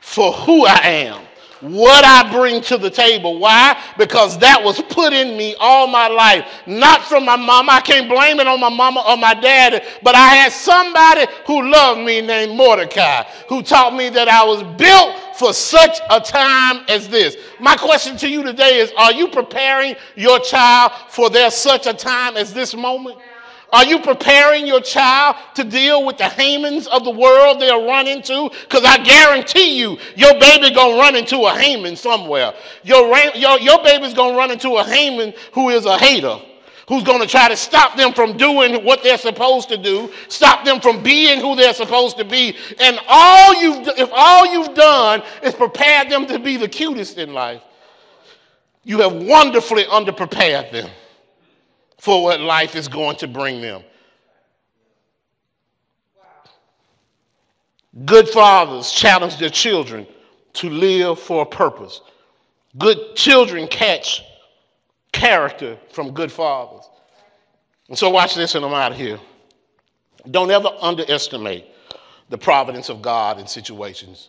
for 0.00 0.32
who 0.32 0.66
I 0.66 0.78
am, 0.84 1.23
what 1.60 2.04
I 2.04 2.30
bring 2.32 2.60
to 2.62 2.78
the 2.78 2.90
table. 2.90 3.38
Why? 3.38 3.80
Because 3.98 4.38
that 4.38 4.62
was 4.62 4.80
put 4.82 5.12
in 5.12 5.36
me 5.36 5.54
all 5.58 5.86
my 5.86 6.08
life, 6.08 6.46
not 6.66 7.02
from 7.04 7.24
my 7.24 7.36
mama. 7.36 7.72
I 7.72 7.80
can't 7.80 8.08
blame 8.08 8.40
it 8.40 8.46
on 8.46 8.60
my 8.60 8.68
mama 8.68 9.04
or 9.06 9.16
my 9.16 9.34
dad, 9.34 9.84
but 10.02 10.14
I 10.14 10.28
had 10.28 10.52
somebody 10.52 11.26
who 11.46 11.70
loved 11.70 12.00
me 12.00 12.20
named 12.20 12.56
Mordecai, 12.56 13.24
who 13.48 13.62
taught 13.62 13.94
me 13.94 14.08
that 14.10 14.28
I 14.28 14.44
was 14.44 14.62
built 14.76 15.38
for 15.38 15.52
such 15.52 15.98
a 16.10 16.20
time 16.20 16.84
as 16.88 17.08
this. 17.08 17.36
My 17.60 17.76
question 17.76 18.16
to 18.18 18.28
you 18.28 18.42
today 18.42 18.78
is 18.78 18.92
Are 18.96 19.12
you 19.12 19.28
preparing 19.28 19.96
your 20.16 20.38
child 20.38 20.92
for 21.08 21.30
their 21.30 21.50
such 21.50 21.86
a 21.86 21.94
time 21.94 22.36
as 22.36 22.52
this 22.52 22.74
moment? 22.74 23.18
Are 23.74 23.84
you 23.84 23.98
preparing 23.98 24.68
your 24.68 24.80
child 24.80 25.34
to 25.56 25.64
deal 25.64 26.06
with 26.06 26.16
the 26.16 26.24
Hamans 26.24 26.86
of 26.86 27.02
the 27.02 27.10
world 27.10 27.60
they'll 27.60 27.84
run 27.84 28.06
into? 28.06 28.48
Because 28.60 28.84
I 28.84 28.98
guarantee 28.98 29.80
you, 29.80 29.98
your 30.14 30.38
baby 30.38 30.72
gonna 30.72 30.96
run 30.96 31.16
into 31.16 31.40
a 31.40 31.50
Haman 31.50 31.96
somewhere. 31.96 32.54
Your, 32.84 33.12
your, 33.34 33.58
your 33.58 33.82
baby's 33.82 34.14
gonna 34.14 34.36
run 34.36 34.52
into 34.52 34.76
a 34.76 34.84
Haman 34.84 35.34
who 35.52 35.70
is 35.70 35.86
a 35.86 35.98
hater 35.98 36.38
who's 36.86 37.02
going 37.02 37.20
to 37.20 37.26
try 37.26 37.48
to 37.48 37.56
stop 37.56 37.96
them 37.96 38.12
from 38.12 38.36
doing 38.36 38.84
what 38.84 39.02
they're 39.02 39.16
supposed 39.16 39.70
to 39.70 39.78
do, 39.78 40.12
stop 40.28 40.66
them 40.66 40.82
from 40.82 41.02
being 41.02 41.40
who 41.40 41.56
they're 41.56 41.72
supposed 41.72 42.18
to 42.18 42.24
be. 42.26 42.54
And 42.78 43.00
all 43.08 43.54
you've, 43.58 43.88
if 43.96 44.10
all 44.12 44.44
you've 44.46 44.74
done 44.74 45.22
is 45.42 45.54
prepare 45.54 46.04
them 46.04 46.26
to 46.26 46.38
be 46.38 46.58
the 46.58 46.68
cutest 46.68 47.16
in 47.16 47.32
life, 47.32 47.62
you 48.82 49.00
have 49.00 49.14
wonderfully 49.14 49.84
underprepared 49.84 50.70
them 50.72 50.90
for 52.04 52.22
what 52.22 52.38
life 52.38 52.76
is 52.76 52.86
going 52.86 53.16
to 53.16 53.26
bring 53.26 53.62
them. 53.62 53.82
Good 58.04 58.28
fathers 58.28 58.92
challenge 58.92 59.38
their 59.38 59.48
children 59.48 60.06
to 60.52 60.68
live 60.68 61.18
for 61.18 61.40
a 61.40 61.46
purpose. 61.46 62.02
Good 62.76 63.16
children 63.16 63.66
catch 63.68 64.22
character 65.12 65.78
from 65.94 66.12
good 66.12 66.30
fathers. 66.30 66.84
And 67.88 67.96
so, 67.96 68.10
watch 68.10 68.34
this, 68.34 68.54
and 68.54 68.66
I'm 68.66 68.74
out 68.74 68.92
of 68.92 68.98
here. 68.98 69.18
Don't 70.30 70.50
ever 70.50 70.68
underestimate 70.82 71.64
the 72.28 72.36
providence 72.36 72.90
of 72.90 73.00
God 73.00 73.38
in 73.38 73.46
situations. 73.46 74.28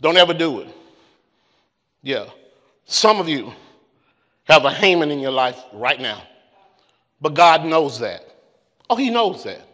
Don't 0.00 0.16
ever 0.16 0.32
do 0.32 0.60
it. 0.60 0.68
Yeah. 2.02 2.30
Some 2.86 3.20
of 3.20 3.28
you 3.28 3.52
have 4.44 4.64
a 4.64 4.70
Haman 4.70 5.10
in 5.10 5.18
your 5.18 5.32
life 5.32 5.62
right 5.74 6.00
now. 6.00 6.22
But 7.26 7.34
God 7.34 7.64
knows 7.64 7.98
that. 7.98 8.24
Oh, 8.88 8.94
He 8.94 9.10
knows 9.10 9.42
that. 9.42 9.66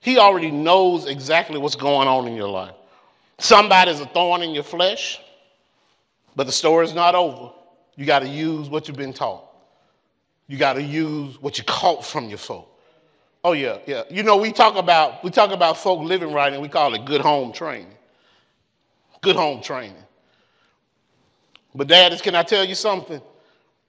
He 0.00 0.18
already 0.18 0.50
knows 0.50 1.06
exactly 1.06 1.56
what's 1.56 1.74
going 1.74 2.06
on 2.06 2.28
in 2.28 2.34
your 2.34 2.50
life. 2.50 2.74
Somebody's 3.38 3.98
a 4.00 4.04
thorn 4.04 4.42
in 4.42 4.50
your 4.50 4.62
flesh, 4.62 5.18
but 6.36 6.44
the 6.44 6.52
story's 6.52 6.92
not 6.92 7.14
over. 7.14 7.50
You 7.96 8.04
got 8.04 8.18
to 8.18 8.28
use 8.28 8.68
what 8.68 8.88
you've 8.88 8.98
been 8.98 9.14
taught. 9.14 9.42
You 10.48 10.58
got 10.58 10.74
to 10.74 10.82
use 10.82 11.40
what 11.40 11.56
you 11.56 11.64
caught 11.64 12.04
from 12.04 12.28
your 12.28 12.36
folk. 12.36 12.78
Oh 13.42 13.52
yeah, 13.52 13.78
yeah. 13.86 14.02
You 14.10 14.22
know, 14.22 14.36
we 14.36 14.52
talk 14.52 14.76
about 14.76 15.24
we 15.24 15.30
talk 15.30 15.50
about 15.50 15.78
folk 15.78 16.00
living 16.02 16.34
right, 16.34 16.52
and 16.52 16.60
we 16.60 16.68
call 16.68 16.92
it 16.92 17.06
good 17.06 17.22
home 17.22 17.54
training. 17.54 17.96
Good 19.22 19.34
home 19.34 19.62
training. 19.62 20.04
But 21.74 21.88
daddies, 21.88 22.20
can 22.20 22.34
I 22.34 22.42
tell 22.42 22.66
you 22.66 22.74
something? 22.74 23.22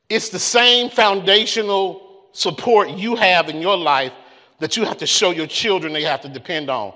It's 0.07 0.29
the 0.29 0.39
same 0.39 0.89
foundational 0.89 2.08
support 2.31 2.89
you 2.89 3.15
have 3.15 3.49
in 3.49 3.61
your 3.61 3.77
life 3.77 4.13
that 4.59 4.77
you 4.77 4.85
have 4.85 4.97
to 4.97 5.07
show 5.07 5.31
your 5.31 5.47
children 5.47 5.93
they 5.93 6.03
have 6.03 6.21
to 6.21 6.29
depend 6.29 6.69
on. 6.69 6.93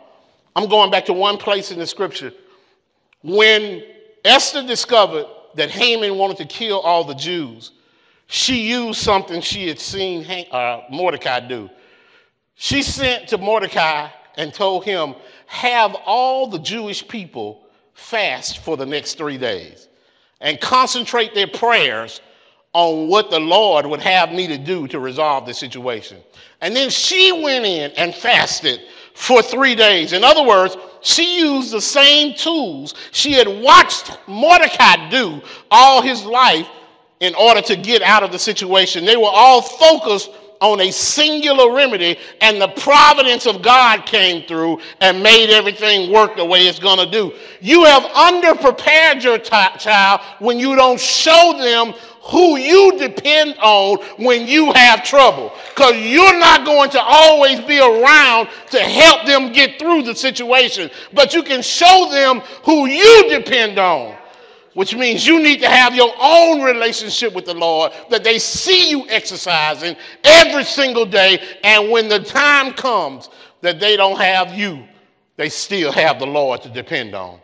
I'm 0.56 0.70
going 0.70 0.92
back 0.92 1.06
to 1.06 1.14
one 1.14 1.38
place 1.38 1.72
in 1.72 1.80
the 1.80 1.88
scripture. 1.88 2.32
When 3.24 3.84
Esther 4.24 4.66
discovered 4.66 5.26
that 5.56 5.70
Haman 5.70 6.18
wanted 6.18 6.38
to 6.38 6.46
kill 6.46 6.80
all 6.80 7.04
the 7.04 7.16
Jews, 7.16 7.72
she 8.28 8.70
used 8.70 9.00
something 9.00 9.42
she 9.42 9.68
had 9.68 9.80
seen 9.80 10.26
uh, 10.52 10.82
Mordecai 10.90 11.40
do. 11.42 11.70
She 12.56 12.82
sent 12.82 13.28
to 13.30 13.38
Mordecai 13.38 14.10
and 14.36 14.54
told 14.54 14.86
him, 14.86 15.16
Have 15.48 15.96
all 16.06 16.48
the 16.48 16.60
Jewish 16.60 17.08
people 17.08 17.68
fast 17.94 18.60
for 18.60 18.78
the 18.78 18.86
next 18.86 19.16
three 19.18 19.38
days 19.38 19.88
and 20.42 20.60
concentrate 20.60 21.34
their 21.34 21.48
prayers 21.48 22.22
on 22.74 23.08
what 23.08 23.30
the 23.30 23.40
Lord 23.40 23.86
would 23.86 24.02
have 24.02 24.32
me 24.32 24.48
to 24.48 24.58
do 24.58 24.88
to 24.88 25.00
resolve 25.00 25.46
the 25.46 25.54
situation. 25.54 26.18
And 26.62 26.76
then 26.76 26.90
she 26.90 27.32
went 27.32 27.66
in 27.66 27.92
and 27.92 28.14
fasted 28.14 28.82
for 29.14 29.44
three 29.44 29.76
days. 29.76 30.14
In 30.14 30.24
other 30.24 30.44
words, 30.44 30.76
she 31.02 31.40
used 31.40 31.72
the 31.72 31.82
same 31.82 32.36
tools 32.36 32.96
she 33.12 33.34
had 33.34 33.48
watched 33.48 34.18
Mordecai 34.28 35.10
do 35.10 35.42
all 35.70 36.02
his 36.02 36.26
life 36.26 36.68
in 37.20 37.36
order 37.36 37.62
to 37.62 37.76
get 37.76 38.02
out 38.02 38.24
of 38.24 38.32
the 38.32 38.40
situation. 38.40 39.06
They 39.06 39.18
were 39.18 39.32
all 39.32 39.62
focused 39.62 40.32
on 40.64 40.80
a 40.80 40.92
singular 40.92 41.76
remedy, 41.76 42.18
and 42.40 42.60
the 42.60 42.70
providence 42.70 43.46
of 43.46 43.62
God 43.62 44.06
came 44.06 44.48
through 44.48 44.80
and 45.02 45.22
made 45.22 45.50
everything 45.50 46.12
work 46.12 46.38
the 46.38 46.46
way 46.46 46.68
it's 46.68 46.80
going 46.80 47.00
to 47.00 47.12
do. 47.12 47.34
You 47.60 47.84
have 47.84 48.04
underprepared 48.04 49.22
your 49.22 49.38
t- 49.38 49.78
child 49.78 50.22
when 50.40 50.58
you 50.60 50.76
don't 50.76 51.00
show 51.00 51.56
them 51.58 51.94
who 52.24 52.56
you 52.56 52.98
depend 52.98 53.56
on 53.62 53.98
when 54.18 54.48
you 54.48 54.72
have 54.72 55.04
trouble. 55.04 55.52
Because 55.76 55.98
you're 55.98 56.40
not 56.40 56.66
going 56.66 56.90
to 56.92 57.02
always 57.02 57.60
be 57.60 57.80
around 57.80 58.48
to 58.72 58.80
help 58.80 59.26
them 59.26 59.52
get 59.52 59.78
through 59.78 60.04
the 60.04 60.16
situation, 60.16 60.90
but 61.12 61.34
you 61.34 61.44
can 61.44 61.62
show 61.62 62.08
them 62.10 62.40
who 62.64 62.86
you 62.86 63.26
depend 63.28 63.78
on 63.78 64.16
which 64.74 64.96
means 64.96 65.26
you 65.26 65.42
need 65.42 65.60
to 65.62 65.70
have 65.70 65.96
your 65.96 66.14
own 66.20 66.62
relationship 66.62 67.34
with 67.34 67.46
the 67.46 67.54
Lord 67.54 67.92
that 68.10 68.24
they 68.24 68.40
see 68.40 68.90
you 68.90 69.08
exercising 69.10 69.96
every 70.24 70.64
single 70.64 71.06
day. 71.06 71.42
And 71.64 71.92
when 71.92 72.08
the 72.08 72.20
time 72.20 72.74
comes 72.74 73.30
that 73.62 73.80
they 73.80 73.96
don't 73.96 74.20
have 74.20 74.54
you, 74.54 74.84
they 75.38 75.50
still 75.50 75.92
have 75.92 76.20
the 76.20 76.26
Lord 76.26 76.62
to 76.64 76.70
depend 76.70 77.16
on. 77.16 77.40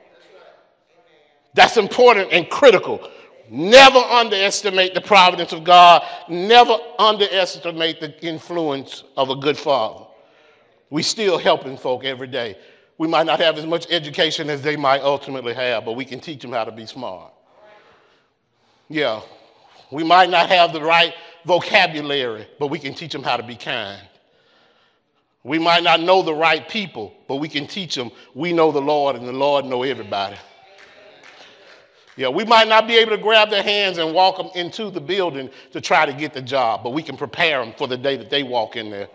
That's 1.54 1.78
important 1.78 2.32
and 2.32 2.50
critical. 2.50 3.10
Never 3.50 3.98
underestimate 3.98 4.94
the 4.94 5.02
providence 5.02 5.54
of 5.54 5.64
God. 5.64 6.04
Never 6.30 6.78
underestimate 7.00 8.00
the 8.00 8.20
influence 8.26 9.04
of 9.18 9.30
a 9.30 9.36
good 9.36 9.58
father. 9.58 10.06
We 10.92 11.04
still 11.04 11.38
helping 11.38 11.78
folk 11.78 12.04
every 12.04 12.28
day. 12.28 12.58
We 13.00 13.08
might 13.08 13.26
not 13.26 13.40
have 13.40 13.58
as 13.58 13.66
much 13.66 13.88
education 13.90 14.50
as 14.50 14.62
they 14.62 14.76
might 14.76 15.02
ultimately 15.02 15.54
have, 15.54 15.86
but 15.86 15.94
we 15.94 16.04
can 16.04 16.20
teach 16.20 16.42
them 16.42 16.52
how 16.52 16.66
to 16.66 16.72
be 16.72 16.86
smart. 16.86 17.32
Yeah, 18.90 19.22
we 19.90 20.04
might 20.04 20.30
not 20.30 20.50
have 20.50 20.74
the 20.74 20.82
right 20.82 21.14
vocabulary, 21.46 22.46
but 22.60 22.68
we 22.68 22.78
can 22.78 22.94
teach 22.94 23.14
them 23.14 23.24
how 23.24 23.38
to 23.38 23.44
be 23.44 23.56
kind. 23.56 24.02
We 25.46 25.60
might 25.60 25.82
not 25.82 26.02
know 26.02 26.22
the 26.22 26.34
right 26.34 26.68
people, 26.68 27.14
but 27.30 27.38
we 27.38 27.48
can 27.48 27.68
teach 27.68 27.96
them 27.96 28.12
we 28.36 28.52
know 28.52 28.70
the 28.70 28.82
Lord 28.82 29.16
and 29.16 29.26
the 29.26 29.32
Lord 29.32 29.64
know 29.64 29.84
everybody. 29.84 30.36
Yeah, 32.18 32.28
we 32.28 32.44
might 32.44 32.68
not 32.68 32.86
be 32.86 32.98
able 32.98 33.12
to 33.12 33.24
grab 33.24 33.50
their 33.50 33.64
hands 33.64 33.98
and 33.98 34.14
walk 34.14 34.36
them 34.36 34.50
into 34.56 34.90
the 34.90 35.00
building 35.00 35.50
to 35.72 35.80
try 35.80 36.06
to 36.06 36.12
get 36.12 36.34
the 36.34 36.42
job, 36.42 36.84
but 36.84 36.90
we 36.90 37.02
can 37.02 37.16
prepare 37.16 37.64
them 37.64 37.74
for 37.78 37.88
the 37.88 37.96
day 37.96 38.18
that 38.18 38.30
they 38.30 38.44
walk 38.44 38.76
in 38.76 38.90
there. 38.90 39.08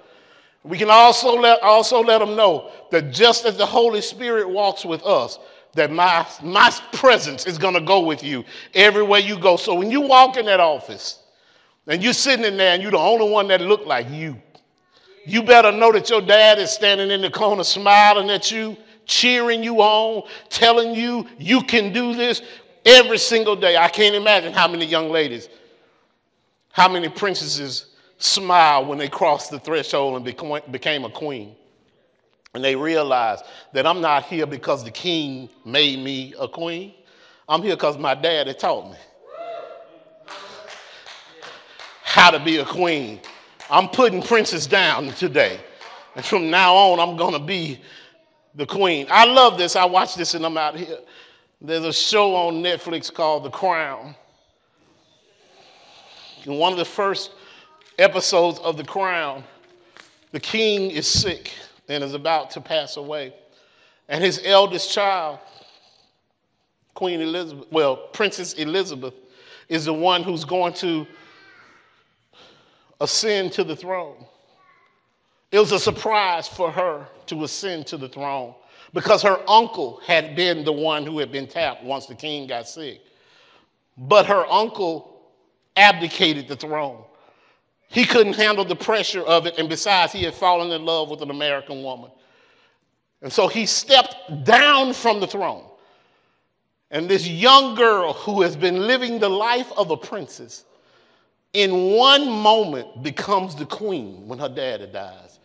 We 0.64 0.78
can 0.78 0.88
also 0.90 1.34
let, 1.34 1.62
also 1.62 2.02
let 2.02 2.18
them 2.18 2.36
know 2.36 2.70
that 2.90 3.12
just 3.12 3.44
as 3.44 3.56
the 3.56 3.66
Holy 3.66 4.00
Spirit 4.00 4.48
walks 4.48 4.84
with 4.84 5.02
us, 5.04 5.38
that 5.74 5.90
my, 5.90 6.26
my 6.42 6.70
presence 6.92 7.46
is 7.46 7.58
going 7.58 7.74
to 7.74 7.80
go 7.80 8.00
with 8.00 8.24
you 8.24 8.44
everywhere 8.72 9.20
you 9.20 9.38
go. 9.38 9.56
So 9.56 9.74
when 9.74 9.90
you 9.90 10.00
walk 10.00 10.38
in 10.38 10.46
that 10.46 10.60
office 10.60 11.18
and 11.86 12.02
you're 12.02 12.14
sitting 12.14 12.46
in 12.46 12.56
there 12.56 12.72
and 12.72 12.82
you're 12.82 12.92
the 12.92 12.98
only 12.98 13.30
one 13.30 13.46
that 13.48 13.60
look 13.60 13.84
like 13.84 14.08
you, 14.08 14.40
you 15.26 15.42
better 15.42 15.70
know 15.70 15.92
that 15.92 16.08
your 16.08 16.22
dad 16.22 16.58
is 16.58 16.70
standing 16.70 17.10
in 17.10 17.20
the 17.20 17.30
corner 17.30 17.64
smiling 17.64 18.30
at 18.30 18.50
you, 18.50 18.76
cheering 19.04 19.62
you 19.62 19.80
on, 19.80 20.26
telling 20.48 20.94
you 20.94 21.26
you 21.38 21.60
can 21.62 21.92
do 21.92 22.14
this 22.14 22.40
every 22.86 23.18
single 23.18 23.56
day. 23.56 23.76
I 23.76 23.88
can't 23.88 24.14
imagine 24.14 24.52
how 24.54 24.68
many 24.68 24.86
young 24.86 25.10
ladies, 25.10 25.48
how 26.72 26.88
many 26.88 27.08
princesses 27.08 27.93
smile 28.18 28.84
when 28.84 28.98
they 28.98 29.08
crossed 29.08 29.50
the 29.50 29.58
threshold 29.58 30.16
and 30.16 30.24
became 30.72 31.04
a 31.04 31.10
queen. 31.10 31.54
And 32.54 32.62
they 32.62 32.76
realized 32.76 33.44
that 33.72 33.86
I'm 33.86 34.00
not 34.00 34.24
here 34.24 34.46
because 34.46 34.84
the 34.84 34.90
king 34.90 35.48
made 35.64 35.98
me 35.98 36.34
a 36.38 36.46
queen. 36.46 36.94
I'm 37.48 37.62
here 37.62 37.74
because 37.74 37.98
my 37.98 38.14
dad 38.14 38.46
had 38.46 38.58
taught 38.58 38.90
me 38.90 38.96
how 42.02 42.30
to 42.30 42.38
be 42.38 42.58
a 42.58 42.64
queen. 42.64 43.20
I'm 43.68 43.88
putting 43.88 44.22
princess 44.22 44.66
down 44.66 45.08
today. 45.08 45.58
And 46.14 46.24
from 46.24 46.48
now 46.48 46.74
on, 46.74 47.00
I'm 47.00 47.16
going 47.16 47.32
to 47.32 47.44
be 47.44 47.80
the 48.54 48.66
queen. 48.66 49.08
I 49.10 49.24
love 49.24 49.58
this. 49.58 49.74
I 49.74 49.84
watch 49.84 50.14
this 50.14 50.34
and 50.34 50.46
I'm 50.46 50.56
out 50.56 50.76
here. 50.76 50.98
There's 51.60 51.84
a 51.84 51.92
show 51.92 52.36
on 52.36 52.62
Netflix 52.62 53.12
called 53.12 53.42
The 53.42 53.50
Crown. 53.50 54.14
And 56.44 56.56
one 56.58 56.72
of 56.72 56.78
the 56.78 56.84
first 56.84 57.32
episodes 57.98 58.58
of 58.60 58.76
The 58.76 58.84
Crown, 58.84 59.44
the 60.32 60.40
king 60.40 60.90
is 60.90 61.06
sick 61.06 61.52
and 61.88 62.02
is 62.02 62.14
about 62.14 62.50
to 62.52 62.60
pass 62.60 62.96
away. 62.96 63.34
And 64.08 64.22
his 64.22 64.40
eldest 64.44 64.92
child, 64.92 65.38
Queen 66.94 67.20
Elizabeth, 67.20 67.66
well, 67.70 67.96
Princess 67.96 68.54
Elizabeth, 68.54 69.14
is 69.68 69.84
the 69.86 69.92
one 69.92 70.22
who's 70.22 70.44
going 70.44 70.74
to 70.74 71.06
ascend 73.00 73.52
to 73.52 73.64
the 73.64 73.76
throne. 73.76 74.24
It 75.50 75.58
was 75.58 75.72
a 75.72 75.78
surprise 75.78 76.48
for 76.48 76.70
her 76.70 77.06
to 77.26 77.44
ascend 77.44 77.86
to 77.88 77.96
the 77.96 78.08
throne 78.08 78.54
because 78.92 79.22
her 79.22 79.38
uncle 79.48 80.00
had 80.04 80.34
been 80.36 80.64
the 80.64 80.72
one 80.72 81.04
who 81.04 81.18
had 81.18 81.30
been 81.30 81.46
tapped 81.46 81.84
once 81.84 82.06
the 82.06 82.14
king 82.14 82.46
got 82.46 82.68
sick. 82.68 83.00
But 83.96 84.26
her 84.26 84.46
uncle 84.46 85.20
abdicated 85.76 86.48
the 86.48 86.56
throne. 86.56 87.04
He 87.94 88.04
couldn't 88.04 88.32
handle 88.32 88.64
the 88.64 88.74
pressure 88.74 89.22
of 89.22 89.46
it, 89.46 89.56
and 89.56 89.68
besides, 89.68 90.12
he 90.12 90.24
had 90.24 90.34
fallen 90.34 90.72
in 90.72 90.84
love 90.84 91.10
with 91.10 91.22
an 91.22 91.30
American 91.30 91.84
woman. 91.84 92.10
And 93.22 93.32
so 93.32 93.46
he 93.46 93.66
stepped 93.66 94.42
down 94.42 94.92
from 94.92 95.20
the 95.20 95.28
throne. 95.28 95.64
And 96.90 97.08
this 97.08 97.28
young 97.28 97.76
girl 97.76 98.12
who 98.12 98.42
has 98.42 98.56
been 98.56 98.88
living 98.88 99.20
the 99.20 99.28
life 99.28 99.70
of 99.76 99.92
a 99.92 99.96
princess, 99.96 100.64
in 101.52 101.92
one 101.92 102.28
moment 102.28 103.04
becomes 103.04 103.54
the 103.54 103.64
queen 103.64 104.26
when 104.26 104.40
her 104.40 104.48
daddy 104.48 104.88
dies. 104.88 105.38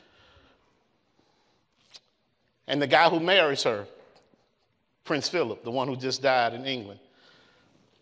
And 2.68 2.82
the 2.82 2.88
guy 2.88 3.12
who 3.12 3.20
marries 3.20 3.62
her, 3.62 3.86
Prince 5.04 5.30
Philip, 5.30 5.64
the 5.64 5.70
one 5.70 5.88
who 5.88 5.96
just 5.96 6.24
died 6.24 6.56
in 6.56 6.66
England, 6.66 7.00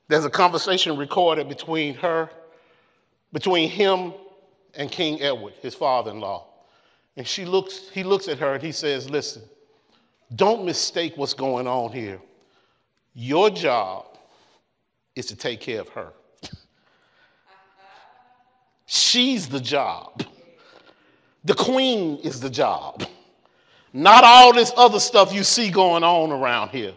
there's 0.08 0.24
a 0.24 0.30
conversation 0.30 0.96
recorded 0.96 1.50
between 1.50 1.96
her, 1.96 2.30
between 3.34 3.70
him 3.70 4.14
and 4.78 4.90
King 4.92 5.22
Edward, 5.22 5.54
his 5.62 5.76
father 5.76 6.12
in 6.12 6.20
law. 6.20 6.48
And 7.18 7.28
she 7.28 7.44
looks, 7.46 7.90
he 7.90 8.04
looks 8.04 8.28
at 8.28 8.38
her 8.38 8.54
and 8.54 8.64
he 8.64 8.72
says, 8.72 9.10
Listen, 9.10 9.42
don't 10.36 10.64
mistake 10.64 11.14
what's 11.18 11.34
going 11.34 11.68
on 11.68 11.92
here. 11.92 12.20
Your 13.14 13.50
job 13.50 14.06
is 15.16 15.26
to 15.26 15.36
take 15.36 15.60
care 15.60 15.82
of 15.82 15.90
her. 15.90 16.14
She's 18.86 19.50
the 19.50 19.60
job. 19.60 20.24
The 21.44 21.56
queen 21.56 22.18
is 22.20 22.40
the 22.40 22.50
job. 22.50 23.04
Not 23.94 24.24
all 24.24 24.54
this 24.54 24.72
other 24.78 25.00
stuff 25.00 25.34
you 25.34 25.44
see 25.44 25.72
going 25.72 26.04
on 26.04 26.32
around 26.32 26.70
here. 26.70 26.94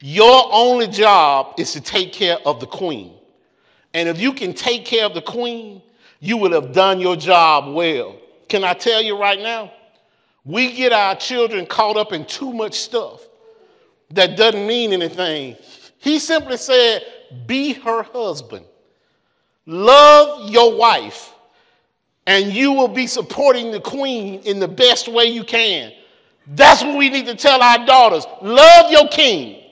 Your 0.00 0.48
only 0.52 0.86
job 0.86 1.54
is 1.58 1.72
to 1.72 1.80
take 1.80 2.12
care 2.12 2.38
of 2.46 2.60
the 2.60 2.66
queen. 2.66 3.14
And 3.94 4.08
if 4.08 4.20
you 4.20 4.32
can 4.32 4.52
take 4.52 4.84
care 4.84 5.04
of 5.04 5.14
the 5.14 5.22
queen, 5.22 5.82
you 6.20 6.36
would 6.38 6.52
have 6.52 6.72
done 6.72 7.00
your 7.00 7.16
job 7.16 7.74
well. 7.74 8.16
Can 8.48 8.64
I 8.64 8.74
tell 8.74 9.02
you 9.02 9.18
right 9.18 9.38
now? 9.38 9.72
We 10.44 10.72
get 10.72 10.92
our 10.92 11.14
children 11.14 11.66
caught 11.66 11.96
up 11.96 12.12
in 12.12 12.24
too 12.24 12.52
much 12.52 12.74
stuff 12.74 13.26
that 14.10 14.36
doesn't 14.36 14.66
mean 14.66 14.92
anything. 14.92 15.56
He 15.98 16.18
simply 16.18 16.56
said, 16.56 17.02
Be 17.46 17.74
her 17.74 18.02
husband, 18.02 18.64
love 19.66 20.48
your 20.48 20.76
wife, 20.76 21.34
and 22.26 22.52
you 22.52 22.72
will 22.72 22.88
be 22.88 23.06
supporting 23.06 23.70
the 23.70 23.80
queen 23.80 24.40
in 24.40 24.58
the 24.58 24.68
best 24.68 25.08
way 25.08 25.26
you 25.26 25.44
can. 25.44 25.92
That's 26.46 26.82
what 26.82 26.96
we 26.96 27.10
need 27.10 27.26
to 27.26 27.34
tell 27.34 27.62
our 27.62 27.84
daughters 27.84 28.26
love 28.40 28.90
your 28.90 29.08
king. 29.08 29.62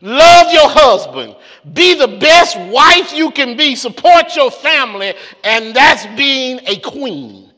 Love 0.00 0.52
your 0.52 0.68
husband. 0.68 1.36
Be 1.72 1.94
the 1.94 2.18
best 2.18 2.58
wife 2.58 3.12
you 3.14 3.30
can 3.30 3.56
be. 3.56 3.74
Support 3.74 4.36
your 4.36 4.50
family. 4.50 5.14
And 5.44 5.74
that's 5.74 6.06
being 6.16 6.60
a 6.66 6.78
queen. 6.80 7.52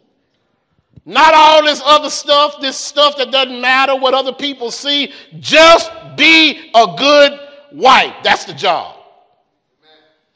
Not 1.05 1.33
all 1.35 1.65
this 1.65 1.81
other 1.85 2.11
stuff, 2.11 2.61
this 2.61 2.77
stuff 2.77 3.17
that 3.17 3.31
doesn't 3.31 3.61
matter 3.61 3.97
what 3.97 4.13
other 4.13 4.33
people 4.33 4.71
see. 4.71 5.13
Just 5.41 5.91
be 6.17 6.71
a 6.75 6.95
good 6.99 7.41
wife. 7.73 8.15
That's 8.23 8.45
the 8.45 8.53
job. 8.53 8.97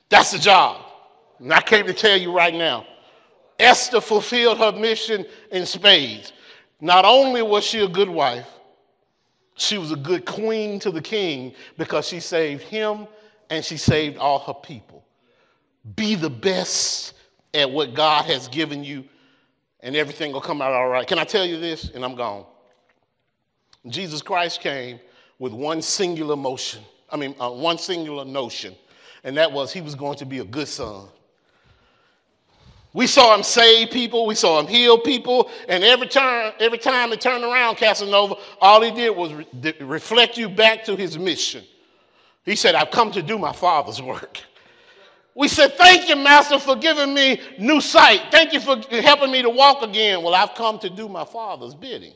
That's 0.09 0.33
the 0.33 0.39
job. 0.39 0.83
And 1.39 1.53
I 1.53 1.61
came 1.61 1.87
to 1.87 1.93
tell 1.93 2.17
you 2.17 2.35
right 2.35 2.55
now 2.55 2.87
Esther 3.59 4.01
fulfilled 4.01 4.59
her 4.59 4.73
mission 4.73 5.25
in 5.51 5.67
spades. 5.67 6.33
Not 6.81 7.05
only 7.05 7.43
was 7.43 7.65
she 7.65 7.81
a 7.81 7.89
good 7.89 8.09
wife, 8.09 8.49
she 9.55 9.79
was 9.79 9.93
a 9.93 9.97
good 9.97 10.25
queen 10.25 10.79
to 10.81 10.91
the 10.91 11.03
king 11.03 11.55
because 11.77 12.07
she 12.07 12.21
saved 12.21 12.63
him 12.63 13.07
and 13.51 13.65
she 13.65 13.77
saved 13.77 14.17
all 14.19 14.39
her 14.41 14.55
people. 14.55 15.05
Be 15.97 16.15
the 16.15 16.31
best 16.31 17.15
at 17.55 17.71
what 17.71 17.95
God 17.95 18.25
has 18.25 18.49
given 18.49 18.83
you, 18.83 19.05
and 19.81 19.95
everything 19.95 20.33
will 20.33 20.41
come 20.41 20.63
out 20.63 20.73
all 20.73 20.89
right. 20.89 21.07
Can 21.07 21.19
I 21.19 21.25
tell 21.25 21.45
you 21.45 21.59
this? 21.59 21.91
And 21.91 22.05
I'm 22.05 22.15
gone. 22.15 22.47
Jesus 23.89 24.23
Christ 24.23 24.61
came 24.61 25.01
with 25.39 25.53
one 25.53 25.83
singular 25.83 26.37
motion, 26.37 26.83
I 27.11 27.17
mean, 27.17 27.35
uh, 27.41 27.51
one 27.51 27.77
singular 27.77 28.25
notion, 28.25 28.77
and 29.25 29.37
that 29.37 29.51
was 29.51 29.73
he 29.73 29.81
was 29.81 29.95
going 29.95 30.17
to 30.19 30.25
be 30.25 30.39
a 30.39 30.45
good 30.45 30.69
son. 30.69 31.09
We 32.95 33.07
saw 33.07 33.35
him 33.35 33.43
save 33.43 33.91
people, 33.91 34.27
we 34.27 34.35
saw 34.35 34.61
him 34.61 34.67
heal 34.67 34.99
people, 34.99 35.51
and 35.67 35.83
every 35.83 36.09
time, 36.09 36.53
every 36.61 36.77
time 36.77 37.13
it 37.13 37.23
turned 37.23 37.43
around, 37.43 37.77
Casanova, 37.77 38.35
all 38.61 38.83
he 38.83 38.91
did 38.91 39.17
was 39.17 39.33
re- 39.33 39.75
reflect 39.81 40.37
you 40.37 40.49
back 40.49 40.85
to 40.85 40.95
his 40.95 41.19
mission. 41.19 41.65
He 42.45 42.55
said, 42.55 42.75
I've 42.75 42.91
come 42.91 43.11
to 43.13 43.23
do 43.23 43.39
my 43.39 43.53
father's 43.53 44.03
work. 44.03 44.43
We 45.35 45.49
said, 45.49 45.75
Thank 45.75 46.09
you, 46.09 46.17
Master, 46.17 46.59
for 46.59 46.77
giving 46.77 47.15
me 47.15 47.41
new 47.59 47.81
sight. 47.81 48.25
Thank 48.31 48.53
you 48.53 48.61
for 48.61 48.77
helping 49.01 49.31
me 49.31 49.41
to 49.43 49.49
walk 49.49 49.83
again. 49.83 50.23
Well, 50.23 50.35
I've 50.35 50.55
come 50.55 50.79
to 50.81 50.91
do 50.91 51.09
my 51.09 51.25
father's 51.25 51.75
bidding. 51.75 52.13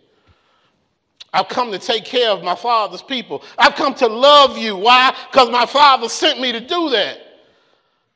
I've 1.32 1.48
come 1.48 1.72
to 1.72 1.78
take 1.78 2.04
care 2.04 2.30
of 2.30 2.42
my 2.42 2.54
father's 2.54 3.02
people. 3.02 3.42
I've 3.58 3.74
come 3.74 3.94
to 3.96 4.06
love 4.06 4.58
you. 4.58 4.76
Why? 4.76 5.14
Because 5.30 5.50
my 5.50 5.66
father 5.66 6.08
sent 6.08 6.40
me 6.40 6.52
to 6.52 6.60
do 6.60 6.90
that. 6.90 7.18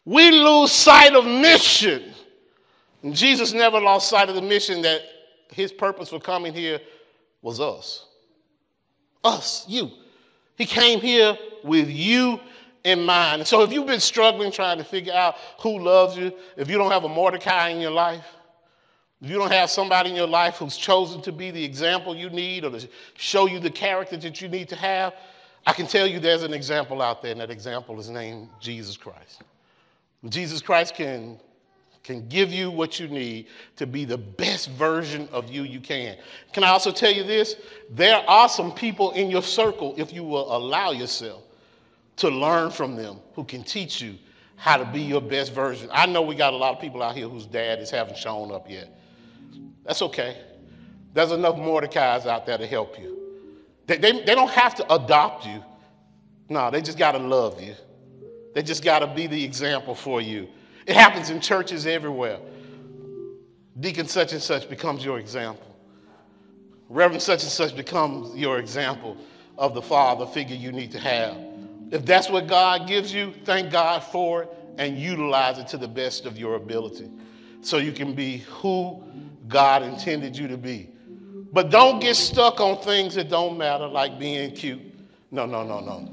We 0.05 0.31
lose 0.31 0.73
sight 0.73 1.15
of 1.15 1.25
mission. 1.25 2.15
And 3.03 3.15
Jesus 3.15 3.53
never 3.53 3.81
lost 3.81 4.09
sight 4.09 4.29
of 4.29 4.35
the 4.35 4.43
mission 4.43 4.83
that 4.83 5.03
his 5.51 5.73
purpose 5.73 6.11
for 6.11 6.21
coming 6.21 6.53
here 6.53 6.81
was 7.43 7.61
us. 7.61 8.07
Us, 9.25 9.65
you. 9.69 9.91
He 10.57 10.67
came 10.67 11.01
here 11.01 11.37
with 11.65 11.89
you 11.89 12.41
in 12.85 13.03
mind. 13.05 13.47
So 13.47 13.63
if 13.63 13.73
you've 13.73 13.87
been 13.87 14.01
struggling 14.01 14.53
trying 14.53 14.79
to 14.79 14.85
figure 14.85 15.13
out 15.13 15.37
who 15.59 15.79
loves 15.79 16.17
you, 16.17 16.33
if 16.57 16.69
you 16.69 16.79
don't 16.79 16.91
have 16.91 17.05
a 17.05 17.09
Mordecai 17.09 17.69
in 17.71 17.81
your 17.81 17.91
life, 17.91 18.25
if 19.23 19.29
you 19.29 19.37
don't 19.37 19.53
have 19.53 19.71
somebody 19.71 20.11
in 20.11 20.17
your 20.17 20.27
life 20.27 20.57
who's 20.57 20.77
chosen 20.77 21.21
to 21.23 21.33
be 21.33 21.51
the 21.51 21.63
example 21.63 22.17
you 22.17 22.31
need 22.31 22.65
or 22.65 22.71
to 22.71 22.89
show 23.17 23.47
you 23.47 23.61
the 23.61 23.71
character 23.71 24.17
that 24.17 24.41
you 24.41 24.49
need 24.49 24.69
to 24.71 24.77
have, 24.77 25.15
I 25.67 25.75
can 25.75 25.87
tell 25.87 26.07
you 26.07 26.21
there's 26.21 26.43
an 26.43 26.55
example 26.55 27.03
out 27.03 27.21
there, 27.21 27.33
and 27.33 27.41
that 27.41 27.51
example 27.51 28.01
is 28.01 28.09
named 28.09 28.49
Jesus 28.61 28.97
Christ. 28.97 29.43
Jesus 30.29 30.63
Christ 30.63 30.95
can 30.95 31.39
can 32.11 32.29
give 32.29 32.53
you 32.53 32.71
what 32.71 32.99
you 32.99 33.09
need 33.09 33.47
to 33.77 33.87
be 33.87 34.05
the 34.05 34.19
best 34.19 34.71
version 34.71 35.29
of 35.33 35.51
you 35.51 35.63
you 35.63 35.81
can. 35.81 36.17
Can 36.53 36.65
I 36.65 36.69
also 36.69 36.91
tell 36.91 37.13
you 37.13 37.25
this? 37.25 37.57
There 37.91 38.23
are 38.29 38.49
some 38.49 38.73
people 38.73 39.13
in 39.13 39.31
your 39.31 39.43
circle, 39.43 39.95
if 39.97 40.13
you 40.13 40.25
will 40.25 40.55
allow 40.57 40.91
yourself 40.91 41.43
to 42.17 42.29
learn 42.29 42.71
from 42.71 42.97
them, 42.97 43.19
who 43.35 43.45
can 43.45 43.63
teach 43.63 44.01
you 44.01 44.17
how 44.57 44.77
to 44.77 44.85
be 44.85 45.01
your 45.01 45.23
best 45.23 45.53
version. 45.53 45.89
I 45.93 46.07
know 46.07 46.21
we 46.21 46.35
got 46.35 46.53
a 46.53 46.57
lot 46.57 46.75
of 46.75 46.81
people 46.81 47.03
out 47.03 47.17
here 47.17 47.29
whose 47.29 47.47
dad 47.47 47.79
is 47.79 47.91
haven't 47.91 48.19
shown 48.19 48.53
up 48.53 48.69
yet. 48.69 48.89
That's 49.85 50.03
okay. 50.03 50.37
There's 51.15 51.33
enough 51.33 51.57
Mordecai's 51.57 52.27
out 52.27 52.45
there 52.45 52.59
to 52.59 52.67
help 52.67 52.99
you. 52.99 53.19
They, 53.87 53.97
they, 53.97 54.13
they 54.13 54.35
don't 54.35 54.51
have 54.51 54.75
to 54.77 54.95
adopt 54.95 55.47
you. 55.47 55.65
No, 56.49 56.71
they 56.71 56.83
just 56.83 56.99
got 56.99 57.13
to 57.13 57.19
love 57.19 57.61
you. 57.61 57.75
They 58.55 58.63
just 58.63 58.85
got 58.85 58.99
to 58.99 59.07
be 59.07 59.27
the 59.27 59.43
example 59.43 59.95
for 59.95 60.21
you. 60.21 60.49
It 60.87 60.97
happens 60.97 61.31
in 61.31 61.41
churches 61.41 61.87
everywhere. 61.87 62.39
Deacon 63.79 64.07
such 64.07 64.33
and 64.33 64.43
such 64.43 64.69
becomes 64.69 65.05
your 65.05 65.19
example. 65.19 65.67
Reverend 66.89 67.23
such 67.23 67.43
and 67.43 67.53
such 67.53 67.77
becomes 67.77 68.37
your 68.37 68.59
example 68.59 69.17
of 69.57 69.75
the 69.75 69.83
father 69.83 70.27
figure 70.27 70.57
you 70.57 70.73
need 70.73 70.91
to 70.93 70.99
have. 70.99 71.37
If 71.91 72.05
that's 72.05 72.29
what 72.29 72.47
God 72.47 72.89
gives 72.89 73.13
you, 73.13 73.33
thank 73.45 73.71
God 73.71 74.03
for 74.03 74.43
it 74.45 74.51
and 74.79 74.99
utilize 74.99 75.59
it 75.59 75.69
to 75.69 75.77
the 75.77 75.89
best 75.89 76.27
of 76.27 76.39
your 76.39 76.57
ability 76.57 77.11
so 77.61 77.77
you 77.77 77.93
can 77.93 78.15
be 78.15 78.39
who 78.39 79.03
God 79.49 79.83
intended 79.83 80.37
you 80.37 80.49
to 80.49 80.57
be. 80.57 80.91
But 81.53 81.71
don't 81.71 82.01
get 82.01 82.17
stuck 82.17 82.61
on 82.61 82.79
things 82.79 83.15
that 83.17 83.29
don't 83.29 83.59
matter, 83.59 83.87
like 83.87 84.19
being 84.19 84.53
cute. 84.53 84.81
No, 85.31 85.47
no, 85.47 85.63
no, 85.63 85.81
no. 85.81 86.09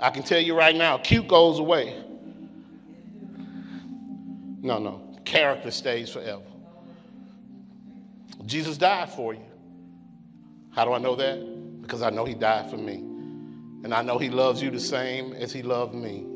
I 0.00 0.10
can 0.10 0.22
tell 0.22 0.40
you 0.40 0.56
right 0.56 0.74
now, 0.74 0.98
cute 0.98 1.28
goes 1.28 1.58
away. 1.58 2.02
No, 4.66 4.80
no. 4.80 5.00
Character 5.24 5.70
stays 5.70 6.10
forever. 6.10 6.42
Jesus 8.46 8.76
died 8.76 9.08
for 9.08 9.32
you. 9.32 9.46
How 10.72 10.84
do 10.84 10.92
I 10.92 10.98
know 10.98 11.14
that? 11.14 11.80
Because 11.82 12.02
I 12.02 12.10
know 12.10 12.24
he 12.24 12.34
died 12.34 12.68
for 12.68 12.76
me. 12.76 12.94
And 13.84 13.94
I 13.94 14.02
know 14.02 14.18
he 14.18 14.28
loves 14.28 14.60
you 14.60 14.72
the 14.72 14.80
same 14.80 15.32
as 15.34 15.52
he 15.52 15.62
loved 15.62 15.94
me. 15.94 16.26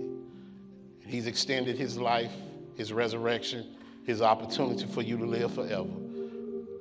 He's 1.05 1.27
extended 1.27 1.77
his 1.77 1.99
life, 1.99 2.31
his 2.77 2.93
resurrection, 2.93 3.75
his 4.07 4.23
opportunity 4.23 4.87
for 4.87 5.03
you 5.03 5.17
to 5.17 5.27
live 5.27 5.53
forever. 5.53 5.91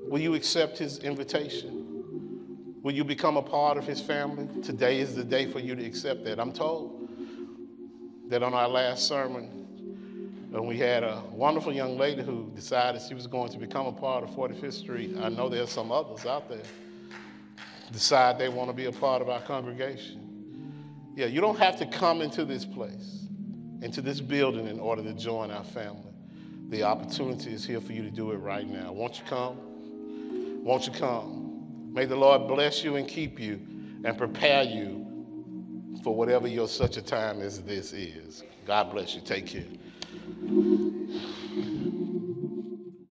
Will 0.08 0.20
you 0.20 0.36
accept 0.36 0.78
his 0.78 1.00
invitation? 1.00 2.78
Will 2.84 2.93
you 2.93 3.04
become 3.04 3.38
a 3.38 3.41
part 3.41 3.80
of 3.80 3.88
his 3.88 4.00
family? 4.00 4.47
Today 4.62 5.00
is 5.00 5.16
the 5.16 5.24
day 5.24 5.52
for 5.52 5.60
you 5.60 5.76
to 5.76 5.84
accept 5.84 6.26
that. 6.26 6.39
I'm 6.39 6.54
told 6.54 7.10
that 8.28 8.43
on 8.43 8.54
our 8.54 8.70
last 8.70 9.08
sermon, 9.08 9.59
and 10.54 10.68
we 10.68 10.78
had 10.78 11.04
a 11.04 11.22
wonderful 11.32 11.72
young 11.72 11.97
lady 11.97 12.24
who 12.24 12.52
decided 12.56 13.02
she 13.02 13.14
was 13.14 13.28
going 13.28 13.52
to 13.52 13.58
become 13.58 13.86
a 13.86 13.91
part 13.91 14.24
of 14.24 14.32
45th 14.32 14.74
Street. 14.74 15.16
I 15.22 15.30
know 15.30 15.47
there's 15.50 15.72
some 15.72 15.91
others 15.91 16.26
out 16.26 16.50
there 16.50 16.62
decide 17.91 18.38
they 18.38 18.50
want 18.50 18.70
to 18.70 18.74
be 18.74 18.86
a 18.86 18.91
part 18.91 19.22
of 19.22 19.30
our 19.30 19.41
congregation. 19.41 21.12
Yeah, 21.16 21.26
you 21.26 21.41
don't 21.41 21.58
have 21.58 21.78
to 21.80 21.86
come 21.86 22.22
into 22.22 22.45
this 22.45 22.66
place, 22.66 23.28
into 23.82 24.02
this 24.02 24.22
building 24.22 24.68
in 24.68 24.80
order 24.80 25.04
to 25.04 25.14
join 25.14 25.52
our 25.52 25.64
family. 25.64 26.14
The 26.70 26.84
opportunity 26.84 27.52
is 27.52 27.66
here 27.66 27.82
for 27.82 27.93
you 27.93 28.04
to 28.04 28.12
do 28.12 28.32
it 28.32 28.38
right 28.38 28.68
now. 28.68 28.91
Won't 28.91 29.18
you 29.18 29.26
come? 29.26 30.64
Won't 30.64 30.86
you 30.86 30.93
come? 30.93 31.91
May 31.91 32.06
the 32.06 32.16
Lord 32.16 32.47
bless 32.47 32.84
you 32.84 32.95
and 32.95 33.08
keep 33.08 33.39
you 33.39 33.60
and 34.04 34.18
prepare 34.18 34.64
you 34.64 35.06
for 36.04 36.16
whatever 36.16 36.47
your 36.47 36.68
such 36.68 36.97
a 36.97 37.02
time 37.02 37.41
as 37.41 37.62
this 37.64 37.91
is. 37.91 38.43
God 38.66 38.91
bless 38.91 39.16
you. 39.16 39.22
Take 39.22 39.47
care. 39.47 39.64
Thank 40.12 40.43
you. 40.43 41.79